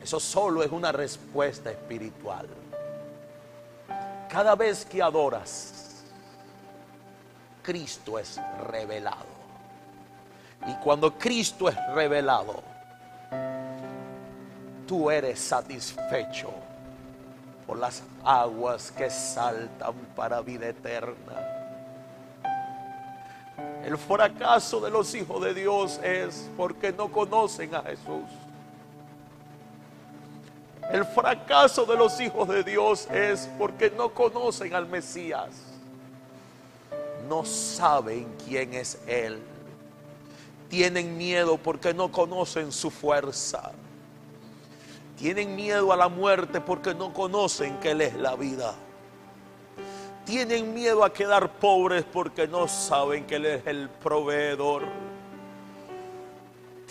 Eso 0.02 0.20
solo 0.20 0.64
es 0.64 0.72
una 0.72 0.92
respuesta 0.92 1.70
espiritual. 1.70 2.48
Cada 4.30 4.56
vez 4.56 4.86
que 4.86 5.02
adoras, 5.02 6.04
Cristo 7.62 8.18
es 8.18 8.40
revelado. 8.70 9.38
Y 10.66 10.74
cuando 10.76 11.14
Cristo 11.18 11.70
es 11.70 11.76
revelado, 11.94 12.64
tú 14.88 15.12
eres 15.12 15.40
satisfecho 15.40 16.54
por 17.66 17.78
las 17.78 18.02
aguas 18.24 18.92
que 18.92 19.10
saltan 19.10 19.94
para 20.16 20.42
vida 20.42 20.70
eterna. 20.70 21.47
El 23.88 23.98
fracaso 23.98 24.82
de 24.82 24.92
los 24.92 25.16
hijos 25.16 25.42
de 25.42 25.54
Dios 25.54 25.98
es 26.04 26.50
porque 26.58 26.92
no 26.92 27.10
conocen 27.10 27.74
a 27.74 27.82
Jesús. 27.84 28.26
El 30.92 31.06
fracaso 31.06 31.86
de 31.86 31.96
los 31.96 32.20
hijos 32.20 32.50
de 32.50 32.66
Dios 32.66 33.08
es 33.10 33.50
porque 33.58 33.90
no 33.90 34.14
conocen 34.14 34.74
al 34.74 34.88
Mesías. 34.88 35.52
No 37.30 37.46
saben 37.46 38.28
quién 38.46 38.74
es 38.74 39.00
Él. 39.08 39.40
Tienen 40.68 41.18
miedo 41.18 41.58
porque 41.58 41.94
no 41.94 42.12
conocen 42.12 42.74
su 42.74 42.92
fuerza. 42.92 43.72
Tienen 45.18 45.56
miedo 45.56 45.94
a 45.94 45.96
la 45.96 46.10
muerte 46.10 46.60
porque 46.60 46.94
no 46.94 47.14
conocen 47.14 47.80
que 47.80 47.92
Él 47.92 48.02
es 48.02 48.16
la 48.16 48.36
vida. 48.36 48.76
Tienen 50.28 50.74
miedo 50.74 51.06
a 51.06 51.14
quedar 51.14 51.50
pobres 51.54 52.04
porque 52.04 52.50
no 52.50 52.68
saben 52.68 53.26
que 53.26 53.38
Él 53.38 53.46
es 53.46 53.66
el 53.66 53.90
proveedor. 53.90 54.84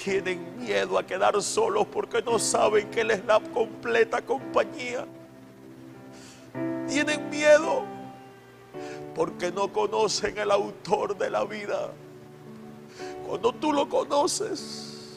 Tienen 0.03 0.59
miedo 0.59 0.99
a 0.99 1.05
quedar 1.05 1.43
solos 1.43 1.87
porque 1.87 2.23
no 2.23 2.39
saben 2.39 2.91
que 2.91 3.03
Él 3.03 3.11
es 3.11 3.23
la 3.27 3.39
completa 3.39 4.23
compañía. 4.23 5.05
Tienen 6.89 7.29
miedo 7.29 7.83
porque 9.15 9.53
no 9.53 9.71
conocen 9.71 10.39
el 10.39 10.51
autor 10.51 11.15
de 11.19 11.29
la 11.29 11.45
vida. 11.45 11.91
Cuando 13.29 13.53
tú 13.53 13.71
lo 13.71 13.87
conoces, 13.87 15.15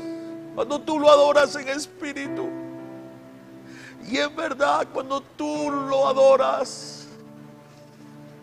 cuando 0.56 0.82
tú 0.82 1.00
lo 1.00 1.10
adoras 1.10 1.56
en 1.56 1.70
espíritu, 1.70 2.50
y 4.06 4.18
en 4.18 4.36
verdad 4.36 4.86
cuando 4.92 5.22
tú 5.22 5.72
lo 5.72 6.06
adoras, 6.06 6.99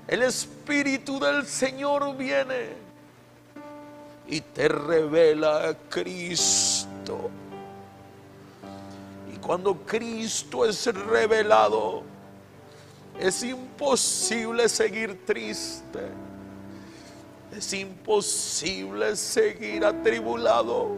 el 0.08 0.22
Espíritu 0.22 1.18
del 1.18 1.46
Señor 1.46 2.16
viene 2.16 2.68
y 4.28 4.40
te 4.40 4.68
revela 4.68 5.68
a 5.68 5.74
Cristo. 5.74 7.30
Y 9.32 9.36
cuando 9.38 9.74
Cristo 9.84 10.64
es 10.64 10.86
revelado, 10.86 12.02
es 13.18 13.42
imposible 13.42 14.68
seguir 14.68 15.24
triste. 15.24 16.00
Es 17.56 17.72
imposible 17.72 19.16
seguir 19.16 19.84
atribulado. 19.84 20.96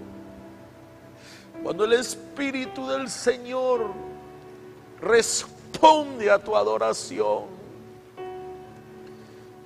Cuando 1.62 1.84
el 1.84 1.94
Espíritu 1.94 2.88
del 2.88 3.08
Señor 3.08 3.90
responde 5.00 6.30
a 6.30 6.38
tu 6.38 6.56
adoración, 6.56 7.57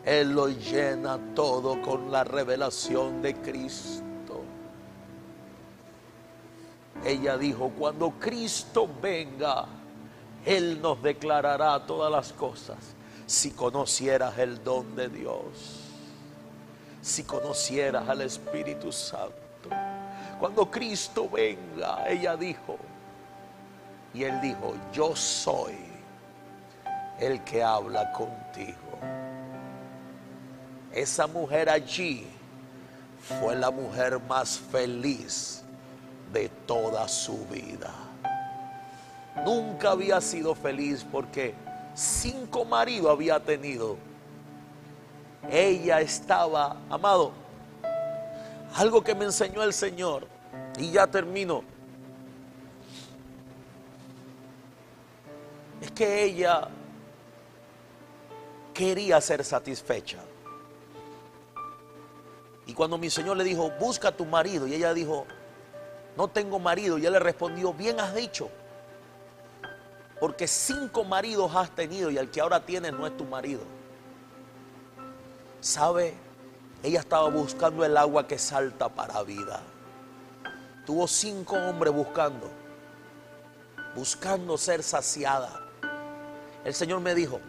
él 0.05 0.33
lo 0.33 0.49
llena 0.49 1.19
todo 1.35 1.81
con 1.81 2.11
la 2.11 2.25
revelación 2.25 3.23
de 3.23 3.35
Cristo. 3.37 4.03
Ella 7.05 7.37
dijo, 7.39 7.71
cuando 7.71 8.11
Cristo 8.11 8.89
venga, 9.01 9.67
Él 10.45 10.81
nos 10.81 11.01
declarará 11.03 11.85
todas 11.87 12.11
las 12.11 12.33
cosas. 12.33 12.79
Si 13.27 13.53
conocieras 13.53 14.39
el 14.39 14.63
don 14.63 14.95
de 14.97 15.09
Dios, 15.09 15.81
si 17.01 17.23
conocieras 17.23 18.09
al 18.09 18.23
Espíritu 18.23 18.91
Santo. 18.93 19.33
Cuando 20.39 20.69
Cristo 20.69 21.29
venga, 21.31 22.09
ella 22.09 22.37
dijo, 22.37 22.77
y 24.13 24.25
Él 24.25 24.41
dijo, 24.41 24.75
yo 24.93 25.15
soy 25.15 25.77
el 27.21 27.43
que 27.45 27.63
habla 27.63 28.13
contigo. 28.13 29.22
Esa 30.93 31.27
mujer 31.27 31.71
allí 31.71 32.27
fue 33.41 33.57
la 33.57 33.71
mujer 33.71 34.21
más 34.21 34.59
feliz 34.59 35.63
de 36.33 36.49
toda 36.67 37.09
su 37.09 37.47
vida. 37.47 37.91
Nunca 39.45 39.93
había 39.93 40.21
sido 40.21 40.55
feliz 40.55 41.05
porque 41.11 41.55
cinco 41.95 42.65
maridos 42.65 43.11
había 43.11 43.41
tenido. 43.41 43.97
Ella 45.51 46.01
estaba, 46.01 46.77
amado, 46.91 47.33
algo 48.75 49.03
que 49.03 49.15
me 49.15 49.25
enseñó 49.25 49.63
el 49.63 49.73
Señor, 49.73 50.27
y 50.79 50.91
ya 50.93 51.07
termino, 51.07 51.63
es 55.81 55.91
que 55.91 56.25
ella 56.25 56.69
quería 58.73 59.21
ser 59.21 59.45
satisfecha. 59.45 60.19
Y 62.67 62.75
cuando 62.75 62.99
mi 62.99 63.11
Señor 63.11 63.37
le 63.37 63.45
dijo, 63.45 63.71
busca 63.81 64.09
a 64.09 64.17
tu 64.17 64.25
marido, 64.25 64.67
y 64.67 64.75
ella 64.75 64.95
dijo, 64.95 65.27
no 66.17 66.29
tengo 66.29 66.59
marido, 66.59 66.99
y 66.99 67.07
él 67.07 67.13
le 67.13 67.19
respondió, 67.19 67.73
bien 67.73 67.99
has 67.99 68.15
dicho, 68.15 68.51
porque 70.23 70.47
cinco 70.47 71.03
maridos 71.03 71.51
has 71.57 71.75
tenido 71.75 72.09
y 72.09 72.17
el 72.17 72.31
que 72.31 72.41
ahora 72.41 72.65
tienes 72.65 72.93
no 72.93 73.09
es 73.09 73.17
tu 73.17 73.25
marido. 73.25 73.63
¿Sabe? 75.61 76.15
Ella 76.81 77.01
estaba 77.01 77.29
buscando 77.29 77.85
el 77.85 77.97
agua 77.97 78.29
que 78.29 78.39
salta 78.39 78.89
para 78.89 79.21
vida. 79.25 79.61
Tuvo 80.87 81.09
cinco 81.09 81.57
hombres 81.57 81.93
buscando, 81.93 82.49
buscando 83.97 84.57
ser 84.57 84.85
saciada. 84.85 85.61
El 86.65 86.73
Señor 86.73 87.01
me 87.01 87.17
dijo, 87.17 87.41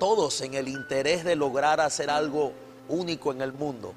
todos 0.00 0.40
en 0.40 0.54
el 0.54 0.66
interés 0.66 1.22
de 1.22 1.36
lograr 1.36 1.80
hacer 1.80 2.10
algo 2.10 2.52
único 2.88 3.32
en 3.32 3.42
el 3.42 3.52
mundo. 3.52 3.94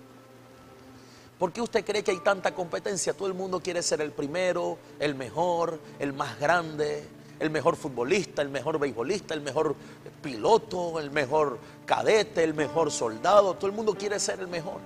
¿Por 1.38 1.54
qué 1.54 1.62
usted 1.62 1.86
cree 1.86 2.04
que 2.04 2.12
hay 2.12 2.20
tanta 2.20 2.54
competencia? 2.54 3.14
Todo 3.14 3.28
el 3.28 3.36
mundo 3.36 3.60
quiere 3.60 3.84
ser 3.84 4.02
el 4.02 4.12
primero, 4.12 4.78
el 5.00 5.14
mejor, 5.14 5.80
el 6.00 6.14
más 6.14 6.40
grande, 6.40 7.08
el 7.40 7.52
mejor 7.52 7.76
futbolista, 7.76 8.42
el 8.42 8.50
mejor 8.50 8.80
beisbolista, 8.80 9.36
el 9.36 9.42
mejor 9.42 9.76
piloto, 10.22 11.00
el 11.00 11.12
mejor 11.12 11.60
cadete, 11.86 12.44
el 12.44 12.56
mejor 12.56 12.92
soldado. 12.92 13.54
Todo 13.54 13.68
el 13.68 13.76
mundo 13.76 13.94
quiere 13.94 14.20
ser 14.20 14.40
el 14.40 14.48
mejor. 14.48 14.82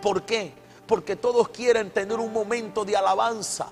¿Por 0.00 0.22
qué? 0.22 0.52
Porque 0.86 1.16
todos 1.16 1.50
quieren 1.50 1.90
tener 1.90 2.18
un 2.18 2.32
momento 2.32 2.84
de 2.84 2.96
alabanza. 2.96 3.68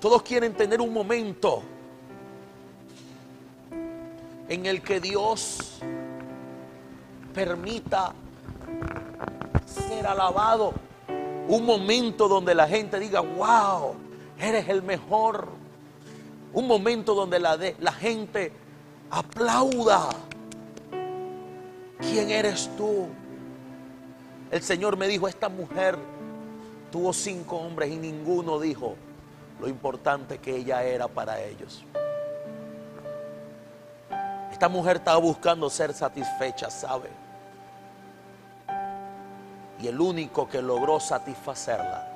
Todos 0.00 0.22
quieren 0.22 0.54
tener 0.54 0.80
un 0.80 0.92
momento 0.92 1.62
en 4.48 4.66
el 4.66 4.82
que 4.82 5.00
Dios 5.00 5.80
permita 7.34 8.12
ser 9.66 10.06
alabado. 10.06 10.72
Un 11.48 11.64
momento 11.64 12.28
donde 12.28 12.54
la 12.54 12.68
gente 12.68 12.98
diga, 12.98 13.20
wow, 13.20 13.94
eres 14.38 14.68
el 14.68 14.82
mejor. 14.82 15.48
Un 16.52 16.66
momento 16.66 17.14
donde 17.14 17.38
la, 17.38 17.58
la 17.78 17.92
gente 17.92 18.52
aplauda. 19.10 20.10
¿Quién 21.98 22.30
eres 22.30 22.70
tú? 22.76 23.08
El 24.50 24.62
Señor 24.62 24.96
me 24.96 25.08
dijo, 25.08 25.28
esta 25.28 25.48
mujer 25.48 25.96
tuvo 26.90 27.12
cinco 27.12 27.56
hombres 27.56 27.90
y 27.90 27.96
ninguno 27.96 28.60
dijo 28.60 28.96
lo 29.60 29.68
importante 29.68 30.38
que 30.38 30.56
ella 30.56 30.82
era 30.84 31.08
para 31.08 31.40
ellos. 31.40 31.84
Esta 34.62 34.70
mujer 34.70 34.98
estaba 34.98 35.18
buscando 35.18 35.68
ser 35.68 35.92
satisfecha, 35.92 36.70
¿sabe? 36.70 37.10
Y 39.80 39.88
el 39.88 40.00
único 40.00 40.48
que 40.48 40.62
logró 40.62 41.00
satisfacerla 41.00 42.08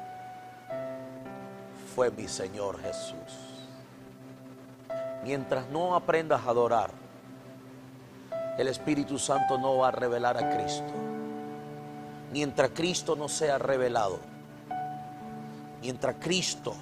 fue 1.93 2.13
mi 2.13 2.29
Señor 2.29 2.81
Jesús. 2.81 3.67
Mientras 5.25 5.69
no 5.71 5.97
aprendas 5.97 6.47
a 6.47 6.51
adorar, 6.51 6.91
el 8.59 8.69
Espíritu 8.69 9.19
Santo 9.19 9.59
no 9.59 9.79
va 9.79 9.89
a 9.89 9.91
revelar 9.91 10.37
a 10.37 10.49
Cristo. 10.57 10.93
Mientras 12.31 12.71
Cristo 12.71 13.17
no 13.17 13.29
sea 13.29 13.59
revelado, 13.59 14.21
mientras 15.83 16.15
Cristo 16.21 16.77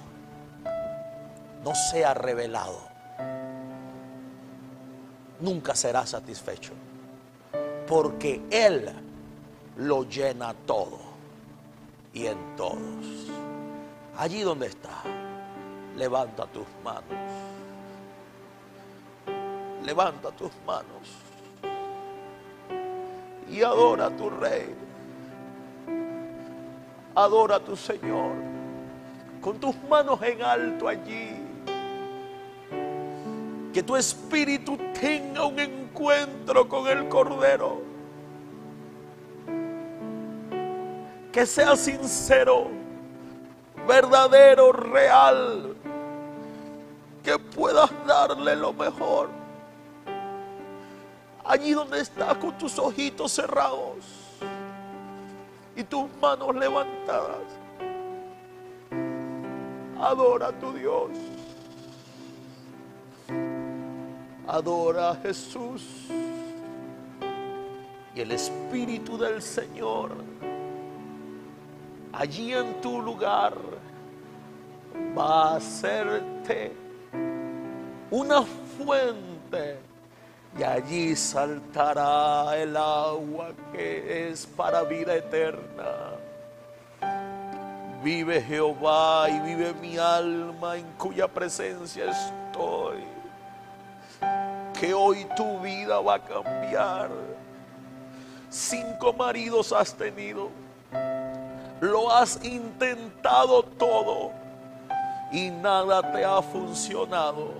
no 1.63 1.73
sea 1.73 2.13
revelado, 2.13 2.94
nunca 5.39 5.75
será 5.75 6.05
satisfecho. 6.05 6.73
Porque 7.87 8.41
Él 8.49 8.89
lo 9.77 10.03
llena 10.03 10.53
todo 10.65 10.99
y 12.13 12.27
en 12.27 12.55
todos. 12.55 13.29
Allí 14.17 14.41
donde 14.41 14.67
está, 14.67 15.03
levanta 15.95 16.45
tus 16.47 16.67
manos. 16.83 17.03
Levanta 19.83 20.31
tus 20.31 20.51
manos 20.65 21.25
y 23.49 23.61
adora 23.61 24.07
a 24.07 24.15
tu 24.15 24.29
rey. 24.29 24.73
Adora 27.13 27.57
a 27.57 27.59
tu 27.59 27.75
Señor 27.75 28.31
con 29.41 29.59
tus 29.59 29.75
manos 29.83 30.19
en 30.23 30.41
alto 30.41 30.87
allí. 30.87 31.44
Que 33.75 33.83
tu 33.83 33.97
espíritu 33.97 34.77
tenga 34.97 35.45
un 35.45 35.59
encuentro 35.59 36.69
con 36.69 36.87
el 36.87 37.09
Cordero 37.09 37.81
que 41.33 41.45
sea 41.45 41.75
sincero, 41.75 42.69
verdadero, 43.85 44.71
real, 44.71 45.75
que 47.21 47.37
puedas 47.37 47.91
darle 48.07 48.55
lo 48.55 48.71
mejor. 48.71 49.27
Allí 51.43 51.73
donde 51.73 51.99
estás 51.99 52.37
con 52.37 52.57
tus 52.57 52.79
ojitos 52.79 53.33
cerrados 53.33 54.05
y 55.75 55.83
tus 55.83 56.05
manos 56.21 56.55
levantadas, 56.55 57.43
adora 59.99 60.47
a 60.47 60.51
tu 60.53 60.71
Dios. 60.71 61.34
Adora 64.47 65.11
a 65.11 65.15
Jesús. 65.15 65.83
Y 68.13 68.21
el 68.21 68.31
Espíritu 68.31 69.17
del 69.17 69.41
Señor 69.41 70.11
allí 72.17 72.53
en 72.53 72.81
tu 72.81 73.01
lugar 73.01 73.53
va 75.17 75.53
a 75.53 75.55
hacerte 75.57 76.71
una 78.09 78.43
fuente 78.77 79.79
y 80.57 80.63
allí 80.63 81.15
saltará 81.15 82.55
el 82.57 82.77
agua 82.77 83.51
que 83.73 84.29
es 84.29 84.45
para 84.45 84.83
vida 84.83 85.15
eterna. 85.15 86.13
Vive 88.01 88.41
Jehová 88.41 89.27
y 89.29 89.39
vive 89.39 89.73
mi 89.81 89.97
alma 89.97 90.77
en 90.77 90.85
cuya 90.97 91.27
presencia 91.27 92.05
estoy. 92.05 93.14
Que 94.79 94.93
hoy 94.93 95.25
tu 95.35 95.59
vida 95.59 95.99
va 95.99 96.15
a 96.15 96.23
cambiar. 96.23 97.09
Cinco 98.49 99.13
maridos 99.13 99.71
has 99.71 99.93
tenido 99.93 100.49
lo 101.81 102.11
has 102.11 102.39
intentado 102.43 103.63
todo 103.63 104.31
y 105.31 105.49
nada 105.49 106.01
te 106.11 106.23
ha 106.23 106.41
funcionado. 106.41 107.53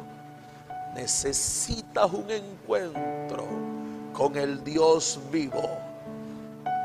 Necesitas 0.94 2.12
un 2.14 2.32
encuentro 2.32 3.46
con 4.14 4.38
el 4.38 4.64
Dios 4.64 5.20
vivo. 5.32 5.70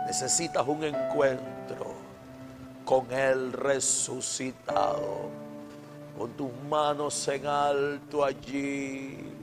Necesitas 0.06 0.66
un 0.66 0.82
encuentro 0.82 1.94
con 2.84 3.10
el 3.12 3.52
resucitado. 3.52 5.30
Con 6.18 6.32
tus 6.32 6.50
manos 6.68 7.28
en 7.28 7.46
alto 7.46 8.24
allí. 8.24 9.39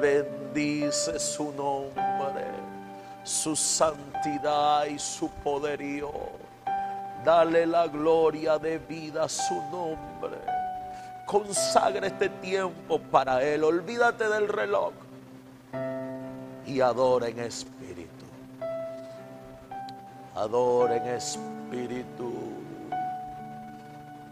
Bendice 0.00 1.18
su 1.18 1.52
nombre, 1.52 2.46
su 3.22 3.54
santidad 3.54 4.86
y 4.86 4.98
su 4.98 5.28
poderío 5.28 6.40
Dale 7.24 7.66
la 7.66 7.86
gloria 7.86 8.58
de 8.58 8.78
vida 8.78 9.24
a 9.24 9.28
su 9.28 9.54
nombre. 9.70 10.38
Consagra 11.26 12.06
este 12.06 12.28
tiempo 12.28 12.98
para 12.98 13.42
Él. 13.42 13.62
Olvídate 13.62 14.26
del 14.28 14.48
reloj. 14.48 14.92
Y 16.66 16.80
adora 16.80 17.28
en 17.28 17.40
espíritu. 17.40 18.24
Adora 20.34 20.96
en 20.96 21.06
espíritu. 21.08 22.32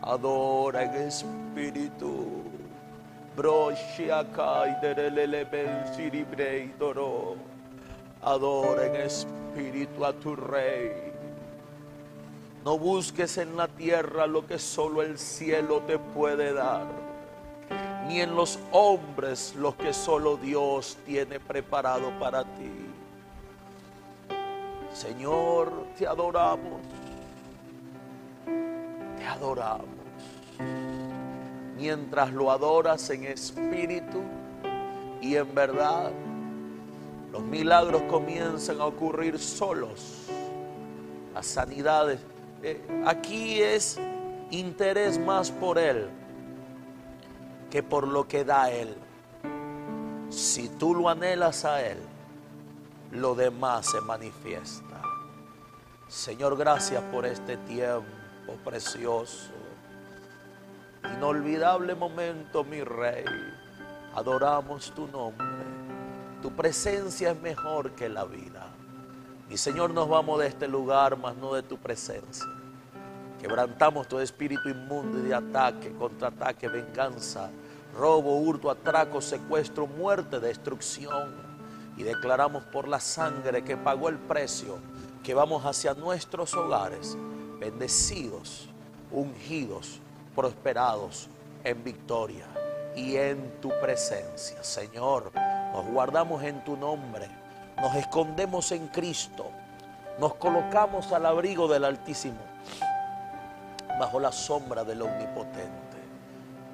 Adora 0.00 0.82
en 0.84 0.94
espíritu. 0.94 2.47
Adora 8.20 8.86
en 8.86 8.96
espíritu 8.96 10.04
a 10.04 10.12
tu 10.12 10.34
rey. 10.34 11.12
No 12.64 12.76
busques 12.76 13.38
en 13.38 13.56
la 13.56 13.68
tierra 13.68 14.26
lo 14.26 14.44
que 14.44 14.58
solo 14.58 15.02
el 15.02 15.20
cielo 15.20 15.82
te 15.86 16.00
puede 16.00 16.52
dar, 16.52 16.86
ni 18.08 18.20
en 18.20 18.34
los 18.34 18.58
hombres 18.72 19.54
lo 19.54 19.76
que 19.76 19.92
solo 19.92 20.36
Dios 20.36 20.98
tiene 21.06 21.38
preparado 21.38 22.10
para 22.18 22.42
ti. 22.42 22.88
Señor, 24.92 25.72
te 25.96 26.08
adoramos, 26.08 26.80
te 29.16 29.24
adoramos. 29.24 30.97
Mientras 31.78 32.32
lo 32.32 32.50
adoras 32.50 33.08
en 33.10 33.24
espíritu 33.24 34.20
y 35.20 35.36
en 35.36 35.54
verdad, 35.54 36.10
los 37.30 37.42
milagros 37.42 38.02
comienzan 38.02 38.80
a 38.80 38.86
ocurrir 38.86 39.38
solos. 39.38 40.24
Las 41.32 41.46
sanidades 41.46 42.18
eh, 42.64 42.80
aquí 43.06 43.62
es 43.62 43.96
interés 44.50 45.18
más 45.20 45.52
por 45.52 45.78
Él 45.78 46.08
que 47.70 47.82
por 47.82 48.08
lo 48.08 48.26
que 48.26 48.44
da 48.44 48.72
Él. 48.72 48.96
Si 50.30 50.68
tú 50.68 50.94
lo 50.94 51.08
anhelas 51.08 51.64
a 51.64 51.80
Él, 51.82 51.98
lo 53.12 53.34
demás 53.34 53.86
se 53.86 54.00
manifiesta. 54.00 55.00
Señor, 56.08 56.56
gracias 56.56 57.02
por 57.04 57.24
este 57.24 57.56
tiempo 57.58 58.54
precioso. 58.64 59.57
Inolvidable 61.04 61.94
momento, 61.94 62.64
mi 62.64 62.82
Rey. 62.82 63.24
Adoramos 64.14 64.92
tu 64.92 65.06
nombre. 65.06 65.46
Tu 66.42 66.50
presencia 66.52 67.30
es 67.30 67.40
mejor 67.40 67.92
que 67.92 68.08
la 68.08 68.24
vida. 68.24 68.66
Y 69.50 69.56
Señor, 69.56 69.90
nos 69.90 70.08
vamos 70.08 70.40
de 70.40 70.48
este 70.48 70.68
lugar, 70.68 71.16
mas 71.16 71.36
no 71.36 71.54
de 71.54 71.62
tu 71.62 71.78
presencia. 71.78 72.46
Quebrantamos 73.40 74.08
todo 74.08 74.20
espíritu 74.20 74.68
inmundo 74.68 75.18
y 75.18 75.22
de 75.22 75.34
ataque, 75.34 75.92
contraataque, 75.92 76.68
venganza, 76.68 77.50
robo, 77.96 78.36
hurto, 78.38 78.70
atraco, 78.70 79.20
secuestro, 79.20 79.86
muerte, 79.86 80.40
destrucción. 80.40 81.32
Y 81.96 82.02
declaramos 82.02 82.64
por 82.64 82.88
la 82.88 83.00
sangre 83.00 83.62
que 83.62 83.76
pagó 83.76 84.08
el 84.08 84.18
precio 84.18 84.78
que 85.22 85.34
vamos 85.34 85.64
hacia 85.64 85.94
nuestros 85.94 86.54
hogares, 86.54 87.16
bendecidos, 87.58 88.68
ungidos, 89.10 90.00
prosperados 90.38 91.28
en 91.64 91.82
victoria 91.82 92.46
y 92.94 93.16
en 93.16 93.60
tu 93.60 93.70
presencia. 93.82 94.62
Señor, 94.62 95.32
nos 95.72 95.84
guardamos 95.86 96.42
en 96.44 96.62
tu 96.62 96.76
nombre 96.76 97.28
nos 97.80 97.94
escondemos 97.94 98.72
en 98.72 98.88
Cristo, 98.88 99.50
nos 100.18 100.34
colocamos 100.34 101.12
al 101.12 101.26
abrigo 101.26 101.68
del 101.68 101.84
Altísimo, 101.84 102.38
bajo 103.98 104.18
la 104.18 104.32
sombra 104.32 104.84
del 104.84 105.02
Omnipotente. 105.02 105.98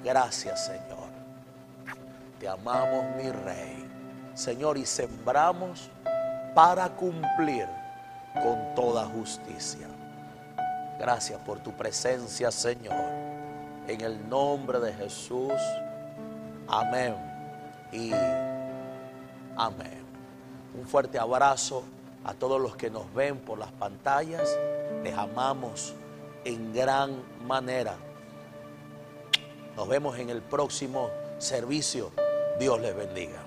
Gracias 0.03 0.65
Señor. 0.65 1.05
Te 2.39 2.47
amamos 2.47 3.05
mi 3.15 3.31
Rey. 3.31 3.91
Señor, 4.33 4.77
y 4.77 4.85
sembramos 4.85 5.89
para 6.53 6.89
cumplir 6.89 7.67
con 8.33 8.75
toda 8.75 9.05
justicia. 9.05 9.87
Gracias 10.99 11.39
por 11.41 11.59
tu 11.59 11.71
presencia, 11.71 12.51
Señor. 12.51 13.24
En 13.87 14.01
el 14.01 14.27
nombre 14.29 14.79
de 14.79 14.93
Jesús. 14.93 15.53
Amén. 16.67 17.15
Y 17.91 18.11
amén. 19.55 20.03
Un 20.77 20.85
fuerte 20.85 21.19
abrazo 21.19 21.83
a 22.23 22.33
todos 22.33 22.59
los 22.59 22.75
que 22.75 22.89
nos 22.89 23.13
ven 23.13 23.37
por 23.37 23.59
las 23.59 23.71
pantallas. 23.71 24.49
Les 25.03 25.15
amamos 25.15 25.93
en 26.43 26.73
gran 26.73 27.23
manera. 27.45 27.95
Nos 29.75 29.87
vemos 29.87 30.17
en 30.17 30.29
el 30.29 30.41
próximo 30.41 31.09
servicio. 31.37 32.11
Dios 32.59 32.79
les 32.81 32.95
bendiga. 32.95 33.44